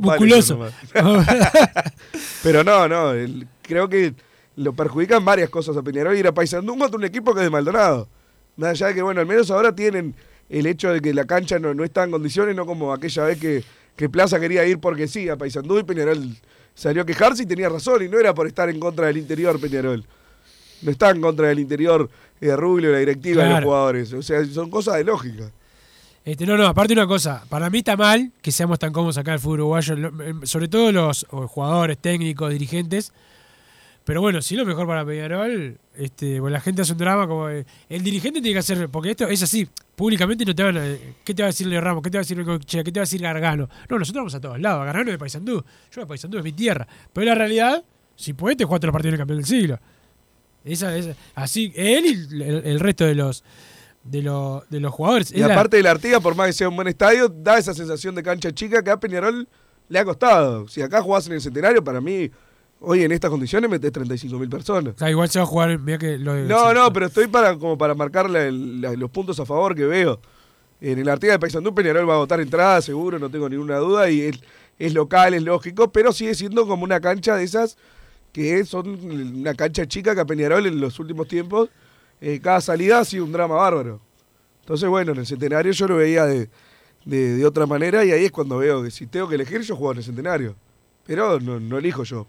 musculoso. 0.00 0.58
Pero 2.42 2.64
no, 2.64 2.88
no, 2.88 3.12
el- 3.12 3.46
creo 3.62 3.88
que 3.88 4.14
lo 4.56 4.72
perjudican 4.72 5.24
varias 5.24 5.48
cosas 5.50 5.76
a 5.76 5.82
Peñarol 5.82 6.16
ir 6.16 6.26
a 6.26 6.32
Paysandú 6.32 6.76
contra 6.76 6.98
un 6.98 7.04
equipo 7.04 7.32
que 7.34 7.40
es 7.40 7.44
de 7.44 7.50
Maldonado. 7.50 8.08
Más 8.56 8.70
allá 8.70 8.88
de 8.88 8.94
que, 8.94 9.02
bueno, 9.02 9.20
al 9.20 9.26
menos 9.26 9.50
ahora 9.50 9.74
tienen 9.74 10.14
el 10.50 10.66
hecho 10.66 10.90
de 10.92 11.00
que 11.00 11.14
la 11.14 11.24
cancha 11.24 11.58
no, 11.58 11.72
no 11.72 11.84
está 11.84 12.04
en 12.04 12.10
condiciones, 12.10 12.54
no 12.54 12.66
como 12.66 12.92
aquella 12.92 13.24
vez 13.24 13.38
que, 13.38 13.64
que 13.96 14.08
Plaza 14.08 14.40
quería 14.40 14.64
ir 14.66 14.78
porque 14.78 15.08
sí 15.08 15.28
a 15.28 15.36
Paysandú 15.36 15.78
y 15.78 15.84
Peñarol 15.84 16.36
salió 16.74 17.02
a 17.02 17.06
quejarse 17.06 17.42
y 17.42 17.46
tenía 17.46 17.68
razón 17.68 18.02
y 18.04 18.08
no 18.08 18.18
era 18.18 18.34
por 18.34 18.46
estar 18.46 18.68
en 18.68 18.80
contra 18.80 19.06
del 19.06 19.18
interior 19.18 19.60
Peñarol. 19.60 20.04
No 20.82 20.90
está 20.90 21.10
en 21.10 21.20
contra 21.20 21.48
del 21.48 21.60
interior 21.60 22.10
eh, 22.40 22.56
Rubio, 22.56 22.90
la 22.90 22.98
directiva 22.98 23.46
y 23.46 23.50
los 23.50 23.62
jugadores. 23.62 24.12
O 24.12 24.22
sea, 24.22 24.44
son 24.46 24.70
cosas 24.70 24.96
de 24.96 25.04
lógica. 25.04 25.50
Este, 26.24 26.46
no, 26.46 26.56
no, 26.56 26.66
aparte 26.66 26.92
una 26.92 27.06
cosa, 27.06 27.44
para 27.48 27.68
mí 27.68 27.78
está 27.78 27.96
mal 27.96 28.30
que 28.42 28.52
seamos 28.52 28.78
tan 28.78 28.92
cómodos 28.92 29.18
acá 29.18 29.32
el 29.34 29.40
fútbol 29.40 29.60
uruguayo, 29.60 29.94
eh, 29.94 30.34
sobre 30.44 30.68
todo 30.68 30.92
los 30.92 31.26
jugadores, 31.28 31.98
técnicos, 31.98 32.50
dirigentes. 32.50 33.12
Pero 34.04 34.20
bueno, 34.20 34.42
si 34.42 34.56
lo 34.56 34.64
mejor 34.66 34.86
para 34.86 35.04
Peñarol, 35.04 35.78
este, 35.94 36.40
bueno, 36.40 36.54
la 36.54 36.60
gente 36.60 36.82
hace 36.82 36.92
un 36.92 36.98
drama 36.98 37.28
como 37.28 37.48
eh, 37.48 37.64
el 37.88 38.02
dirigente 38.02 38.40
tiene 38.40 38.54
que 38.54 38.58
hacer, 38.58 38.88
porque 38.88 39.10
esto 39.12 39.28
es 39.28 39.42
así, 39.42 39.68
públicamente 39.94 40.44
no 40.44 40.54
te 40.54 40.62
van 40.64 40.76
a, 40.76 40.84
¿qué 41.24 41.34
te 41.34 41.42
va 41.42 41.46
a 41.46 41.50
decir 41.52 41.68
Leo 41.68 41.80
Ramos? 41.80 42.02
¿Qué 42.02 42.10
te 42.10 42.18
va 42.18 42.20
a 42.20 42.24
decir 42.24 42.44
Cochea? 42.44 42.82
¿Qué 42.82 42.90
te 42.90 42.98
va 42.98 43.02
a 43.02 43.06
decir 43.06 43.20
Gargano? 43.22 43.68
No, 43.88 43.98
nosotros 44.00 44.20
vamos 44.22 44.34
a 44.34 44.40
todos 44.40 44.58
lados, 44.60 44.84
Gargano 44.84 45.10
es 45.10 45.14
de 45.14 45.18
Paysandú, 45.18 45.64
yo 45.92 46.00
de 46.00 46.06
Paysandú 46.06 46.38
es 46.38 46.44
mi 46.44 46.52
tierra. 46.52 46.86
Pero 47.12 47.26
la 47.26 47.34
realidad, 47.36 47.84
si 48.16 48.32
puedes 48.32 48.56
te 48.58 48.64
jugaste 48.64 48.86
los 48.88 48.92
partidos 48.92 49.12
del 49.12 49.18
campeón 49.20 49.38
del 49.38 49.46
siglo. 49.46 49.78
Esa, 50.64 50.96
esa, 50.96 51.14
así, 51.34 51.72
él 51.76 52.04
y 52.06 52.42
el, 52.42 52.42
el 52.66 52.80
resto 52.80 53.04
de 53.04 53.14
los 53.14 53.42
de, 54.04 54.22
los 54.22 54.68
de 54.68 54.80
los 54.80 54.92
jugadores. 54.92 55.30
Y 55.30 55.34
Es 55.40 55.46
la- 55.46 55.54
aparte 55.54 55.76
de 55.76 55.82
la 55.84 55.92
Artiga, 55.92 56.18
por 56.20 56.34
más 56.34 56.48
que 56.48 56.52
sea 56.52 56.68
un 56.68 56.74
buen 56.76 56.88
estadio, 56.88 57.28
da 57.28 57.58
esa 57.58 57.72
sensación 57.74 58.14
de 58.16 58.22
cancha 58.24 58.52
chica 58.52 58.82
que 58.82 58.90
a 58.90 58.98
Peñarol 58.98 59.48
le 59.88 59.98
ha 59.98 60.04
costado. 60.04 60.66
Si 60.68 60.82
acá 60.82 61.00
jugás 61.02 61.26
en 61.28 61.34
el 61.34 61.40
centenario, 61.40 61.82
para 61.84 62.00
mí, 62.00 62.30
hoy 62.82 63.02
en 63.02 63.12
estas 63.12 63.30
condiciones 63.30 63.70
metés 63.70 63.92
35 63.92 64.38
mil 64.38 64.48
personas. 64.48 64.94
O 64.94 64.98
sea, 64.98 65.10
igual 65.10 65.28
se 65.30 65.38
va 65.38 65.44
a 65.44 65.46
jugar, 65.46 65.78
mira 65.78 65.98
que 65.98 66.18
lo 66.18 66.34
de- 66.34 66.44
No, 66.44 66.72
no, 66.74 66.92
pero 66.92 67.06
estoy 67.06 67.26
para 67.28 67.56
como 67.58 67.78
para 67.78 67.94
marcar 67.94 68.28
la- 68.28 68.50
la- 68.50 68.92
los 68.94 69.10
puntos 69.10 69.38
a 69.40 69.46
favor 69.46 69.74
que 69.74 69.84
veo. 69.84 70.20
En 70.80 70.98
el 70.98 71.08
Artiga 71.08 71.32
de 71.34 71.38
Paysandú, 71.38 71.74
Peñarol 71.74 72.08
va 72.08 72.14
a 72.14 72.18
votar 72.18 72.40
entrada, 72.40 72.80
seguro, 72.82 73.18
no 73.18 73.30
tengo 73.30 73.48
ninguna 73.48 73.76
duda, 73.78 74.10
y 74.10 74.22
es, 74.22 74.40
es 74.78 74.92
local, 74.94 75.32
es 75.34 75.42
lógico, 75.42 75.92
pero 75.92 76.12
sigue 76.12 76.34
siendo 76.34 76.66
como 76.66 76.82
una 76.84 77.00
cancha 77.00 77.36
de 77.36 77.44
esas 77.44 77.76
que 78.32 78.64
son 78.64 78.88
una 79.38 79.54
cancha 79.54 79.86
chica 79.86 80.14
que 80.14 80.20
a 80.22 80.24
Peñarol 80.24 80.66
en 80.66 80.80
los 80.80 80.98
últimos 80.98 81.28
tiempos, 81.28 81.68
eh, 82.20 82.40
cada 82.42 82.60
salida 82.60 82.98
ha 82.98 83.04
sido 83.04 83.24
un 83.24 83.32
drama 83.32 83.54
bárbaro. 83.56 84.00
Entonces, 84.60 84.88
bueno, 84.88 85.12
en 85.12 85.18
el 85.18 85.26
centenario 85.26 85.70
yo 85.72 85.86
lo 85.86 85.96
veía 85.96 86.24
de, 86.26 86.48
de- 87.04 87.36
de 87.36 87.46
otra 87.46 87.66
manera, 87.66 88.04
y 88.04 88.10
ahí 88.10 88.24
es 88.24 88.32
cuando 88.32 88.58
veo 88.58 88.82
que 88.82 88.90
si 88.90 89.06
tengo 89.06 89.28
que 89.28 89.34
elegir, 89.36 89.60
yo 89.60 89.76
juego 89.76 89.92
en 89.92 89.98
el 89.98 90.04
centenario. 90.04 90.56
Pero 91.04 91.38
no, 91.40 91.60
no 91.60 91.78
elijo 91.78 92.04
yo. 92.04 92.26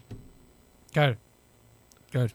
Claro. 0.93 1.17
Claro. 2.11 2.33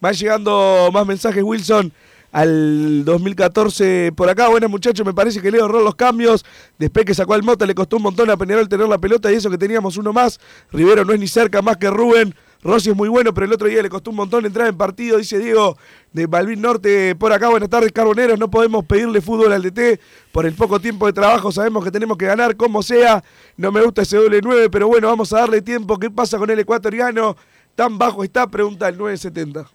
Van 0.00 0.14
llegando 0.14 0.88
más 0.92 1.06
mensajes, 1.06 1.42
Wilson, 1.42 1.92
al 2.30 3.04
2014 3.04 4.12
por 4.14 4.28
acá. 4.28 4.48
Buenas 4.48 4.70
muchachos, 4.70 5.04
me 5.04 5.12
parece 5.12 5.40
que 5.40 5.50
Leo 5.50 5.64
erró 5.64 5.82
los 5.82 5.94
cambios. 5.94 6.44
Después 6.78 7.04
que 7.04 7.14
sacó 7.14 7.34
al 7.34 7.42
Mota 7.42 7.66
le 7.66 7.74
costó 7.74 7.96
un 7.96 8.04
montón 8.04 8.30
a 8.30 8.36
Peñarol 8.36 8.68
tener 8.68 8.88
la 8.88 8.98
pelota 8.98 9.32
y 9.32 9.36
eso 9.36 9.50
que 9.50 9.58
teníamos 9.58 9.96
uno 9.96 10.12
más. 10.12 10.38
Rivero 10.70 11.04
no 11.04 11.12
es 11.12 11.18
ni 11.18 11.26
cerca 11.26 11.60
más 11.62 11.76
que 11.76 11.90
Rubén. 11.90 12.34
Rossi 12.62 12.90
es 12.90 12.96
muy 12.96 13.08
bueno, 13.08 13.32
pero 13.32 13.46
el 13.46 13.52
otro 13.52 13.68
día 13.68 13.82
le 13.82 13.88
costó 13.88 14.10
un 14.10 14.16
montón 14.16 14.44
entrar 14.44 14.66
en 14.66 14.76
partido, 14.76 15.18
dice 15.18 15.38
Diego 15.38 15.76
de 16.12 16.26
Balvin 16.26 16.60
Norte 16.60 17.14
por 17.14 17.32
acá. 17.32 17.48
Buenas 17.48 17.70
tardes, 17.70 17.92
Carboneros. 17.92 18.38
No 18.38 18.50
podemos 18.50 18.84
pedirle 18.84 19.20
fútbol 19.20 19.52
al 19.52 19.62
DT 19.62 20.00
por 20.32 20.46
el 20.46 20.54
poco 20.54 20.80
tiempo 20.80 21.06
de 21.06 21.12
trabajo. 21.12 21.52
Sabemos 21.52 21.84
que 21.84 21.90
tenemos 21.90 22.16
que 22.16 22.26
ganar 22.26 22.56
como 22.56 22.82
sea. 22.82 23.22
No 23.56 23.70
me 23.72 23.82
gusta 23.82 24.02
ese 24.02 24.16
doble 24.16 24.40
9, 24.42 24.68
pero 24.70 24.88
bueno, 24.88 25.08
vamos 25.08 25.32
a 25.32 25.40
darle 25.40 25.62
tiempo. 25.62 25.98
¿Qué 25.98 26.10
pasa 26.10 26.38
con 26.38 26.50
el 26.50 26.58
ecuatoriano? 26.58 27.36
Tan 27.76 27.96
bajo 27.98 28.24
está, 28.24 28.48
pregunta 28.50 28.88
el 28.88 28.98
970. 28.98 29.70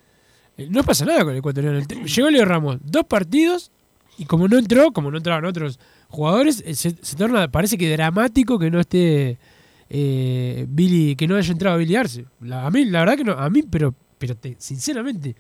Eh, 0.57 0.67
No 0.69 0.83
pasa 0.83 1.05
nada 1.05 1.21
con 1.23 1.31
el 1.31 1.37
ecuatoriano. 1.39 1.79
Llegó 1.79 2.29
Leo 2.29 2.43
Ramos, 2.43 2.77
dos 2.83 3.05
partidos, 3.05 3.71
y 4.17 4.25
como 4.25 4.47
no 4.49 4.57
entró, 4.57 4.91
como 4.91 5.09
no 5.11 5.17
entraban 5.17 5.45
otros 5.45 5.79
jugadores, 6.09 6.61
eh, 6.65 6.75
se, 6.75 6.95
se 7.01 7.15
torna, 7.15 7.49
parece 7.49 7.77
que 7.77 7.89
dramático 7.89 8.59
que 8.59 8.69
no 8.69 8.79
esté 8.81 9.37
eh, 9.89 10.65
Billy, 10.67 11.15
que 11.15 11.27
no 11.27 11.35
haya 11.35 11.51
entrado 11.51 11.77
Billy 11.77 11.95
Arce. 11.95 12.25
La- 12.41 12.65
a 12.65 12.71
mí, 12.71 12.85
la 12.85 12.99
verdad 12.99 13.15
que 13.17 13.23
no, 13.23 13.33
a 13.33 13.49
mí, 13.49 13.63
pero, 13.63 13.93
pero 14.17 14.35
te- 14.35 14.55
sinceramente. 14.59 15.35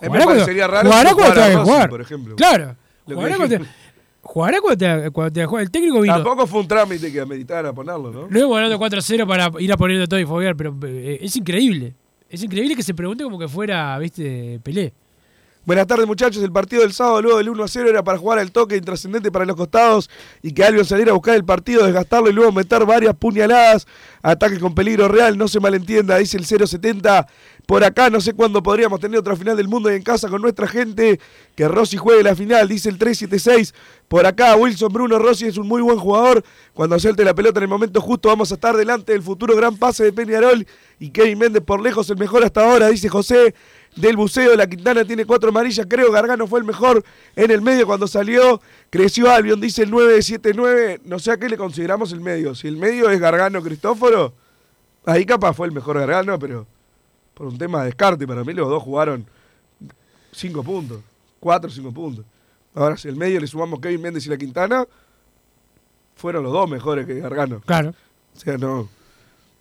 A 0.00 0.06
mí 0.08 0.16
me 0.16 0.24
parecería 0.24 0.66
raro 0.66 0.88
jugará 0.88 1.08
si 1.10 1.14
cuando 1.16 1.32
jugara 1.34 1.48
tenga 1.50 1.60
que 1.64 1.70
jugar. 1.70 1.90
por 1.90 2.00
ejemplo. 2.00 2.36
Claro. 2.36 2.76
Jugará 3.04 3.36
cuando. 3.36 3.58
Jugará 4.38 4.60
cuando 4.60 4.78
te, 4.78 5.10
cuando 5.10 5.32
te 5.32 5.46
juega. 5.46 5.62
El 5.64 5.70
técnico 5.70 6.00
vino. 6.00 6.14
Tampoco 6.14 6.46
fue 6.46 6.60
un 6.60 6.68
trámite 6.68 7.12
que 7.12 7.26
meditara 7.26 7.72
ponerlo, 7.72 8.12
¿no? 8.12 8.28
Luego 8.30 8.54
ganando 8.54 8.78
4-0 8.78 9.26
para 9.26 9.50
ir 9.60 9.72
a 9.72 9.76
poniendo 9.76 10.06
todo 10.06 10.20
y 10.20 10.24
foguear, 10.24 10.54
pero 10.54 10.76
eh, 10.84 11.18
es 11.20 11.34
increíble. 11.34 11.94
Es 12.30 12.42
increíble 12.42 12.76
que 12.76 12.84
se 12.84 12.94
pregunte 12.94 13.24
como 13.24 13.38
que 13.38 13.48
fuera, 13.48 13.98
viste, 13.98 14.60
Pelé. 14.62 14.92
Buenas 15.64 15.86
tardes 15.86 16.06
muchachos, 16.06 16.42
el 16.42 16.52
partido 16.52 16.82
del 16.82 16.92
sábado 16.92 17.20
luego 17.20 17.36
del 17.36 17.50
1 17.50 17.64
a 17.64 17.68
0 17.68 17.90
era 17.90 18.02
para 18.02 18.16
jugar 18.16 18.38
al 18.38 18.52
toque 18.52 18.76
intrascendente 18.76 19.30
para 19.30 19.44
los 19.44 19.54
costados 19.54 20.08
y 20.40 20.52
que 20.52 20.64
Albion 20.64 20.86
saliera 20.86 21.10
a 21.10 21.14
buscar 21.14 21.34
el 21.34 21.44
partido, 21.44 21.84
desgastarlo 21.84 22.30
y 22.30 22.32
luego 22.32 22.52
meter 22.52 22.86
varias 22.86 23.14
puñaladas, 23.14 23.86
ataque 24.22 24.58
con 24.60 24.74
peligro 24.74 25.08
real, 25.08 25.36
no 25.36 25.46
se 25.46 25.60
malentienda, 25.60 26.16
dice 26.16 26.38
el 26.38 26.46
070. 26.46 27.26
Por 27.68 27.84
acá 27.84 28.08
no 28.08 28.22
sé 28.22 28.32
cuándo 28.32 28.62
podríamos 28.62 28.98
tener 28.98 29.20
otra 29.20 29.36
final 29.36 29.54
del 29.54 29.68
mundo 29.68 29.92
y 29.92 29.94
en 29.94 30.02
casa 30.02 30.30
con 30.30 30.40
nuestra 30.40 30.66
gente, 30.66 31.20
que 31.54 31.68
Rossi 31.68 31.98
juegue 31.98 32.22
la 32.22 32.34
final, 32.34 32.66
dice 32.66 32.88
el 32.88 32.96
376. 32.96 33.74
Por 34.08 34.24
acá 34.24 34.56
Wilson 34.56 34.90
Bruno 34.90 35.18
Rossi 35.18 35.48
es 35.48 35.58
un 35.58 35.68
muy 35.68 35.82
buen 35.82 35.98
jugador, 35.98 36.42
cuando 36.72 36.98
suelte 36.98 37.26
la 37.26 37.34
pelota 37.34 37.58
en 37.58 37.64
el 37.64 37.68
momento 37.68 38.00
justo 38.00 38.30
vamos 38.30 38.50
a 38.52 38.54
estar 38.54 38.74
delante 38.74 39.12
del 39.12 39.22
futuro 39.22 39.54
gran 39.54 39.76
pase 39.76 40.02
de 40.02 40.14
Peñarol 40.14 40.66
y 40.98 41.10
Kevin 41.10 41.40
Méndez 41.40 41.62
por 41.62 41.82
lejos 41.82 42.08
el 42.08 42.16
mejor 42.16 42.42
hasta 42.42 42.64
ahora, 42.64 42.88
dice 42.88 43.10
José 43.10 43.54
del 43.96 44.16
buceo. 44.16 44.56
La 44.56 44.66
Quintana 44.66 45.04
tiene 45.04 45.26
cuatro 45.26 45.50
amarillas, 45.50 45.86
creo. 45.90 46.10
Gargano 46.10 46.46
fue 46.46 46.60
el 46.60 46.64
mejor 46.64 47.04
en 47.36 47.50
el 47.50 47.60
medio 47.60 47.86
cuando 47.86 48.06
salió. 48.06 48.62
Creció 48.88 49.30
Albion, 49.30 49.60
dice 49.60 49.82
el 49.82 49.90
979. 49.90 51.02
No 51.04 51.18
sé 51.18 51.32
a 51.32 51.36
qué 51.36 51.50
le 51.50 51.58
consideramos 51.58 52.12
el 52.12 52.22
medio. 52.22 52.54
Si 52.54 52.66
el 52.66 52.78
medio 52.78 53.10
es 53.10 53.20
Gargano 53.20 53.60
Cristóforo, 53.60 54.32
ahí 55.04 55.26
capaz 55.26 55.52
fue 55.52 55.66
el 55.66 55.74
mejor 55.74 55.98
Gargano, 55.98 56.38
pero 56.38 56.66
por 57.38 57.46
un 57.46 57.56
tema 57.56 57.80
de 57.80 57.86
descarte. 57.86 58.26
Para 58.26 58.42
mí 58.42 58.52
los 58.52 58.68
dos 58.68 58.82
jugaron 58.82 59.24
cinco 60.32 60.64
puntos, 60.64 61.00
cuatro 61.38 61.70
o 61.70 61.72
cinco 61.72 61.92
puntos. 61.92 62.24
Ahora, 62.74 62.96
si 62.96 63.06
el 63.06 63.14
medio 63.14 63.38
le 63.40 63.46
sumamos 63.46 63.78
Kevin 63.78 64.02
Méndez 64.02 64.26
y 64.26 64.28
la 64.28 64.36
Quintana, 64.36 64.84
fueron 66.16 66.42
los 66.42 66.52
dos 66.52 66.68
mejores 66.68 67.06
que 67.06 67.20
Gargano. 67.20 67.62
Claro. 67.64 67.94
O 68.34 68.38
sea, 68.38 68.58
no. 68.58 68.88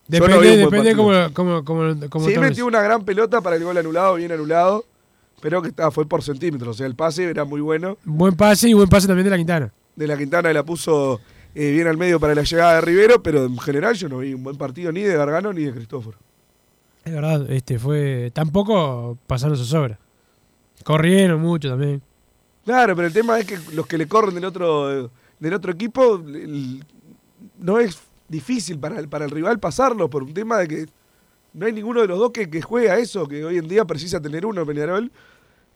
Depende, 0.08 0.36
no 0.36 0.70
depende 0.70 0.96
cómo, 0.96 1.12
cómo, 1.34 1.64
cómo, 1.64 1.96
cómo 2.10 2.26
Sí, 2.28 2.38
metió 2.40 2.66
una 2.66 2.82
gran 2.82 3.06
pelota 3.06 3.42
para 3.42 3.58
el 3.58 3.64
gol 3.64 3.78
anulado, 3.78 4.16
bien 4.16 4.32
anulado. 4.32 4.84
Pero 5.40 5.62
que 5.62 5.68
está, 5.68 5.92
fue 5.92 6.08
por 6.08 6.24
centímetros. 6.24 6.70
O 6.70 6.74
sea, 6.74 6.88
el 6.88 6.96
pase 6.96 7.30
era 7.30 7.46
muy 7.46 7.62
bueno. 7.62 7.98
Buen 8.06 8.36
pase 8.36 8.70
y 8.70 8.74
buen 8.74 8.90
pase 8.90 9.06
también 9.06 9.26
de 9.26 9.30
la 9.30 9.38
Quintana. 9.38 9.72
De 9.96 10.08
la 10.08 10.18
Quintana 10.18 10.52
la 10.52 10.64
puso 10.64 11.22
eh, 11.54 11.72
bien 11.72 11.86
al 11.86 11.98
medio 11.98 12.20
para 12.20 12.34
la 12.34 12.42
llegada 12.42 12.76
de 12.76 12.82
Rivero. 12.82 13.22
Pero 13.22 13.46
en 13.46 13.60
general 13.60 13.94
yo 13.94 14.10
no 14.10 14.18
vi 14.18 14.34
un 14.34 14.44
buen 14.44 14.58
partido 14.58 14.92
ni 14.92 15.02
de 15.02 15.16
Gargano 15.16 15.54
ni 15.54 15.66
de 15.66 15.74
Cristóforo. 15.74 16.18
Es 17.08 17.14
verdad, 17.14 17.50
este 17.50 17.80
fue. 17.80 18.32
Tampoco 18.34 19.18
pasaron 19.28 19.56
sus 19.56 19.74
obras. 19.74 19.98
Corrieron 20.84 21.40
mucho 21.40 21.70
también. 21.70 22.02
Claro, 22.66 22.98
pero 22.98 23.08
el 23.08 23.14
tema 23.14 23.40
es 23.40 23.46
que 23.46 23.58
los 23.74 23.88
que 23.88 23.98
le 23.98 24.10
corren 24.10 24.36
del 24.36 24.44
otro, 24.44 25.10
del 25.40 25.54
otro 25.54 25.72
equipo 25.72 26.22
no 27.60 27.80
es 27.80 27.98
difícil 28.28 28.78
para 28.78 29.00
el, 29.00 29.08
para 29.08 29.24
el 29.24 29.32
rival 29.32 29.58
pasarlo 29.58 30.10
por 30.10 30.22
un 30.22 30.34
tema 30.34 30.58
de 30.58 30.68
que 30.68 30.86
no 31.54 31.66
hay 31.66 31.72
ninguno 31.72 32.02
de 32.02 32.08
los 32.08 32.20
dos 32.20 32.32
que, 32.32 32.50
que 32.50 32.62
juegue 32.62 32.92
a 32.92 32.98
eso, 32.98 33.26
que 33.26 33.46
hoy 33.46 33.58
en 33.58 33.70
día 33.70 33.86
precisa 33.86 34.22
tener 34.22 34.46
uno, 34.46 34.66
Peñarol. 34.66 35.10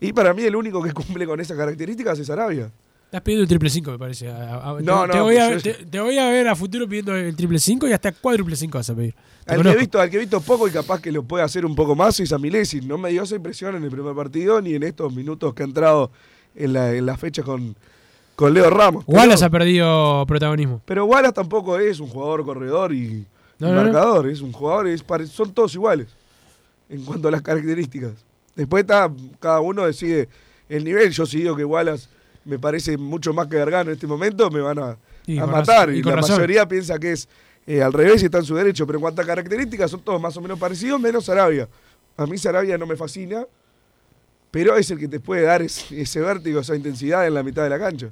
Y 0.01 0.11
para 0.11 0.33
mí 0.33 0.43
el 0.43 0.57
único 0.57 0.83
que 0.83 0.91
cumple 0.91 1.25
con 1.25 1.39
esas 1.39 1.55
características 1.55 2.19
es 2.19 2.29
Arabia. 2.29 2.69
Estás 3.11 3.23
pidiendo 3.23 3.41
el 3.43 3.49
triple 3.49 3.69
5, 3.69 3.91
me 3.91 3.99
parece. 3.99 4.29
A- 4.29 4.69
a- 4.71 4.77
te- 4.77 4.83
No, 4.83 5.05
te, 5.05 5.17
no, 5.17 5.23
voy 5.25 5.35
a, 5.35 5.51
yo- 5.51 5.61
te, 5.61 5.73
te 5.73 5.99
voy 5.99 6.17
a 6.17 6.29
ver 6.29 6.47
a 6.47 6.55
futuro 6.55 6.87
pidiendo 6.87 7.13
el 7.13 7.35
triple 7.35 7.59
5 7.59 7.85
y 7.89 7.91
hasta 7.91 8.13
cuádruple 8.13 8.55
5 8.55 8.77
vas 8.77 8.89
a 8.89 8.95
pedir. 8.95 9.13
Al 9.47 9.61
que, 9.61 9.69
he 9.69 9.75
visto, 9.75 9.99
al 9.99 10.09
que 10.09 10.15
he 10.15 10.19
visto 10.21 10.39
poco 10.39 10.65
y 10.65 10.71
capaz 10.71 11.01
que 11.01 11.11
lo 11.11 11.21
puede 11.23 11.43
hacer 11.43 11.65
un 11.65 11.75
poco 11.75 11.93
más 11.93 12.17
es 12.21 12.31
a 12.31 12.37
Milesi. 12.37 12.79
No 12.79 12.97
me 12.97 13.09
dio 13.09 13.23
esa 13.23 13.35
impresión 13.35 13.75
en 13.75 13.83
el 13.83 13.91
primer 13.91 14.15
partido 14.15 14.61
ni 14.61 14.75
en 14.75 14.83
estos 14.83 15.13
minutos 15.13 15.53
que 15.53 15.61
ha 15.63 15.65
entrado 15.65 16.09
en 16.55 16.71
la, 16.71 16.93
en 16.93 17.05
la 17.05 17.17
fecha 17.17 17.43
con, 17.43 17.75
con 18.37 18.53
Leo 18.53 18.69
Ramos. 18.69 19.03
Pero- 19.05 19.17
Wallace 19.17 19.43
ha 19.43 19.49
perdido 19.49 20.25
protagonismo. 20.25 20.81
Pero 20.85 21.03
Wallace 21.03 21.33
tampoco 21.33 21.77
es 21.79 21.99
un 21.99 22.07
jugador 22.07 22.45
corredor 22.45 22.93
y, 22.93 23.25
No, 23.59 23.67
y 23.67 23.71
no, 23.71 23.75
no. 23.75 23.83
marcador, 23.83 24.29
es 24.29 24.39
un 24.39 24.53
jugador, 24.53 24.87
es 24.87 25.03
son 25.29 25.53
todos 25.53 25.75
iguales 25.75 26.07
en 26.87 27.03
cuanto 27.03 27.27
a 27.27 27.31
las 27.31 27.41
características. 27.41 28.13
Después 28.55 28.83
está, 28.83 29.11
cada 29.41 29.59
uno 29.59 29.85
decide 29.85 30.29
el 30.69 30.85
nivel. 30.85 31.11
Yo 31.11 31.25
sí 31.25 31.39
digo 31.39 31.57
que 31.57 31.65
Wallace 31.65 32.07
me 32.45 32.57
parece 32.59 32.97
mucho 32.97 33.33
más 33.33 33.47
que 33.47 33.57
Gargano 33.57 33.89
en 33.89 33.95
este 33.95 34.07
momento, 34.07 34.49
me 34.49 34.61
van 34.61 34.79
a, 34.79 34.97
Y 35.25 35.37
a 35.37 35.45
matar. 35.45 35.87
razón, 35.89 35.95
y 35.95 36.01
la 36.03 36.15
razón. 36.15 36.35
mayoría 36.37 36.67
piensa 36.67 36.97
que 36.99 37.11
es 37.13 37.27
eh, 37.67 37.81
al 37.81 37.93
revés 37.93 38.21
y 38.23 38.25
está 38.25 38.39
en 38.39 38.45
su 38.45 38.55
derecho. 38.55 38.85
Pero 38.87 38.97
en 38.97 39.01
cuanto 39.01 39.21
a 39.21 39.25
características, 39.25 39.91
son 39.91 40.01
todos 40.01 40.19
más 40.21 40.35
o 40.37 40.41
menos 40.41 40.57
parecidos, 40.59 40.99
menos 40.99 41.25
Sarabia. 41.25 41.67
A 42.17 42.25
mí 42.25 42.37
Sarabia 42.37 42.77
no 42.77 42.85
me 42.85 42.95
fascina, 42.95 43.45
pero 44.49 44.75
es 44.75 44.89
el 44.91 44.97
que 44.99 45.07
te 45.07 45.19
puede 45.19 45.43
dar 45.43 45.61
ese, 45.61 46.01
ese 46.01 46.19
vértigo, 46.19 46.59
esa 46.59 46.75
intensidad 46.75 47.25
en 47.27 47.33
la 47.33 47.43
mitad 47.43 47.63
de 47.63 47.69
la 47.69 47.79
cancha. 47.79 48.07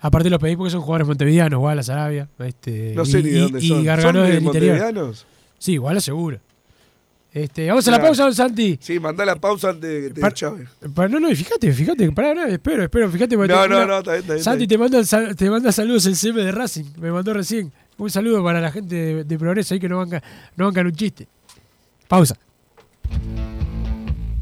Aparte 0.00 0.28
los 0.28 0.38
pedí 0.38 0.54
porque 0.54 0.70
son 0.70 0.82
jugadores 0.82 1.06
montevideanos, 1.08 1.58
Wallace, 1.60 1.90
Arabia. 1.90 2.28
Este, 2.38 2.92
No 2.94 3.04
sé 3.06 3.20
y, 3.20 3.22
ni 3.22 3.30
de 3.30 3.40
dónde 3.40 3.58
y, 3.60 3.68
son. 3.68 3.80
Y 3.80 3.84
Gargano 3.84 4.18
¿Son 4.20 4.26
de 4.28 4.34
del 4.34 4.44
interior. 4.44 4.72
montevideanos? 4.76 5.26
Sí, 5.58 5.78
Wallace 5.78 6.04
seguro. 6.04 6.40
Este, 7.34 7.66
vamos 7.66 7.88
a 7.88 7.90
la 7.90 8.00
pausa, 8.00 8.22
don 8.22 8.32
Santi. 8.32 8.78
Sí, 8.80 9.00
mandá 9.00 9.24
la 9.24 9.34
pausa 9.34 9.70
antes 9.70 9.90
de 9.90 10.08
que 10.08 10.20
te 10.20 10.32
Chávez. 10.32 10.68
No, 10.96 11.18
no, 11.18 11.28
y 11.28 11.34
fíjate, 11.34 11.72
fíjate, 11.72 12.12
pará, 12.12 12.32
no, 12.32 12.44
espero, 12.46 12.84
espero, 12.84 13.10
fíjate. 13.10 13.36
No, 13.36 13.66
no, 13.66 13.84
no, 13.86 13.98
está 13.98 14.12
bien, 14.12 14.20
está 14.20 14.34
bien, 14.34 14.44
Santi 14.44 14.66
te 14.68 14.78
manda, 14.78 15.02
te 15.34 15.50
manda 15.50 15.72
saludos 15.72 16.06
el 16.06 16.14
CM 16.14 16.44
de 16.44 16.52
Racing, 16.52 16.84
me 16.96 17.10
mandó 17.10 17.34
recién. 17.34 17.72
Un 17.98 18.08
saludo 18.08 18.42
para 18.44 18.60
la 18.60 18.70
gente 18.70 18.94
de, 18.94 19.24
de 19.24 19.38
Progreso 19.38 19.74
ahí 19.74 19.80
que 19.80 19.88
no 19.88 19.98
bancan, 19.98 20.22
no 20.56 20.66
bancan 20.66 20.86
un 20.86 20.92
chiste. 20.92 21.26
Pausa. 22.06 22.36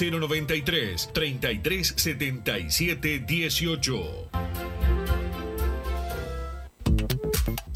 093 0.00 1.10
33 1.12 1.92
77 1.96 3.20
18. 3.26 4.79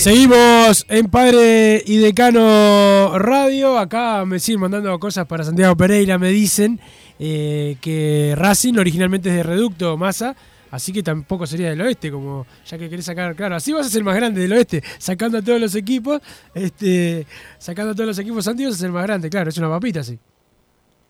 Seguimos 0.00 0.86
en 0.88 1.10
Padre 1.10 1.82
y 1.84 1.98
Decano 1.98 3.18
Radio. 3.18 3.76
Acá 3.76 4.24
me 4.24 4.38
siguen 4.38 4.62
mandando 4.62 4.98
cosas 4.98 5.26
para 5.26 5.44
Santiago 5.44 5.76
Pereira. 5.76 6.16
Me 6.16 6.30
dicen 6.30 6.80
eh, 7.18 7.76
que 7.82 8.32
Racing 8.34 8.78
originalmente 8.78 9.28
es 9.28 9.34
de 9.34 9.42
Reducto 9.42 9.98
Massa. 9.98 10.34
Así 10.70 10.90
que 10.94 11.02
tampoco 11.02 11.46
sería 11.46 11.68
del 11.68 11.82
oeste, 11.82 12.10
como 12.10 12.46
ya 12.64 12.78
que 12.78 12.88
querés 12.88 13.04
sacar, 13.04 13.36
claro, 13.36 13.56
así 13.56 13.74
vas 13.74 13.88
a 13.88 13.90
ser 13.90 14.02
más 14.02 14.16
grande 14.16 14.40
del 14.40 14.52
oeste, 14.54 14.82
sacando 14.96 15.36
a 15.36 15.42
todos 15.42 15.60
los 15.60 15.74
equipos, 15.74 16.22
este, 16.54 17.26
sacando 17.58 17.90
a 17.90 17.94
todos 17.94 18.06
los 18.06 18.18
equipos 18.20 18.48
antiguos, 18.48 18.76
a 18.76 18.78
ser 18.78 18.92
más 18.92 19.02
grande, 19.02 19.28
claro, 19.28 19.50
es 19.50 19.58
una 19.58 19.68
papita, 19.68 20.02
sí. 20.02 20.16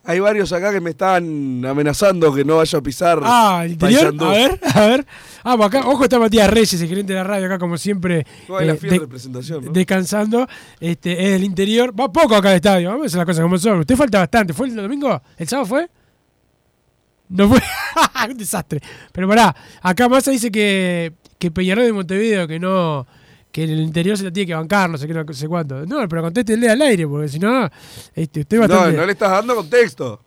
Hay 0.02 0.18
varios 0.18 0.50
acá 0.52 0.72
que 0.72 0.80
me 0.80 0.90
están 0.90 1.62
amenazando 1.64 2.32
que 2.32 2.42
no 2.44 2.56
vaya 2.56 2.78
a 2.78 2.82
pisar. 2.82 3.20
Ah, 3.22 3.62
el 3.64 3.72
interior. 3.72 4.14
A 4.18 4.28
ver, 4.30 4.60
a 4.74 4.80
ver. 4.86 5.06
Ah, 5.44 5.56
pues 5.56 5.68
acá, 5.68 5.86
ojo, 5.86 6.04
está 6.04 6.18
Matías 6.18 6.48
Reyes, 6.48 6.80
el 6.80 6.88
gerente 6.88 7.12
de 7.12 7.18
la 7.18 7.24
radio, 7.24 7.46
acá 7.46 7.58
como 7.58 7.76
siempre. 7.76 8.26
No 8.48 8.58
la 8.60 8.72
eh, 8.72 8.76
fiel 8.76 8.92
de- 8.92 8.98
representación, 9.00 9.64
¿no? 9.66 9.72
Descansando. 9.72 10.46
Este, 10.80 11.12
es 11.12 11.36
el 11.36 11.44
interior. 11.44 11.92
Va 11.98 12.10
poco 12.10 12.34
acá 12.34 12.48
al 12.50 12.56
estadio. 12.56 12.88
Vamos 12.90 13.04
a 13.04 13.06
hacer 13.08 13.18
las 13.18 13.26
cosas 13.26 13.42
como 13.42 13.58
son. 13.58 13.80
Usted 13.80 13.96
falta 13.96 14.18
bastante. 14.20 14.54
¿Fue 14.54 14.68
el 14.68 14.74
domingo? 14.76 15.20
¿El 15.36 15.46
sábado 15.48 15.66
fue? 15.66 15.88
No 17.28 17.48
fue 17.48 17.60
un 18.30 18.36
desastre. 18.38 18.80
Pero 19.12 19.28
pará, 19.28 19.54
acá 19.82 20.08
Massa 20.08 20.30
dice 20.30 20.50
que, 20.50 21.12
que 21.38 21.50
Peñarol 21.50 21.84
de 21.84 21.92
Montevideo, 21.92 22.48
que 22.48 22.58
no 22.58 23.06
que 23.52 23.64
en 23.64 23.70
el 23.70 23.80
interior 23.80 24.16
se 24.16 24.24
la 24.24 24.30
tiene 24.32 24.46
que 24.48 24.54
bancar, 24.54 24.88
no 24.88 24.96
sé 24.98 25.06
qué, 25.06 25.14
no 25.14 25.32
sé 25.32 25.48
cuánto. 25.48 25.84
No, 25.86 26.08
pero 26.08 26.22
contéstenle 26.22 26.68
al 26.70 26.80
aire, 26.82 27.06
porque 27.06 27.28
si 27.28 27.38
no, 27.38 27.68
este, 28.14 28.40
estoy 28.40 28.58
bastante... 28.58 28.92
No, 28.92 28.98
no 29.00 29.06
le 29.06 29.12
estás 29.12 29.30
dando 29.30 29.56
contexto. 29.56 30.20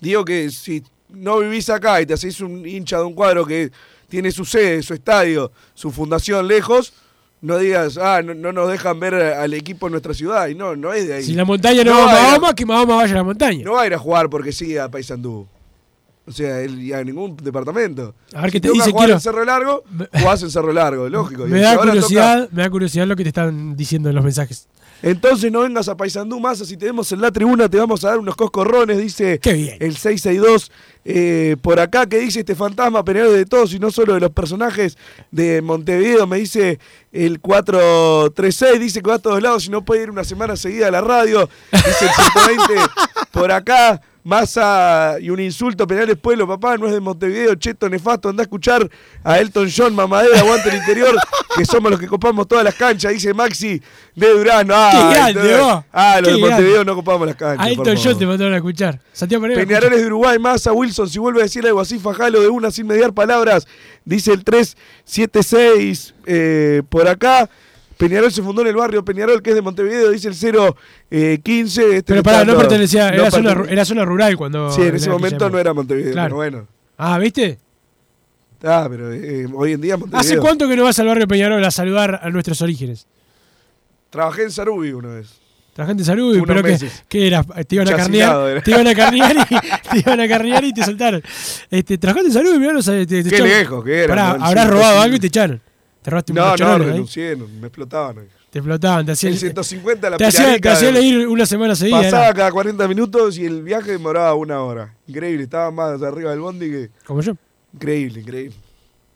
Digo 0.00 0.24
que 0.24 0.50
si 0.50 0.82
no 1.08 1.38
vivís 1.38 1.70
acá 1.70 2.00
y 2.00 2.06
te 2.06 2.14
hacéis 2.14 2.40
un 2.40 2.66
hincha 2.66 2.98
de 2.98 3.04
un 3.04 3.14
cuadro 3.14 3.46
que 3.46 3.70
tiene 4.08 4.30
su 4.30 4.44
sede, 4.44 4.82
su 4.82 4.94
estadio, 4.94 5.50
su 5.74 5.90
fundación 5.90 6.46
lejos, 6.46 6.92
no 7.40 7.56
digas, 7.58 7.96
ah, 7.98 8.20
no, 8.22 8.34
no 8.34 8.52
nos 8.52 8.70
dejan 8.70 8.98
ver 9.00 9.14
al 9.14 9.54
equipo 9.54 9.86
en 9.86 9.92
nuestra 9.92 10.12
ciudad. 10.12 10.48
Y 10.48 10.54
no, 10.54 10.76
no 10.76 10.92
es 10.92 11.08
de 11.08 11.14
ahí. 11.14 11.22
Si 11.22 11.34
la 11.34 11.44
montaña 11.44 11.84
no, 11.84 11.92
va 11.92 12.10
a- 12.10 12.30
Mahoma, 12.30 12.54
que 12.54 12.66
Mahoma 12.66 12.96
vaya 12.96 13.12
a 13.12 13.16
la 13.16 13.22
montaña. 13.24 13.64
No 13.64 13.72
va 13.72 13.82
a 13.82 13.86
ir 13.86 13.94
a 13.94 13.98
jugar 13.98 14.28
porque 14.28 14.52
sí 14.52 14.76
a 14.76 14.88
Paysandú. 14.88 15.46
O 16.28 16.32
sea, 16.32 16.60
él 16.60 16.84
ya 16.84 17.00
en 17.00 17.06
ningún 17.06 17.36
departamento. 17.36 18.14
A 18.34 18.42
ver 18.42 18.50
si 18.50 18.52
qué 18.52 18.60
te 18.60 18.68
toca 18.68 18.78
dice, 18.78 18.90
jugar 18.90 19.06
quiero- 19.06 19.14
en 19.16 19.20
Cerro 19.22 19.44
Largo, 19.44 19.82
jugás 20.12 20.42
en 20.42 20.50
Cerro 20.50 20.72
Largo, 20.72 21.08
lógico. 21.08 21.44
Me 21.48 21.60
da 21.60 21.78
curiosidad, 21.78 22.48
me 22.52 22.62
da 22.62 22.70
curiosidad 22.70 23.06
lo 23.06 23.16
que 23.16 23.22
te 23.22 23.28
están 23.30 23.76
diciendo 23.76 24.10
en 24.10 24.14
los 24.14 24.24
mensajes. 24.24 24.68
Entonces 25.00 25.52
no 25.52 25.60
vengas 25.60 25.88
a 25.88 25.96
Paysandú 25.96 26.40
más, 26.40 26.58
si 26.58 26.76
tenemos 26.76 27.12
en 27.12 27.20
la 27.20 27.30
tribuna 27.30 27.68
te 27.68 27.76
vamos 27.78 28.04
a 28.04 28.08
dar 28.08 28.18
unos 28.18 28.34
coscorrones, 28.34 28.98
dice 28.98 29.38
el 29.78 29.96
662 29.96 30.72
eh, 31.04 31.56
por 31.62 31.78
acá, 31.78 32.06
que 32.06 32.18
dice 32.18 32.40
este 32.40 32.56
fantasma 32.56 33.04
peleador 33.04 33.32
de 33.36 33.46
todos 33.46 33.72
y 33.72 33.78
no 33.78 33.92
solo 33.92 34.14
de 34.14 34.20
los 34.20 34.32
personajes 34.32 34.98
de 35.30 35.62
Montevideo, 35.62 36.26
me 36.26 36.38
dice 36.38 36.80
el 37.12 37.38
436, 37.40 38.80
dice 38.80 39.00
que 39.00 39.08
va 39.08 39.16
a 39.16 39.18
todos 39.20 39.40
lados 39.40 39.66
y 39.66 39.70
no 39.70 39.84
puede 39.84 40.02
ir 40.02 40.10
una 40.10 40.24
semana 40.24 40.56
seguida 40.56 40.88
a 40.88 40.90
la 40.90 41.00
radio, 41.00 41.48
dice 41.72 42.04
el 42.06 42.10
120 42.66 42.90
por 43.32 43.52
acá. 43.52 44.00
Masa 44.28 45.16
y 45.22 45.30
un 45.30 45.40
insulto, 45.40 45.86
penales 45.86 46.18
pueblo, 46.18 46.46
papá, 46.46 46.76
no 46.76 46.86
es 46.86 46.92
de 46.92 47.00
Montevideo, 47.00 47.54
cheto, 47.54 47.88
nefasto, 47.88 48.28
anda 48.28 48.42
a 48.42 48.44
escuchar 48.44 48.86
a 49.24 49.38
Elton 49.38 49.70
John, 49.74 49.94
mamadera, 49.94 50.40
aguante 50.40 50.68
el 50.68 50.76
interior, 50.76 51.16
que 51.56 51.64
somos 51.64 51.90
los 51.90 51.98
que 51.98 52.06
copamos 52.06 52.46
todas 52.46 52.62
las 52.62 52.74
canchas, 52.74 53.10
dice 53.10 53.32
Maxi 53.32 53.80
de 54.14 54.28
Durano. 54.28 54.74
Ah, 54.76 54.90
Qué 54.92 55.14
grande, 55.16 55.40
entonces- 55.40 55.60
vos. 55.60 55.84
ah, 55.92 56.20
los 56.20 56.28
Qué 56.28 56.34
de 56.34 56.40
Montevideo 56.42 56.72
grande. 56.74 56.90
no 56.90 56.94
copamos 56.96 57.26
las 57.26 57.36
canchas. 57.36 57.66
A 57.66 57.70
Elton. 57.70 57.96
John 58.04 58.18
te 58.18 58.26
mandaron 58.26 58.52
a 58.52 58.56
escuchar. 58.56 59.00
Santiago 59.14 59.40
Pereira. 59.42 59.64
Peñarol 59.64 59.92
es 59.94 60.00
de 60.00 60.06
Uruguay, 60.08 60.38
Massa, 60.38 60.74
Wilson, 60.74 61.08
si 61.08 61.18
vuelve 61.18 61.40
a 61.40 61.44
decir 61.44 61.66
algo 61.66 61.80
así, 61.80 61.98
fajalo 61.98 62.42
de 62.42 62.48
una 62.48 62.70
sin 62.70 62.86
mediar 62.86 63.14
palabras, 63.14 63.66
dice 64.04 64.34
el 64.34 64.44
376 64.44 66.14
eh, 66.26 66.82
por 66.90 67.08
acá. 67.08 67.48
Peñarol 67.98 68.32
se 68.32 68.42
fundó 68.42 68.62
en 68.62 68.68
el 68.68 68.76
barrio 68.76 69.04
Peñarol, 69.04 69.42
que 69.42 69.50
es 69.50 69.56
de 69.56 69.60
Montevideo, 69.62 70.10
dice 70.10 70.28
el 70.28 70.34
015. 71.42 71.82
Este 71.96 72.02
Pero 72.04 72.22
pará, 72.22 72.44
no 72.44 72.56
pertenecía, 72.56 73.10
era, 73.10 73.30
zona, 73.30 73.54
pertene- 73.54 73.72
era 73.72 73.84
zona 73.84 74.04
rural 74.04 74.36
cuando. 74.36 74.70
Sí, 74.72 74.82
en 74.82 74.94
ese 74.96 75.10
momento 75.10 75.50
no 75.50 75.58
era 75.58 75.74
Montevideo, 75.74 76.12
Claro. 76.12 76.28
pero 76.28 76.36
bueno. 76.36 76.68
Ah, 76.96 77.18
¿viste? 77.18 77.58
Ah, 78.64 78.86
pero 78.90 79.12
eh, 79.12 79.46
hoy 79.54 79.72
en 79.72 79.80
día 79.80 79.96
Montevideo. 79.96 80.20
¿Hace 80.20 80.38
cuánto 80.38 80.66
que 80.66 80.76
no 80.76 80.84
vas 80.84 80.98
al 80.98 81.06
barrio 81.08 81.28
Peñarol 81.28 81.62
a 81.64 81.70
saludar 81.70 82.20
a 82.22 82.30
nuestros 82.30 82.62
orígenes? 82.62 83.06
Trabajé 84.10 84.44
en 84.44 84.50
Sarubi 84.52 84.92
una 84.92 85.08
vez. 85.16 85.28
Trabajaste 85.78 86.12
en 86.12 86.20
Unos 86.20 86.44
pero 86.44 86.62
que, 87.08 87.26
era, 87.28 87.44
te 87.44 87.76
iban 87.76 87.86
a 87.86 87.96
carnear, 87.96 88.62
te 88.64 88.70
iban 88.72 88.88
a 88.88 88.94
carnear 88.96 89.36
y 89.48 89.54
te 89.92 89.98
iban 90.00 90.18
a 90.18 90.26
carnear 90.26 90.64
y 90.64 90.72
te 90.72 90.82
soltaron. 90.84 91.22
Este, 91.70 91.96
trabajaste 91.98 92.26
en 92.26 92.32
Salud 92.34 92.56
y 92.56 92.58
mirá, 92.58 92.72
no 92.72 92.82
sabes, 92.82 93.06
te, 93.06 93.22
te 93.22 93.30
Qué 93.30 93.40
lejos 93.40 93.84
que 93.84 94.02
era, 94.02 94.08
Pará, 94.08 94.38
¿no? 94.38 94.44
habrás 94.44 94.68
robado 94.70 95.00
algo 95.00 95.14
y 95.14 95.20
te 95.20 95.28
echaron. 95.28 95.60
Te 96.08 96.10
robaste 96.10 96.32
un 96.32 96.36
No, 96.36 96.56
no, 96.56 96.78
renuncié, 96.78 97.36
no, 97.36 97.46
me 97.60 97.66
explotaban. 97.66 98.16
Te 98.50 98.60
explotaban, 98.60 99.04
te 99.04 99.12
hacían. 99.12 99.34
El 99.34 99.38
150 99.38 100.08
la 100.08 100.16
te 100.16 100.24
hacían, 100.24 100.58
te 100.58 100.68
hacían 100.70 100.96
ir 101.02 101.28
una 101.28 101.44
semana 101.44 101.74
seguida. 101.74 102.00
Pasaba 102.00 102.32
cada 102.32 102.50
40 102.50 102.88
minutos 102.88 103.36
y 103.36 103.44
el 103.44 103.62
viaje 103.62 103.92
demoraba 103.92 104.32
una 104.34 104.62
hora. 104.62 104.94
Increíble, 105.06 105.42
estaba 105.44 105.70
más 105.70 106.00
arriba 106.02 106.30
del 106.30 106.40
bondi 106.40 106.70
que. 106.70 106.90
Como 107.06 107.20
yo. 107.20 107.34
Increíble, 107.74 108.20
increíble. 108.20 108.56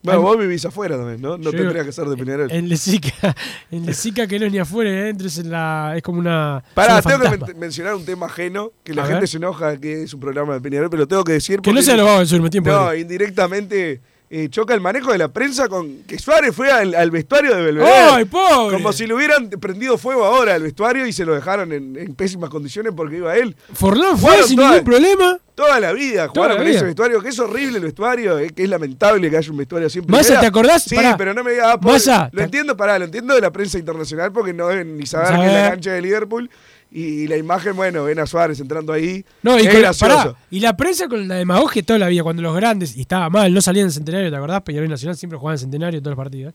Bueno, 0.03 0.21
vos 0.21 0.37
vivís 0.37 0.65
afuera 0.67 0.97
también, 0.97 1.23
¿no? 1.23 1.39
No 1.39 1.45
Yo- 1.45 1.53
tendrías 1.53 1.87
que 1.87 1.93
ser 1.93 2.07
de 2.09 2.17
Peñarol. 2.17 2.51
En 2.51 2.69
Lesica, 2.69 3.35
en 3.71 3.87
Lesica 3.87 4.27
que 4.29 4.39
no 4.39 4.47
es 4.47 4.53
ni 4.53 4.59
afuera 4.59 4.91
ni 4.91 4.97
adentro, 4.99 5.29
es, 5.29 5.39
en 5.39 5.49
la, 5.51 5.95
es 5.97 6.03
como 6.03 6.19
una. 6.19 6.63
Pará, 6.75 7.01
tengo 7.01 7.21
que 7.21 7.39
men- 7.39 7.59
mencionar 7.59 7.95
un 7.95 8.05
tema 8.05 8.27
ajeno, 8.27 8.73
que 8.83 8.93
la 8.95 9.03
A 9.05 9.07
gente 9.07 9.21
ver. 9.21 9.29
se 9.29 9.37
enoja 9.39 9.77
que 9.79 10.03
es 10.03 10.13
un 10.13 10.19
programa 10.21 10.55
de 10.55 10.61
Peñarol, 10.61 10.91
pero 10.91 11.03
lo 11.05 11.09
tengo 11.09 11.23
que 11.25 11.33
decir 11.35 11.61
Que 11.61 11.73
no 11.73 11.81
sea 11.81 11.97
los 11.97 12.05
vagos 12.05 12.19
del 12.19 12.29
sur, 12.29 12.43
me 12.43 12.51
tiempo. 12.51 12.71
No, 12.71 12.93
indirectamente 12.95 14.01
eh, 14.35 14.49
choca 14.49 14.73
el 14.73 14.81
manejo 14.81 15.13
de 15.13 15.19
la 15.19 15.29
prensa 15.29 15.69
con 15.69 16.05
que 16.05 16.19
Suárez 16.19 16.55
fue 16.57 16.73
al, 16.73 16.95
al 16.95 17.11
vestuario 17.11 17.55
de 17.55 17.63
Belvedere. 17.63 17.93
¡Ay, 17.93 18.25
pobre! 18.25 18.77
Como 18.79 18.91
si 18.93 19.07
le 19.07 19.13
hubieran 19.15 19.51
prendido 19.51 19.99
fuego 19.99 20.25
ahora 20.25 20.55
al 20.55 20.63
vestuario 20.63 21.07
y 21.07 21.13
se 21.13 21.27
lo 21.27 21.35
dejaron 21.35 21.71
en, 21.73 21.97
en 21.99 22.15
pésimas 22.15 22.49
condiciones 22.49 22.95
porque 22.97 23.19
iba 23.19 23.37
él. 23.37 23.55
Forlán 23.75 24.13
fue 24.17 24.31
Jugaron 24.31 24.49
sin 24.49 24.57
toda- 24.57 24.71
ningún 24.71 24.85
problema. 24.85 25.39
Toda 25.55 25.79
la 25.81 25.93
vida 25.93 26.29
jugaron 26.29 26.65
vida. 26.65 26.77
ese 26.77 26.85
vestuario, 26.87 27.21
que 27.23 27.29
es 27.29 27.39
horrible 27.39 27.77
el 27.77 27.85
vestuario, 27.85 28.39
eh, 28.39 28.49
que 28.57 28.63
es 28.63 28.71
lamentable 28.71 29.31
que 29.31 29.37
haya 29.37 29.51
un 29.51 29.59
vestuario 29.59 29.91
siempre. 29.91 30.17
Massa, 30.17 30.41
¿te 30.41 30.47
acordás? 30.47 30.83
Sí, 30.85 30.97
Pará. 30.97 31.15
pero 31.19 31.35
no 31.35 31.45
me 31.45 31.51
digas, 31.53 31.77
ah, 32.09 32.31
lo 32.33 32.39
¿te- 32.39 32.45
entiendo, 32.45 32.75
pará, 32.75 32.99
lo 32.99 33.05
entiendo 33.05 33.35
de 33.35 33.43
la 33.43 33.51
prensa 33.51 33.79
internacional 33.79 34.33
porque 34.33 34.55
no 34.55 34.69
deben 34.69 34.97
ni 34.97 35.05
saber 35.05 35.39
que 35.39 35.47
es 35.47 35.53
la 35.53 35.69
cancha 35.71 35.93
de 35.93 36.01
Liverpool 36.01 36.49
y, 36.93 37.27
la 37.27 37.37
imagen, 37.37 37.75
bueno, 37.77 38.05
ven 38.05 38.19
a 38.19 38.27
Suárez 38.27 38.61
entrando 38.61 38.93
ahí. 38.93 39.25
No, 39.43 39.59
y, 39.59 39.63
es 39.63 39.69
con- 39.73 39.81
gracioso. 39.81 40.17
pará, 40.17 40.37
y 40.51 40.61
la 40.61 40.77
prensa 40.77 41.09
con 41.09 41.27
la 41.27 41.37
demagogia 41.37 41.83
toda 41.83 41.99
la 41.99 42.09
vida, 42.09 42.23
cuando 42.23 42.43
los 42.43 42.55
grandes, 42.55 42.97
y 42.97 43.01
estaba 43.03 43.31
mal, 43.31 43.53
no 43.53 43.61
salían 43.61 43.87
en 43.87 43.93
centenario, 43.93 44.31
¿te 44.31 44.37
acordás? 44.37 44.63
Peñarol 44.63 44.89
Nacional 44.89 45.17
siempre 45.17 45.39
jugaban 45.39 45.55
en 45.55 45.61
centenario 45.61 46.01
todos 46.01 46.17
los 46.17 46.23
partidos. 46.25 46.55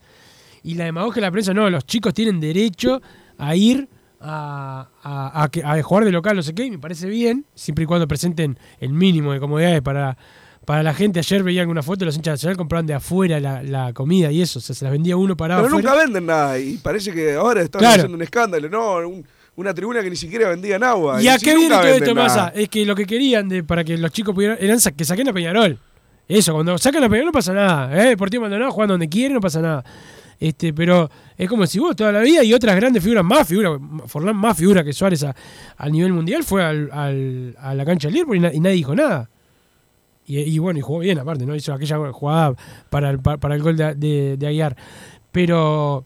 Y 0.62 0.74
la 0.74 0.84
demagogia 0.84 1.16
de 1.20 1.26
la 1.26 1.30
prensa, 1.32 1.54
no, 1.54 1.68
los 1.70 1.84
chicos 1.86 2.12
tienen 2.14 2.40
derecho 2.40 3.00
a 3.38 3.54
ir 3.56 3.88
a, 4.20 4.88
a- 5.02 5.42
a 5.44 5.48
que- 5.48 5.62
a 5.64 5.80
jugar 5.82 6.04
de 6.04 6.10
local, 6.12 6.34
no 6.36 6.42
sé 6.42 6.54
qué, 6.54 6.64
y 6.64 6.70
me 6.72 6.78
parece 6.78 7.06
bien, 7.08 7.44
siempre 7.54 7.84
y 7.84 7.86
cuando 7.86 8.08
presenten 8.08 8.58
el 8.80 8.92
mínimo 8.92 9.32
de 9.32 9.40
comodidades 9.40 9.80
para, 9.82 10.16
para 10.64 10.82
la 10.82 10.92
gente. 10.92 11.20
Ayer 11.20 11.42
veía 11.44 11.60
alguna 11.62 11.82
foto, 11.82 12.04
los 12.04 12.16
hinchas 12.16 12.32
de 12.32 12.34
Nacional 12.34 12.56
compraban 12.56 12.86
de 12.86 12.94
afuera 12.94 13.38
la, 13.40 13.62
la 13.62 13.92
comida 13.92 14.30
y 14.32 14.42
eso, 14.42 14.58
o 14.58 14.62
sea, 14.62 14.74
se 14.74 14.84
las 14.84 14.92
vendía 14.92 15.16
uno 15.16 15.36
parado 15.36 15.62
Pero 15.62 15.76
afuera. 15.76 15.90
nunca 15.90 16.04
venden 16.04 16.26
nada 16.26 16.58
y 16.58 16.76
parece 16.78 17.12
que 17.12 17.34
ahora 17.34 17.62
están 17.62 17.78
Claro. 17.78 17.94
haciendo 17.94 18.16
un 18.16 18.22
escándalo, 18.22 18.68
¿no? 18.68 19.08
Un- 19.08 19.24
una 19.58 19.74
tribuna 19.74 20.02
que 20.02 20.10
ni 20.10 20.16
siquiera 20.16 20.48
vendían 20.48 20.82
agua. 20.84 21.20
¿Y 21.22 21.26
a 21.28 21.36
qué 21.38 21.54
viene 21.56 21.74
todo 21.74 21.82
esto, 21.88 22.14
Massa? 22.14 22.52
Es 22.54 22.68
que 22.68 22.86
lo 22.86 22.94
que 22.94 23.04
querían 23.06 23.48
de, 23.48 23.64
para 23.64 23.82
que 23.82 23.98
los 23.98 24.12
chicos 24.12 24.34
pudieran 24.34 24.56
eran 24.60 24.78
sa- 24.80 24.92
que 24.92 25.04
saquen 25.04 25.28
a 25.28 25.32
Peñarol. 25.32 25.76
Eso, 26.28 26.52
cuando 26.52 26.78
sacan 26.78 27.02
a 27.02 27.08
Peñarol 27.08 27.26
no 27.26 27.32
pasa 27.32 27.52
nada. 27.52 28.04
¿eh? 28.04 28.10
Deportivo 28.10 28.42
Maldonado 28.42 28.70
jugando 28.70 28.94
donde 28.94 29.08
quiere, 29.08 29.34
no 29.34 29.40
pasa 29.40 29.60
nada. 29.60 29.84
Este, 30.38 30.72
pero 30.72 31.10
es 31.36 31.48
como 31.48 31.66
si 31.66 31.80
vos 31.80 31.96
toda 31.96 32.12
la 32.12 32.20
vida 32.20 32.44
y 32.44 32.54
otras 32.54 32.76
grandes 32.76 33.02
figuras, 33.02 33.24
más 33.24 33.48
figuras, 33.48 33.72
Forlán 34.06 34.36
más 34.36 34.56
figura 34.56 34.84
que 34.84 34.92
Suárez 34.92 35.24
a, 35.24 35.34
a 35.76 35.88
nivel 35.88 36.12
mundial, 36.12 36.44
fue 36.44 36.62
al, 36.62 36.88
al- 36.92 37.56
a 37.58 37.74
la 37.74 37.84
cancha 37.84 38.06
del 38.06 38.14
Liverpool 38.14 38.36
y, 38.36 38.40
na- 38.40 38.54
y 38.54 38.60
nadie 38.60 38.76
dijo 38.76 38.94
nada. 38.94 39.28
Y, 40.26 40.38
y 40.38 40.58
bueno, 40.60 40.78
y 40.78 40.82
jugó 40.82 41.00
bien 41.00 41.18
aparte, 41.18 41.44
¿no? 41.46 41.56
Hizo 41.56 41.72
aquella 41.74 42.12
jugada 42.12 42.54
para 42.90 43.10
el, 43.10 43.18
pa- 43.18 43.38
para 43.38 43.56
el 43.56 43.62
gol 43.62 43.76
de, 43.76 43.94
de, 43.96 44.36
de 44.36 44.46
Aguiar. 44.46 44.76
Pero 45.32 46.04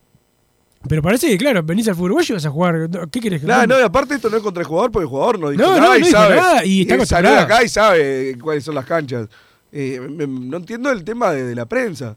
pero 0.89 1.03
parece 1.03 1.29
que, 1.29 1.39
claro, 1.39 1.63
venís 1.63 1.87
al 1.89 1.95
fútbol 1.95 2.13
uruguayo 2.13 2.35
y 2.35 2.37
vas 2.37 2.47
a 2.47 2.51
jugar. 2.51 2.89
¿Qué 3.11 3.21
querés? 3.21 3.41
que 3.41 3.47
Nada, 3.47 3.67
no, 3.67 3.79
y 3.79 3.83
aparte 3.83 4.15
esto 4.15 4.29
no 4.31 4.37
es 4.37 4.43
contra 4.43 4.63
el 4.63 4.67
jugador 4.67 4.91
porque 4.91 5.05
el 5.05 5.09
jugador 5.11 5.39
no 5.39 5.51
dijo 5.51 5.63
No, 5.63 5.77
nada 5.77 5.89
no 5.89 5.95
y 5.97 5.99
dijo 5.99 6.11
sabe. 6.11 6.37
nada 6.37 6.65
y 6.65 6.81
está 6.83 7.07
salió 7.07 7.39
acá 7.39 7.63
y 7.63 7.69
sabe 7.69 8.37
cuáles 8.41 8.65
son 8.65 8.75
las 8.75 8.85
canchas. 8.87 9.29
Eh, 9.71 10.01
me- 10.11 10.27
no 10.27 10.57
entiendo 10.59 10.91
el 10.91 11.05
tema 11.05 11.33
de, 11.33 11.45
de 11.45 11.55
la 11.55 11.67
prensa. 11.67 12.17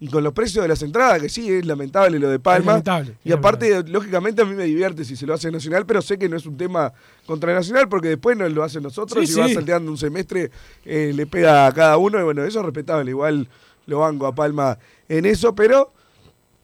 Y 0.00 0.08
con 0.08 0.24
los 0.24 0.32
precios 0.32 0.62
de 0.64 0.68
las 0.68 0.82
entradas, 0.82 1.22
que 1.22 1.28
sí, 1.28 1.48
es 1.48 1.64
lamentable 1.64 2.18
lo 2.18 2.28
de 2.28 2.40
Palma. 2.40 2.72
lamentable, 2.72 3.14
y 3.22 3.30
aparte, 3.30 3.84
lógicamente, 3.86 4.42
a 4.42 4.44
mí 4.44 4.52
me 4.56 4.64
divierte 4.64 5.04
si 5.04 5.14
se 5.14 5.26
lo 5.26 5.34
hace 5.34 5.48
Nacional, 5.52 5.86
pero 5.86 6.02
sé 6.02 6.18
que 6.18 6.28
no 6.28 6.36
es 6.36 6.44
un 6.44 6.56
tema 6.56 6.92
contra 7.24 7.54
Nacional 7.54 7.88
porque 7.88 8.08
después 8.08 8.36
no 8.36 8.48
lo 8.48 8.64
hacen 8.64 8.82
nosotros 8.82 9.24
Sí, 9.28 9.32
y 9.36 9.38
va 9.40 9.46
sí. 9.46 9.54
salteando 9.54 9.88
un 9.92 9.96
semestre, 9.96 10.50
eh, 10.84 11.12
le 11.14 11.24
pega 11.28 11.68
a 11.68 11.72
cada 11.72 11.98
uno 11.98 12.18
y 12.18 12.24
bueno, 12.24 12.42
eso 12.42 12.58
es 12.58 12.64
respetable. 12.64 13.10
Igual 13.12 13.46
lo 13.86 14.00
banco 14.00 14.26
a 14.26 14.34
Palma 14.34 14.76
en 15.08 15.24
eso, 15.24 15.54
pero 15.54 15.92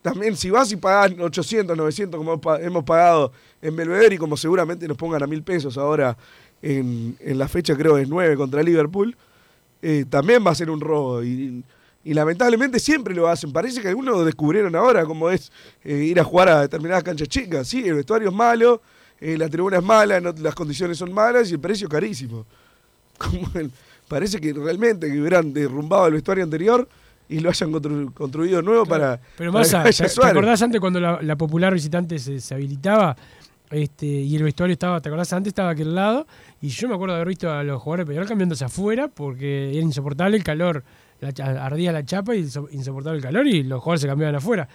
también 0.01 0.35
si 0.35 0.49
vas 0.49 0.71
y 0.71 0.77
pagás 0.77 1.11
800, 1.19 1.75
900 1.75 2.17
como 2.17 2.41
hemos 2.57 2.83
pagado 2.83 3.31
en 3.61 3.75
Belvedere 3.75 4.15
y 4.15 4.17
como 4.17 4.37
seguramente 4.37 4.87
nos 4.87 4.97
pongan 4.97 5.21
a 5.23 5.27
mil 5.27 5.43
pesos 5.43 5.77
ahora 5.77 6.17
en, 6.61 7.17
en 7.19 7.37
la 7.37 7.47
fecha 7.47 7.75
creo 7.75 7.97
es 7.97 8.07
9 8.07 8.35
contra 8.35 8.61
Liverpool, 8.63 9.15
eh, 9.81 10.05
también 10.09 10.45
va 10.45 10.51
a 10.51 10.55
ser 10.55 10.69
un 10.69 10.81
robo 10.81 11.23
y, 11.23 11.63
y 12.03 12.13
lamentablemente 12.13 12.79
siempre 12.79 13.13
lo 13.13 13.27
hacen. 13.27 13.51
Parece 13.53 13.81
que 13.81 13.87
algunos 13.89 14.25
descubrieron 14.25 14.75
ahora 14.75 15.05
cómo 15.05 15.29
es 15.29 15.51
eh, 15.83 15.95
ir 15.95 16.19
a 16.19 16.23
jugar 16.23 16.49
a 16.49 16.61
determinadas 16.61 17.03
canchas 17.03 17.27
chicas. 17.29 17.67
Sí, 17.67 17.87
el 17.87 17.95
vestuario 17.95 18.29
es 18.29 18.35
malo, 18.35 18.81
eh, 19.21 19.37
la 19.37 19.47
tribuna 19.49 19.77
es 19.77 19.83
mala, 19.83 20.19
las 20.19 20.55
condiciones 20.55 20.97
son 20.97 21.13
malas 21.13 21.49
y 21.49 21.53
el 21.53 21.59
precio 21.59 21.87
carísimo. 21.89 22.45
Como 23.17 23.49
el- 23.55 23.71
parece 24.07 24.39
que 24.39 24.51
realmente 24.53 25.09
que 25.11 25.19
hubieran 25.19 25.53
derrumbado 25.53 26.07
el 26.07 26.13
vestuario 26.13 26.43
anterior 26.43 26.87
y 27.29 27.39
lo 27.39 27.49
hayan 27.49 27.71
constru- 27.71 28.13
construido 28.13 28.61
nuevo 28.61 28.85
para, 28.85 29.19
Pero 29.37 29.51
para 29.53 29.63
más, 29.63 29.97
¿te, 29.97 30.05
acordás 30.25 30.61
antes 30.61 30.81
cuando 30.81 30.99
la, 30.99 31.21
la 31.21 31.35
popular 31.37 31.73
visitante 31.73 32.17
se, 32.19 32.39
se 32.41 32.53
habilitaba 32.55 33.15
este, 33.71 34.07
y 34.07 34.35
el 34.35 34.43
vestuario 34.43 34.73
estaba, 34.73 34.99
¿te 34.99 35.09
acordás 35.09 35.31
antes? 35.33 35.51
Estaba 35.51 35.69
a 35.69 35.71
aquel 35.73 35.93
lado 35.93 36.25
y 36.59 36.69
yo 36.69 36.87
me 36.89 36.95
acuerdo 36.95 37.13
de 37.13 37.21
haber 37.21 37.27
visto 37.27 37.51
a 37.51 37.63
los 37.63 37.79
jugadores 37.81 38.05
de 38.05 38.09
Peñarol 38.09 38.27
cambiándose 38.27 38.65
afuera 38.65 39.07
porque 39.07 39.69
era 39.71 39.81
insoportable 39.81 40.37
el 40.37 40.43
calor, 40.43 40.83
la 41.21 41.29
ardía 41.65 41.91
la 41.91 42.03
chapa 42.03 42.35
y 42.35 42.43
inso- 42.45 42.67
insoportable 42.71 43.17
el 43.17 43.23
calor 43.23 43.45
y 43.47 43.61
los 43.63 43.79
jugadores 43.79 44.01
se 44.01 44.07
cambiaban 44.07 44.35
afuera. 44.35 44.67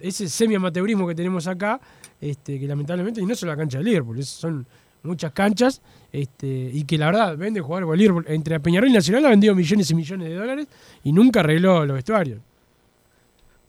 Ese 0.00 0.28
semi-amateurismo 0.28 1.06
que 1.06 1.14
tenemos 1.14 1.46
acá, 1.46 1.80
este, 2.20 2.58
que 2.58 2.66
lamentablemente, 2.66 3.20
y 3.20 3.26
no 3.26 3.34
solo 3.36 3.52
la 3.52 3.56
cancha 3.58 3.78
de 3.78 3.84
Liverpool, 3.84 4.24
son 4.24 4.66
muchas 5.04 5.30
canchas, 5.32 5.80
este, 6.12 6.46
y 6.46 6.84
que 6.84 6.98
la 6.98 7.06
verdad 7.06 7.36
vende 7.36 7.60
jugar 7.60 7.84
Bolívar. 7.84 8.24
Entre 8.28 8.60
Peñarol 8.60 8.90
y 8.90 8.92
Nacional 8.92 9.24
ha 9.26 9.30
vendido 9.30 9.54
millones 9.54 9.90
y 9.90 9.94
millones 9.94 10.28
de 10.28 10.34
dólares 10.34 10.66
y 11.02 11.12
nunca 11.12 11.40
arregló 11.40 11.84
los 11.86 11.94
vestuarios. 11.94 12.40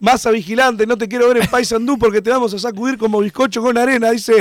Masa 0.00 0.30
vigilante, 0.30 0.86
no 0.86 0.98
te 0.98 1.08
quiero 1.08 1.28
ver 1.28 1.38
en 1.38 1.46
Paisandú 1.48 1.96
porque 1.98 2.20
te 2.20 2.28
vamos 2.28 2.52
a 2.52 2.58
sacudir 2.58 2.98
como 2.98 3.20
bizcocho 3.20 3.62
con 3.62 3.78
arena, 3.78 4.10
dice 4.10 4.34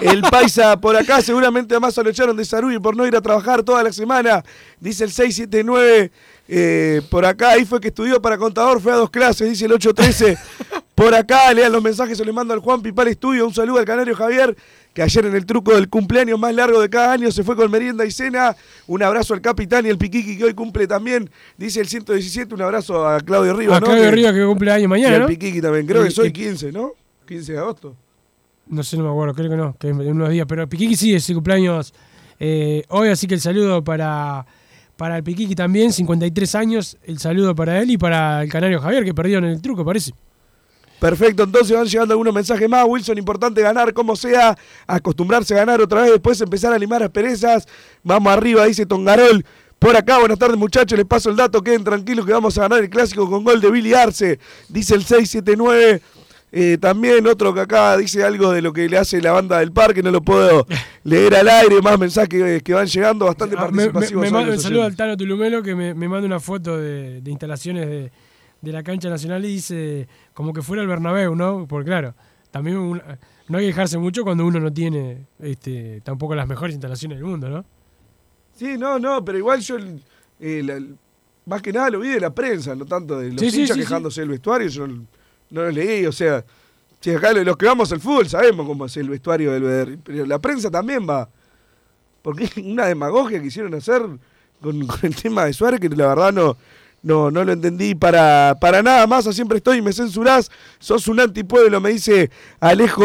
el 0.00 0.22
paisa 0.22 0.80
por 0.80 0.96
acá. 0.96 1.20
Seguramente 1.20 1.74
a 1.74 1.80
Massa 1.80 2.02
lo 2.02 2.10
echaron 2.10 2.36
de 2.36 2.44
Sarubi 2.44 2.78
por 2.78 2.96
no 2.96 3.06
ir 3.06 3.16
a 3.16 3.20
trabajar 3.20 3.62
toda 3.62 3.82
la 3.82 3.92
semana, 3.92 4.44
dice 4.78 5.04
el 5.04 5.10
679. 5.10 6.12
eh, 6.46 7.02
por 7.10 7.24
acá, 7.24 7.50
ahí 7.50 7.64
fue 7.64 7.80
que 7.80 7.88
estudió 7.88 8.20
para 8.22 8.38
contador, 8.38 8.80
fue 8.80 8.92
a 8.92 8.96
dos 8.96 9.10
clases, 9.10 9.48
dice 9.48 9.66
el 9.66 9.72
813. 9.72 10.38
Por 10.94 11.14
acá, 11.14 11.52
lean 11.54 11.72
los 11.72 11.82
mensajes, 11.82 12.18
se 12.18 12.24
le 12.24 12.32
mando 12.32 12.52
al 12.52 12.60
Juan 12.60 12.82
Pipal 12.82 13.08
Estudio. 13.08 13.46
Un 13.46 13.54
saludo 13.54 13.78
al 13.78 13.86
canario 13.86 14.14
Javier, 14.14 14.54
que 14.94 15.02
ayer 15.02 15.24
en 15.26 15.36
el 15.36 15.46
truco 15.46 15.74
del 15.74 15.88
cumpleaños 15.88 16.38
más 16.38 16.54
largo 16.54 16.80
de 16.80 16.90
cada 16.90 17.12
año 17.12 17.30
se 17.30 17.44
fue 17.44 17.54
con 17.56 17.70
merienda 17.70 18.04
y 18.04 18.10
cena. 18.10 18.56
Un 18.88 19.02
abrazo 19.02 19.34
al 19.34 19.40
capitán 19.40 19.86
y 19.86 19.88
el 19.88 19.98
Piquiqui 19.98 20.36
que 20.36 20.44
hoy 20.44 20.54
cumple 20.54 20.86
también, 20.86 21.30
dice 21.56 21.80
el 21.80 21.86
117. 21.88 22.54
Un 22.54 22.62
abrazo 22.62 23.06
a 23.06 23.20
Claudio 23.20 23.54
Rivas, 23.54 23.76
A 23.76 23.80
¿no? 23.80 23.86
Claudio 23.86 24.04
Que- 24.04 24.10
Rivas 24.10 24.32
que 24.34 24.44
cumple 24.44 24.72
año 24.72 24.88
mañana, 24.88 25.12
y 25.12 25.14
al 25.16 25.20
¿no? 25.22 25.26
Piquiqui 25.28 25.60
también, 25.60 25.86
creo 25.86 26.02
Y- 26.02 26.08
que 26.08 26.10
soy 26.10 26.28
y- 26.28 26.32
15, 26.32 26.72
¿no? 26.72 26.92
15 27.26 27.52
de 27.52 27.58
agosto. 27.58 27.94
No 28.66 28.82
sé, 28.82 28.96
no 28.96 29.04
me 29.04 29.10
acuerdo, 29.10 29.34
creo 29.34 29.50
que 29.50 29.56
no, 29.56 29.76
que 29.78 29.88
en 29.88 30.00
unos 30.10 30.30
días. 30.30 30.46
Pero 30.48 30.68
Piquiqui 30.68 30.96
sí 30.96 31.14
es 31.14 31.24
su 31.24 31.34
cumpleaños 31.34 31.92
eh, 32.38 32.82
hoy, 32.88 33.08
así 33.10 33.26
que 33.26 33.34
el 33.34 33.40
saludo 33.40 33.84
para, 33.84 34.46
para 34.96 35.16
el 35.18 35.22
Piquiqui 35.22 35.54
también, 35.54 35.92
53 35.92 36.54
años. 36.54 36.96
El 37.04 37.18
saludo 37.18 37.54
para 37.54 37.80
él 37.80 37.90
y 37.90 37.98
para 37.98 38.42
el 38.42 38.48
canario 38.50 38.80
Javier, 38.80 39.04
que 39.04 39.12
perdió 39.14 39.38
en 39.38 39.44
el 39.44 39.60
truco, 39.62 39.84
parece. 39.84 40.12
Perfecto, 41.00 41.44
entonces 41.44 41.74
van 41.76 41.86
llegando 41.86 42.12
algunos 42.12 42.34
mensajes 42.34 42.68
más. 42.68 42.84
Wilson, 42.86 43.16
importante 43.18 43.62
ganar 43.62 43.92
como 43.94 44.14
sea, 44.16 44.56
acostumbrarse 44.86 45.54
a 45.54 45.58
ganar 45.58 45.80
otra 45.80 46.02
vez, 46.02 46.12
después 46.12 46.40
empezar 46.40 46.72
a 46.72 46.78
limar 46.78 47.02
asperezas. 47.02 47.66
Vamos 48.02 48.32
arriba, 48.32 48.66
dice 48.66 48.84
Tongarol. 48.86 49.44
Por 49.78 49.96
acá, 49.96 50.18
buenas 50.18 50.38
tardes 50.38 50.58
muchachos, 50.58 50.98
les 50.98 51.06
paso 51.06 51.30
el 51.30 51.36
dato, 51.36 51.62
queden 51.62 51.82
tranquilos 51.84 52.26
que 52.26 52.32
vamos 52.34 52.58
a 52.58 52.62
ganar 52.62 52.80
el 52.80 52.90
clásico 52.90 53.28
con 53.30 53.42
gol 53.44 53.62
de 53.62 53.70
Billy 53.70 53.94
Arce, 53.94 54.38
dice 54.68 54.94
el 54.94 55.04
679. 55.04 56.02
Eh, 56.52 56.76
también 56.80 57.26
otro 57.28 57.54
que 57.54 57.60
acá 57.60 57.96
dice 57.96 58.24
algo 58.24 58.50
de 58.50 58.60
lo 58.60 58.72
que 58.72 58.88
le 58.88 58.98
hace 58.98 59.22
la 59.22 59.30
banda 59.32 59.60
del 59.60 59.70
parque, 59.72 60.02
no 60.02 60.10
lo 60.10 60.20
puedo 60.20 60.66
leer 61.04 61.34
al 61.36 61.48
aire, 61.48 61.80
más 61.80 61.98
mensajes 61.98 62.62
que 62.62 62.74
van 62.74 62.86
llegando, 62.88 63.24
bastante 63.24 63.54
Ah, 63.56 63.68
me, 63.70 63.86
me- 63.86 63.90
participativos. 63.90 64.32
me 64.32 64.46
los 64.46 64.56
un 64.56 64.60
saludo 64.62 64.82
al. 64.84 64.96
Tano 64.96 65.16
Tulumelo 65.16 65.62
que 65.62 65.74
me, 65.74 65.94
me 65.94 66.08
manda 66.08 66.26
una 66.26 66.40
foto 66.40 66.76
de, 66.76 67.20
de 67.22 67.30
instalaciones 67.30 67.86
de, 67.88 68.10
de 68.60 68.72
la 68.72 68.82
cancha 68.82 69.08
nacional 69.08 69.44
y 69.44 69.48
dice 69.48 70.08
como 70.34 70.52
que 70.52 70.62
fuera 70.62 70.82
el 70.82 70.88
Bernabéu, 70.88 71.34
¿no? 71.34 71.66
Porque 71.68 71.86
claro, 71.86 72.14
también 72.50 72.76
un- 72.76 73.02
no 73.48 73.58
hay 73.58 73.64
que 73.64 73.68
dejarse 73.68 73.98
mucho 73.98 74.22
cuando 74.22 74.44
uno 74.46 74.60
no 74.60 74.72
tiene 74.72 75.26
este, 75.38 76.00
tampoco 76.02 76.34
las 76.34 76.46
mejores 76.46 76.74
instalaciones 76.74 77.18
del 77.18 77.26
mundo, 77.26 77.48
¿no? 77.48 77.64
Sí, 78.56 78.76
no, 78.78 78.98
no, 78.98 79.24
pero 79.24 79.38
igual 79.38 79.60
yo, 79.60 79.76
eh, 80.40 80.62
la- 80.64 80.80
más 81.46 81.62
que 81.62 81.72
nada 81.72 81.90
lo 81.90 82.00
vi 82.00 82.10
de 82.10 82.20
la 82.20 82.34
prensa, 82.34 82.74
no 82.74 82.84
tanto 82.84 83.18
de 83.18 83.32
los 83.32 83.40
Sí, 83.40 83.60
hinchas 83.60 83.76
sí, 83.76 83.82
quejándose 83.82 84.20
del 84.20 84.30
vestuario, 84.30 84.68
yo 84.68 84.86
no, 84.86 85.06
lo 85.50 85.70
leí, 85.70 86.04
o 86.06 86.12
sea, 86.12 86.44
si 87.00 87.10
acá 87.10 87.32
lo- 87.32 87.42
los 87.42 87.56
que 87.56 87.66
vamos 87.66 87.90
al 87.92 88.00
fútbol 88.00 88.28
sabemos 88.28 88.66
cómo 88.66 88.84
es 88.84 88.96
el 88.98 89.08
vestuario 89.08 89.52
del 89.52 89.62
BR, 89.62 89.98
pero 90.04 90.26
la 90.26 90.38
prensa 90.38 90.70
también 90.70 91.08
va, 91.08 91.28
porque 92.22 92.44
es 92.44 92.56
una 92.58 92.86
demagogia 92.86 93.38
que 93.38 93.44
quisieron 93.44 93.74
hacer 93.74 94.02
con, 94.60 94.86
con 94.86 94.98
el 95.02 95.16
tema 95.16 95.46
de 95.46 95.52
Suárez, 95.54 95.80
que 95.80 95.88
la 95.88 96.08
verdad 96.08 96.32
no, 96.32 96.56
no, 97.02 97.30
no 97.30 97.44
lo 97.44 97.52
entendí 97.52 97.94
para, 97.94 98.56
para 98.60 98.82
nada 98.82 99.06
más, 99.06 99.24
siempre 99.34 99.58
estoy 99.58 99.78
y 99.78 99.82
me 99.82 99.92
censurás, 99.92 100.50
sos 100.78 101.08
un 101.08 101.20
antipueblo, 101.20 101.80
me 101.80 101.90
dice 101.90 102.30
Alejo 102.60 103.04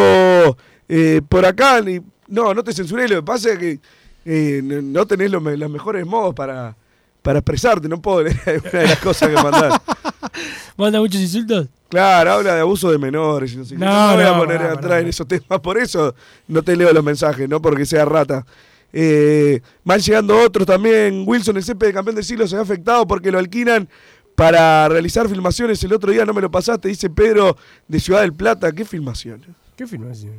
eh, 0.89 1.21
por 1.27 1.45
acá, 1.45 1.79
y- 1.79 2.01
no, 2.27 2.53
no 2.53 2.63
te 2.63 2.73
censuré, 2.73 3.07
lo 3.07 3.17
que 3.17 3.23
pasa 3.23 3.51
es 3.53 3.59
que 3.59 3.79
eh, 4.25 4.61
no, 4.63 5.05
tenés 5.05 5.31
los, 5.31 5.41
me- 5.41 5.55
los 5.57 5.69
mejores 5.69 6.05
modos 6.05 6.33
para, 6.35 6.75
para 7.21 7.39
expresarte, 7.39 7.87
no 7.87 8.01
puedo 8.01 8.23
leer 8.23 8.39
alguna 8.47 8.79
de 8.79 8.87
las 8.87 8.99
cosas 8.99 9.29
que 9.29 9.35
mandás. 9.35 9.79
¿Manda 10.77 10.99
muchos 10.99 11.21
insultos? 11.21 11.67
Claro, 11.89 12.31
habla 12.33 12.55
de 12.55 12.61
abuso 12.61 12.91
de 12.91 12.97
menores 12.97 13.53
y 13.53 13.57
no 13.57 13.63
sé. 13.65 13.75
No, 13.77 13.85
No, 13.85 14.17
me 14.17 14.23
voy 14.23 14.33
a 14.33 14.37
poner 14.37 14.61
atrás 14.63 15.01
en 15.01 15.07
esos 15.07 15.27
temas, 15.27 15.59
por 15.61 15.77
eso 15.77 16.13
no 16.47 16.61
te 16.61 16.75
leo 16.75 16.91
los 16.91 17.03
mensajes, 17.03 17.47
no 17.47 17.61
porque 17.61 17.85
sea 17.85 18.03
rata. 18.05 18.45
Eh, 18.93 19.61
van 19.83 19.99
llegando 19.99 20.37
otros 20.39 20.65
también. 20.65 21.23
Wilson, 21.27 21.57
el 21.57 21.63
CP 21.63 21.87
de 21.87 21.93
campeón 21.93 22.15
del 22.15 22.25
siglo, 22.25 22.47
se 22.47 22.55
ve 22.55 22.61
afectado 22.61 23.05
porque 23.05 23.31
lo 23.31 23.39
alquilan 23.39 23.89
para 24.35 24.87
realizar 24.89 25.27
filmaciones. 25.27 25.83
El 25.83 25.93
otro 25.93 26.11
día 26.11 26.25
no 26.25 26.33
me 26.33 26.41
lo 26.41 26.51
pasaste, 26.51 26.87
dice 26.87 27.09
Pedro 27.09 27.57
de 27.87 27.99
Ciudad 27.99 28.21
del 28.21 28.33
Plata. 28.33 28.71
¿Qué 28.71 28.85
filmaciones? 28.85 29.49
¿Qué 29.75 29.87
filmación? 29.87 30.33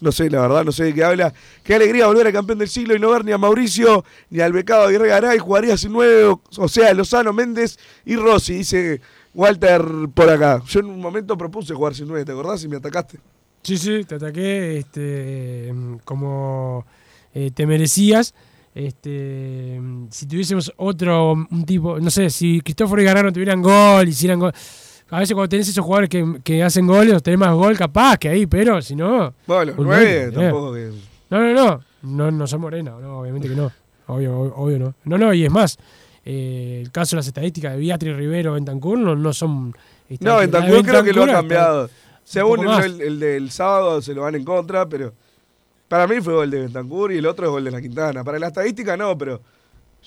No 0.00 0.10
sé, 0.10 0.28
la 0.28 0.40
verdad, 0.40 0.64
no 0.64 0.72
sé 0.72 0.84
de 0.84 0.94
qué 0.94 1.04
habla. 1.04 1.32
Qué 1.62 1.74
alegría 1.74 2.06
volver 2.06 2.26
al 2.26 2.32
campeón 2.32 2.58
del 2.58 2.68
siglo 2.68 2.94
y 2.94 2.98
no 2.98 3.10
ver 3.10 3.24
ni 3.24 3.32
a 3.32 3.38
Mauricio 3.38 4.04
ni 4.28 4.40
al 4.40 4.52
becado 4.52 4.86
Aguirre 4.86 5.08
Garay. 5.08 5.38
Jugaría 5.38 5.76
sin 5.76 5.92
nueve, 5.92 6.36
o 6.56 6.68
sea, 6.68 6.92
Lozano, 6.92 7.32
Méndez 7.32 7.78
y 8.04 8.16
Rossi, 8.16 8.54
dice 8.54 9.00
Walter 9.32 9.82
por 10.12 10.28
acá. 10.28 10.60
Yo 10.66 10.80
en 10.80 10.86
un 10.86 11.00
momento 11.00 11.38
propuse 11.38 11.74
jugar 11.74 11.94
sin 11.94 12.08
nueve, 12.08 12.24
¿te 12.24 12.32
acordás? 12.32 12.64
Y 12.64 12.68
me 12.68 12.76
atacaste. 12.76 13.18
Sí, 13.64 13.78
sí, 13.78 14.04
te 14.04 14.16
ataqué 14.16 14.78
este, 14.78 15.68
em, 15.68 15.98
como 16.04 16.84
eh, 17.32 17.50
te 17.52 17.66
merecías. 17.66 18.34
Este, 18.74 19.76
em, 19.76 20.06
si 20.10 20.26
tuviésemos 20.26 20.72
otro, 20.76 21.32
un 21.32 21.64
tipo, 21.64 21.98
no 21.98 22.10
sé, 22.10 22.28
si 22.30 22.60
Cristóforo 22.60 23.00
y 23.00 23.04
Gargano 23.04 23.32
tuvieran 23.32 23.62
gol, 23.62 24.06
hicieran 24.06 24.38
gol. 24.38 24.52
A 25.10 25.18
veces 25.20 25.34
cuando 25.34 25.48
tenés 25.48 25.68
esos 25.68 25.84
jugadores 25.84 26.10
que, 26.10 26.40
que 26.44 26.62
hacen 26.62 26.86
goles, 26.86 27.22
tenés 27.22 27.38
más 27.40 27.54
gol 27.54 27.76
capaz 27.76 28.18
que 28.18 28.28
ahí, 28.28 28.46
pero 28.46 28.82
si 28.82 28.94
no. 28.96 29.32
Bueno, 29.46 29.72
los 29.72 29.78
olvidate, 29.78 30.04
nueve 30.04 30.22
eh. 30.24 30.30
tampoco 30.32 30.72
que. 30.74 30.90
No, 31.30 31.40
no, 31.40 31.54
no. 31.54 31.80
No, 32.02 32.30
no 32.30 32.46
son 32.46 32.60
morenas, 32.60 33.00
no, 33.00 33.20
obviamente 33.20 33.48
que 33.48 33.54
no. 33.54 33.72
Obvio, 34.08 34.38
obvio, 34.38 34.54
obvio 34.56 34.78
no. 34.78 34.94
No, 35.04 35.16
no, 35.16 35.32
y 35.32 35.44
es 35.46 35.50
más. 35.50 35.78
eh, 36.26 36.80
el 36.82 36.90
caso 36.90 37.16
de 37.16 37.20
las 37.20 37.26
estadísticas 37.28 37.72
de 37.72 37.78
Beatriz 37.78 38.14
Rivero, 38.14 38.52
Bentancur, 38.52 38.98
no, 38.98 39.14
no 39.16 39.32
son. 39.32 39.74
este, 40.08 40.22
No, 40.24 40.36
Bentancur 40.38 40.82
creo 40.84 41.02
que 41.02 41.12
lo 41.14 41.24
ha 41.24 41.28
cambiado. 41.28 41.88
Según 42.24 42.66
el, 42.66 43.00
el 43.00 43.20
del 43.20 43.50
sábado 43.50 44.00
se 44.02 44.14
lo 44.14 44.22
van 44.22 44.34
en 44.34 44.44
contra, 44.44 44.88
pero 44.88 45.12
para 45.88 46.06
mí 46.06 46.20
fue 46.20 46.34
gol 46.34 46.50
de 46.50 46.60
Bentancur 46.62 47.12
y 47.12 47.18
el 47.18 47.26
otro 47.26 47.46
es 47.46 47.52
gol 47.52 47.64
de 47.64 47.70
la 47.70 47.80
Quintana. 47.80 48.24
Para 48.24 48.38
la 48.38 48.46
estadística 48.48 48.96
no, 48.96 49.16
pero 49.16 49.40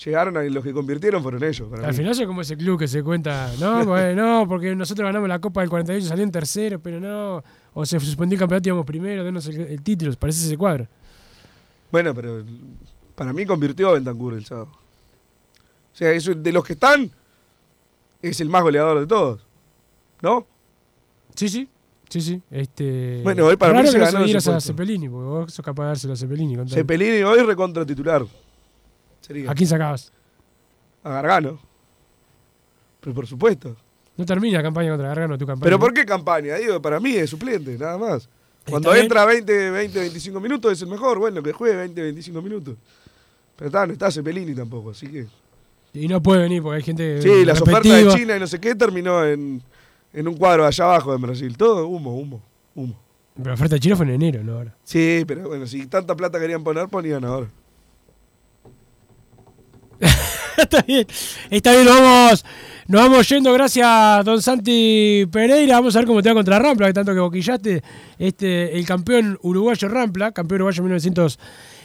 llegaron 0.04 0.36
a 0.38 0.44
los 0.44 0.64
que 0.64 0.74
convirtieron 0.74 1.22
fueron 1.22 1.44
ellos. 1.44 1.70
para 1.70 1.84
Al 1.84 1.92
mí. 1.92 1.98
final 1.98 2.12
es 2.14 2.26
como 2.28 2.42
ese 2.42 2.58
club 2.58 2.80
que 2.80 2.88
se 2.88 3.04
cuenta, 3.04 3.52
no, 3.60 3.86
bueno, 3.86 4.40
no, 4.42 4.48
porque 4.48 4.76
nosotros 4.76 5.06
ganamos 5.06 5.30
la 5.30 5.40
Copa 5.40 5.62
del 5.62 5.70
48, 5.70 6.08
salió 6.08 6.24
en 6.24 6.32
tercero, 6.32 6.80
pero 6.80 7.00
no, 7.00 7.44
o 7.74 7.86
se 7.86 8.00
suspendió 8.00 8.36
el 8.36 8.40
campeonato 8.40 8.68
y 8.68 8.70
íbamos 8.70 8.86
primero, 8.86 9.24
denos 9.24 9.46
el, 9.48 9.62
el 9.62 9.82
título, 9.82 10.12
parece 10.14 10.46
ese 10.46 10.58
cuadro. 10.58 10.88
Bueno, 11.92 12.14
pero 12.14 12.44
para 13.16 13.32
mí 13.32 13.46
convirtió 13.46 13.90
a 13.90 13.94
Bentancur 13.94 14.34
el 14.34 14.46
sábado. 14.46 14.70
O 15.94 15.96
sea, 15.98 16.12
eso, 16.12 16.34
de 16.34 16.52
los 16.52 16.64
que 16.64 16.74
están, 16.74 17.10
es 18.22 18.40
el 18.42 18.50
más 18.50 18.62
goleador 18.62 19.00
de 19.00 19.08
todos. 19.08 19.42
¿No? 20.22 20.46
Sí, 21.36 21.48
sí, 21.50 21.68
sí, 22.10 22.22
sí. 22.22 22.42
Este, 22.52 23.22
Bueno, 23.24 23.46
hoy 23.46 23.58
para 23.58 23.82
mí 23.82 23.88
se 23.88 23.94
que 23.94 24.00
no 24.00 24.12
ganó 24.12 24.40
se 24.40 24.52
a. 24.52 24.62
Cepelini, 24.62 25.10
porque 25.10 25.26
vos 25.26 25.54
sos 25.54 25.66
capaz 25.66 25.84
de 25.84 25.88
dárselo 25.90 26.14
a 26.14 26.16
Cepelini. 26.16 26.58
Cepelini 26.70 27.24
hoy 27.24 27.42
recontra 27.44 27.86
titular. 27.86 28.26
Sería. 29.22 29.52
¿A 29.52 29.56
quién 29.56 29.68
sacabas? 29.68 30.12
A 31.04 31.10
Gargano. 31.10 31.60
Pero 33.02 33.16
por 33.16 33.28
supuesto. 33.28 33.76
No 34.16 34.26
termina 34.26 34.58
la 34.58 34.64
campaña 34.64 34.90
contra 34.90 35.08
Gargano, 35.10 35.38
tu 35.38 35.46
campaña. 35.46 35.66
¿Pero 35.66 35.80
por 35.80 35.94
qué 35.94 36.06
campaña? 36.06 36.56
Digo, 36.56 36.82
para 36.82 37.00
mí 37.00 37.14
es 37.16 37.30
suplente, 37.30 37.78
nada 37.78 37.98
más. 37.98 38.28
Cuando 38.70 38.94
entra 38.96 39.26
20, 39.26 39.72
20, 39.72 40.00
25 40.00 40.40
minutos 40.40 40.72
es 40.74 40.82
el 40.82 40.88
mejor. 40.88 41.20
Bueno, 41.20 41.42
que 41.42 41.54
juegue 41.54 41.76
20, 41.76 42.02
25 42.02 42.42
minutos. 42.42 42.76
Pero 43.56 43.68
está, 43.68 43.86
no 43.86 43.94
está 43.94 44.12
Cepelini 44.12 44.54
tampoco, 44.54 44.92
así 44.92 45.08
que... 45.08 45.28
Y 45.94 46.08
no 46.08 46.22
puede 46.22 46.42
venir 46.42 46.62
porque 46.62 46.78
hay 46.78 46.84
gente. 46.84 47.22
Sí, 47.22 47.46
las 47.46 47.62
ofertas 47.62 47.84
de. 47.84 48.08
China 48.10 48.36
y 48.36 48.40
no 48.40 48.48
sé 48.48 48.60
qué 48.60 48.76
terminó 48.76 49.26
en, 49.26 49.62
en 50.14 50.28
un 50.28 50.36
cuadro 50.36 50.66
allá 50.66 50.86
abajo 50.86 51.14
en 51.14 51.22
Brasil. 51.22 51.58
Todo 51.58 51.88
humo, 51.88 52.18
humo, 52.18 52.42
humo. 52.76 53.00
Pero 53.36 53.50
la 53.50 53.54
oferta 53.54 53.76
de 53.76 53.80
China 53.80 53.96
fue 53.96 54.06
en 54.06 54.14
enero, 54.14 54.44
¿no? 54.44 54.54
Ahora. 54.54 54.76
Sí, 54.84 55.24
pero 55.28 55.48
bueno, 55.48 55.68
si 55.68 55.86
tanta 55.88 56.16
plata 56.16 56.40
querían 56.40 56.64
poner, 56.64 56.88
ponían 56.88 57.24
ahora. 57.24 57.48
Está 60.58 60.82
bien. 60.82 61.06
Está 61.50 61.74
bien, 61.74 61.86
nos 61.86 62.00
vamos, 62.00 62.46
nos 62.88 63.02
vamos 63.02 63.30
yendo. 63.30 63.54
Gracias, 63.54 64.26
don 64.26 64.42
Santi 64.42 65.28
Pereira. 65.32 65.76
Vamos 65.76 65.96
a 65.96 66.00
ver 66.00 66.08
cómo 66.08 66.24
te 66.24 66.30
va 66.30 66.36
contra 66.36 66.58
Rampla, 66.58 66.88
que 66.88 66.94
tanto 66.94 67.14
que 67.14 67.20
boquillaste. 67.20 67.84
Este, 68.18 68.78
el 68.78 68.86
campeón 68.86 69.38
uruguayo 69.44 69.88
Rampla, 69.88 70.32
campeón 70.32 70.62
uruguayo 70.62 70.84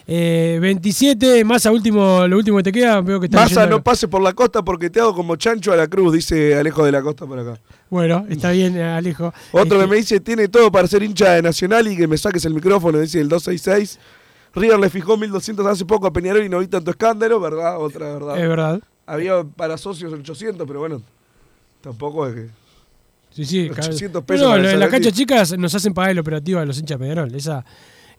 1927. 0.07 1.45
Massa, 1.45 1.71
último, 1.71 2.27
lo 2.27 2.37
último 2.37 2.57
que 2.59 2.63
te 2.65 2.73
queda. 2.73 3.01
Veo 3.01 3.21
que 3.21 3.27
está 3.27 3.41
Massa, 3.41 3.67
no 3.67 3.83
pase 3.83 4.09
por 4.09 4.23
la 4.23 4.33
costa 4.33 4.63
porque 4.63 4.91
te 4.91 5.01
hago 5.01 5.15
como 5.15 5.37
chancho 5.37 5.73
a 5.73 5.77
la 5.77 5.87
cruz, 5.89 6.13
dice 6.15 6.55
Alejo 6.57 6.85
de 6.85 6.93
la 6.93 7.03
Costa 7.03 7.27
por 7.27 7.39
acá. 7.39 7.59
Bueno, 7.91 8.27
está 8.29 8.51
bien, 8.53 8.77
eh, 8.77 8.85
Alejo. 8.85 9.33
Otro 9.53 9.63
Este, 9.77 9.79
que 9.79 9.87
me 9.87 9.97
dice, 9.97 10.21
tiene 10.21 10.49
todo 10.49 10.71
para 10.73 10.87
ser 10.89 11.03
hincha 11.03 11.33
de 11.33 11.43
Nacional 11.43 11.87
y 11.89 11.97
que 11.97 12.07
me 12.07 12.17
saques 12.17 12.45
el 12.45 12.55
micrófono, 12.55 12.99
dice 12.99 13.21
el 13.21 13.29
266. 13.29 13.99
River 14.55 14.79
le 14.79 14.91
fijó 14.91 15.17
1200 15.17 15.65
hace 15.67 15.85
poco 15.87 16.07
a 16.07 16.13
Peñarol 16.13 16.45
y 16.45 16.49
no 16.49 16.59
vi 16.59 16.67
tanto 16.69 16.91
escándalo, 16.91 17.41
¿verdad? 17.41 17.79
Otra 17.81 18.13
verdad. 18.13 18.39
Es 18.39 18.49
verdad. 18.49 18.81
Había 19.07 19.43
para 19.45 19.79
socios 19.79 20.13
800, 20.13 20.67
pero 20.67 20.81
bueno, 20.81 21.03
tampoco 21.81 22.27
es 22.27 22.35
que... 22.35 22.47
Sí, 23.31 23.47
sí. 23.47 23.71
800 23.71 24.11
cada- 24.11 24.27
pesos 24.27 24.47
No, 24.47 24.57
en 24.69 24.79
las 24.79 24.91
canchas 24.91 25.13
chicas 25.15 25.57
nos 25.59 25.75
hacen 25.75 25.95
pagar 25.95 26.11
el 26.11 26.19
operativo 26.19 26.61
a 26.61 26.67
los 26.67 26.79
hinchas 26.79 26.99
de 26.99 27.03
Peñarol. 27.05 27.35
Esa, 27.35 27.65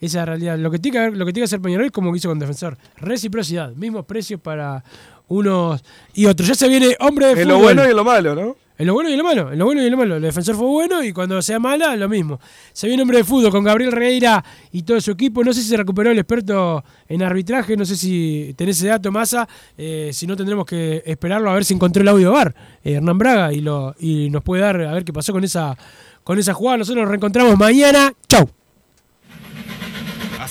esa 0.06 0.20
es 0.20 0.22
la 0.22 0.26
realidad. 0.26 0.58
Lo 0.58 0.70
que 0.72 0.80
tiene 0.80 0.94
que, 0.94 1.00
haber- 1.00 1.18
lo 1.18 1.26
que, 1.26 1.34
tiene 1.34 1.44
que 1.44 1.46
hacer 1.50 1.62
Peñarol 1.62 1.86
es 1.86 1.92
como 1.92 2.16
hizo 2.16 2.30
con 2.30 2.40
Defensor. 2.40 2.78
Reciprocidad, 2.98 3.74
mismos 3.74 4.06
precios 4.06 4.40
para 4.40 4.84
unos 5.28 5.84
y 6.14 6.26
otros. 6.26 6.48
Ya 6.48 6.56
se 6.56 6.68
viene 6.68 6.96
hombre 7.00 7.28
de 7.28 7.32
En 7.34 7.38
fútbol. 7.40 7.48
lo 7.50 7.60
bueno 7.60 7.86
y 7.86 7.90
en 7.90 7.96
lo 7.96 8.04
malo, 8.04 8.36
¿no? 8.36 8.56
En 8.76 8.88
lo 8.88 8.94
bueno 8.96 9.08
y 9.08 9.14
en 9.14 9.20
lo 9.20 9.24
malo, 9.24 9.52
en 9.52 9.60
lo 9.60 9.66
bueno 9.66 9.84
y 9.84 9.86
en 9.86 9.92
lo 9.92 9.98
malo. 9.98 10.16
El 10.16 10.24
defensor 10.24 10.56
fue 10.56 10.66
bueno 10.66 11.04
y 11.04 11.14
cuando 11.14 11.40
sea 11.44 11.60
mala, 11.60 11.96
lo 11.96 12.10
mismo. 12.10 12.40
Se 12.74 12.88
viene 12.88 13.04
hombre 13.04 13.20
de 13.20 13.24
fútbol 13.24 13.52
con 13.52 13.64
Gabriel 13.64 13.92
Reira 13.92 14.44
y 14.72 14.82
todo 14.82 15.00
su 15.00 15.12
equipo. 15.12 15.44
No 15.44 15.54
sé 15.54 15.62
si 15.62 15.70
se 15.70 15.78
recuperó 15.78 16.10
el 16.10 16.18
experto 16.18 16.84
en 17.08 17.22
arbitraje, 17.22 17.78
no 17.78 17.86
sé 17.86 17.96
si 17.96 18.54
tenés 18.58 18.78
ese 18.78 18.88
dato, 18.88 19.12
Massa. 19.12 19.48
Eh, 19.78 20.10
si 20.12 20.26
no, 20.26 20.36
tendremos 20.36 20.66
que 20.66 21.04
esperarlo 21.06 21.52
a 21.52 21.54
ver 21.54 21.66
si 21.66 21.76
encontró 21.76 22.02
el 22.02 22.08
audio 22.10 22.32
bar, 22.32 22.54
eh, 22.84 22.94
Hernán 22.94 23.18
Braga, 23.20 23.54
y, 23.54 23.62
lo, 23.62 23.96
y 24.00 24.32
nos 24.32 24.42
puede 24.44 24.64
dar 24.64 24.82
a 24.82 24.92
ver 24.92 25.06
qué 25.06 25.14
pasó 25.14 25.32
con 25.34 25.44
esa, 25.44 25.78
con 26.24 26.40
esa 26.40 26.54
jugada. 26.56 26.80
Nosotros 26.80 27.04
nos 27.04 27.10
reencontramos 27.10 27.56
mañana. 27.58 28.12
Chau. 28.28 28.50